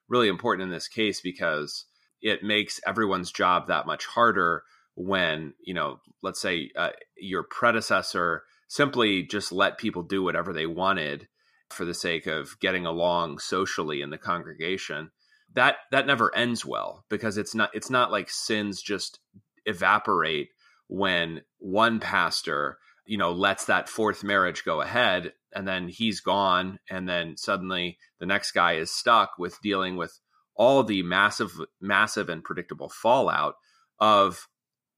really 0.08 0.28
important 0.28 0.64
in 0.64 0.70
this 0.70 0.88
case 0.88 1.20
because 1.20 1.84
it 2.20 2.42
makes 2.42 2.80
everyone's 2.86 3.30
job 3.30 3.66
that 3.66 3.86
much 3.86 4.06
harder 4.06 4.62
when 4.94 5.54
you 5.64 5.74
know 5.74 6.00
let's 6.22 6.40
say 6.40 6.70
uh, 6.76 6.90
your 7.16 7.44
predecessor 7.44 8.42
simply 8.68 9.22
just 9.22 9.52
let 9.52 9.78
people 9.78 10.02
do 10.02 10.22
whatever 10.22 10.52
they 10.52 10.66
wanted 10.66 11.28
for 11.70 11.84
the 11.84 11.94
sake 11.94 12.26
of 12.26 12.58
getting 12.60 12.86
along 12.86 13.38
socially 13.38 14.02
in 14.02 14.10
the 14.10 14.18
congregation 14.18 15.10
that 15.54 15.76
that 15.90 16.06
never 16.06 16.34
ends 16.34 16.64
well 16.64 17.04
because 17.08 17.38
it's 17.38 17.54
not 17.54 17.70
it's 17.74 17.90
not 17.90 18.10
like 18.10 18.30
sins 18.30 18.82
just 18.82 19.20
evaporate 19.66 20.48
when 20.88 21.42
one 21.58 22.00
pastor 22.00 22.78
you 23.08 23.18
know 23.18 23.32
lets 23.32 23.64
that 23.64 23.88
fourth 23.88 24.22
marriage 24.22 24.64
go 24.64 24.80
ahead 24.80 25.32
and 25.52 25.66
then 25.66 25.88
he's 25.88 26.20
gone 26.20 26.78
and 26.90 27.08
then 27.08 27.36
suddenly 27.36 27.98
the 28.20 28.26
next 28.26 28.52
guy 28.52 28.74
is 28.74 28.90
stuck 28.90 29.32
with 29.38 29.60
dealing 29.62 29.96
with 29.96 30.20
all 30.54 30.84
the 30.84 31.02
massive 31.02 31.52
massive 31.80 32.28
and 32.28 32.44
predictable 32.44 32.88
fallout 32.88 33.54
of 33.98 34.46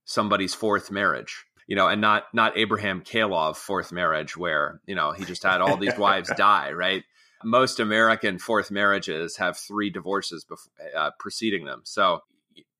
somebody's 0.05 0.55
fourth 0.55 0.91
marriage 0.91 1.45
you 1.67 1.77
know 1.77 1.87
and 1.87 2.01
not 2.01 2.25
not 2.35 2.59
Abraham 2.59 3.01
Calov 3.01 3.57
fourth 3.57 3.93
marriage 3.93 4.37
where 4.37 4.81
you 4.87 4.95
know 4.95 5.13
he 5.13 5.25
just 5.25 5.45
had 5.45 5.61
all 5.61 5.77
these 5.77 5.97
wives 5.99 6.31
die 6.37 6.73
right 6.73 7.05
most 7.45 7.81
American 7.81 8.39
fourth 8.39 8.71
marriages 8.71 9.37
have 9.39 9.57
three 9.57 9.91
divorces 9.91 10.45
before, 10.45 10.73
uh, 10.97 11.11
preceding 11.19 11.65
them. 11.65 11.81
So 11.85 12.21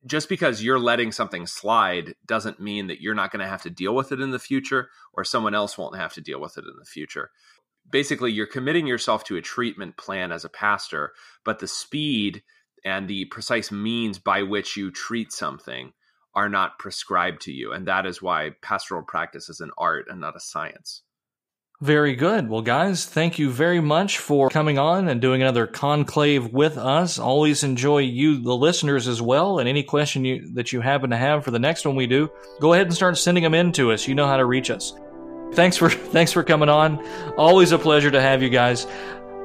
just 0.07 0.29
because 0.29 0.63
you're 0.63 0.79
letting 0.79 1.13
something 1.13 1.47
slide 1.47 2.15
doesn't 2.27 2.61
mean 2.61 2.87
that 2.87 3.01
you're 3.01 3.15
not 3.15 3.31
going 3.31 3.45
to 3.45 3.51
have 3.51 3.63
to 3.63 3.71
deal 3.71 3.95
with 3.95 4.13
it 4.13 4.21
in 4.21 4.31
the 4.31 4.39
future 4.39 4.89
or 5.13 5.25
someone 5.25 5.55
else 5.55 5.77
won't 5.77 5.97
have 5.97 6.15
to 6.15 6.21
deal 6.21 6.41
with 6.41 6.57
it 6.57 6.65
in 6.65 6.75
the 6.79 6.85
future. 6.85 7.31
Basically, 7.91 8.33
you're 8.33 8.47
committing 8.47 8.87
yourself 8.87 9.25
to 9.25 9.37
a 9.37 9.43
treatment 9.43 9.97
plan 9.97 10.33
as 10.33 10.45
a 10.45 10.49
pastor, 10.49 11.13
but 11.45 11.59
the 11.59 11.69
speed 11.69 12.43
and 12.85 13.09
the 13.09 13.27
precise 13.27 13.71
means 13.71 14.19
by 14.19 14.43
which 14.43 14.77
you 14.77 14.91
treat 14.91 15.33
something 15.33 15.93
are 16.35 16.49
not 16.49 16.79
prescribed 16.79 17.43
to 17.43 17.53
you. 17.53 17.73
And 17.73 17.87
that 17.87 18.07
is 18.07 18.23
why 18.23 18.53
pastoral 18.63 19.03
practice 19.03 19.49
is 19.49 19.61
an 19.61 19.71
art 19.77 20.07
and 20.09 20.21
not 20.21 20.37
a 20.37 20.41
science. 20.41 21.03
Very 21.83 22.15
good. 22.15 22.51
Well, 22.51 22.61
guys, 22.61 23.07
thank 23.07 23.39
you 23.39 23.51
very 23.51 23.81
much 23.81 24.19
for 24.19 24.51
coming 24.51 24.79
on 24.79 25.09
and 25.09 25.19
doing 25.19 25.41
another 25.41 25.67
conclave 25.67 26.53
with 26.53 26.77
us. 26.77 27.19
Always 27.19 27.65
enjoy 27.65 28.01
you, 28.01 28.39
the 28.39 28.55
listeners, 28.55 29.09
as 29.09 29.23
well. 29.23 29.59
And 29.59 29.67
any 29.67 29.83
question 29.83 30.27
you, 30.27 30.47
that 30.53 30.75
you 30.75 30.83
happen 30.83 31.09
to 31.09 31.17
have 31.17 31.43
for 31.43 31.53
the 31.53 31.59
next 31.59 31.87
one 31.87 31.97
we 31.97 32.07
do, 32.07 32.31
go 32.61 32.75
ahead 32.75 32.85
and 32.87 32.95
start 32.95 33.17
sending 33.17 33.43
them 33.43 33.55
in 33.55 33.73
to 33.73 33.93
us. 33.93 34.07
You 34.07 34.15
know 34.15 34.27
how 34.27 34.37
to 34.37 34.45
reach 34.45 34.71
us. 34.71 34.93
Thanks 35.55 35.79
for 35.79 35.89
thanks 35.91 36.33
for 36.33 36.45
coming 36.45 36.69
on. 36.69 37.03
Always 37.39 37.73
a 37.73 37.79
pleasure 37.79 38.11
to 38.11 38.21
have 38.21 38.43
you 38.43 38.51
guys. 38.51 38.87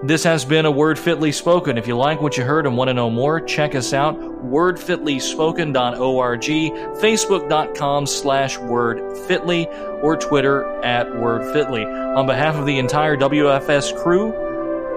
This 0.03 0.25
has 0.25 0.43
been 0.43 0.65
a 0.65 0.71
Word 0.71 0.99
Fitly 0.99 1.31
Spoken. 1.31 1.77
If 1.77 1.87
you 1.87 1.95
like 1.95 2.21
what 2.21 2.37
you 2.37 2.43
heard 2.43 2.67
and 2.67 2.75
want 2.75 2.89
to 2.89 2.93
know 2.93 3.09
more, 3.09 3.39
check 3.39 3.75
us 3.75 3.93
out, 3.93 4.19
wordfitlyspoken.org, 4.19 6.41
facebook.com 6.41 8.05
slash 8.05 8.57
wordfitly, 8.57 10.03
or 10.03 10.17
Twitter 10.17 10.65
at 10.83 11.07
wordfitly. 11.07 12.04
On 12.15 12.25
behalf 12.25 12.55
of 12.55 12.65
the 12.65 12.79
entire 12.79 13.17
WFS 13.17 13.93
crew, 14.01 14.31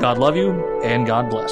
God 0.00 0.18
love 0.18 0.36
you 0.36 0.80
and 0.84 1.04
God 1.04 1.28
bless. 1.28 1.50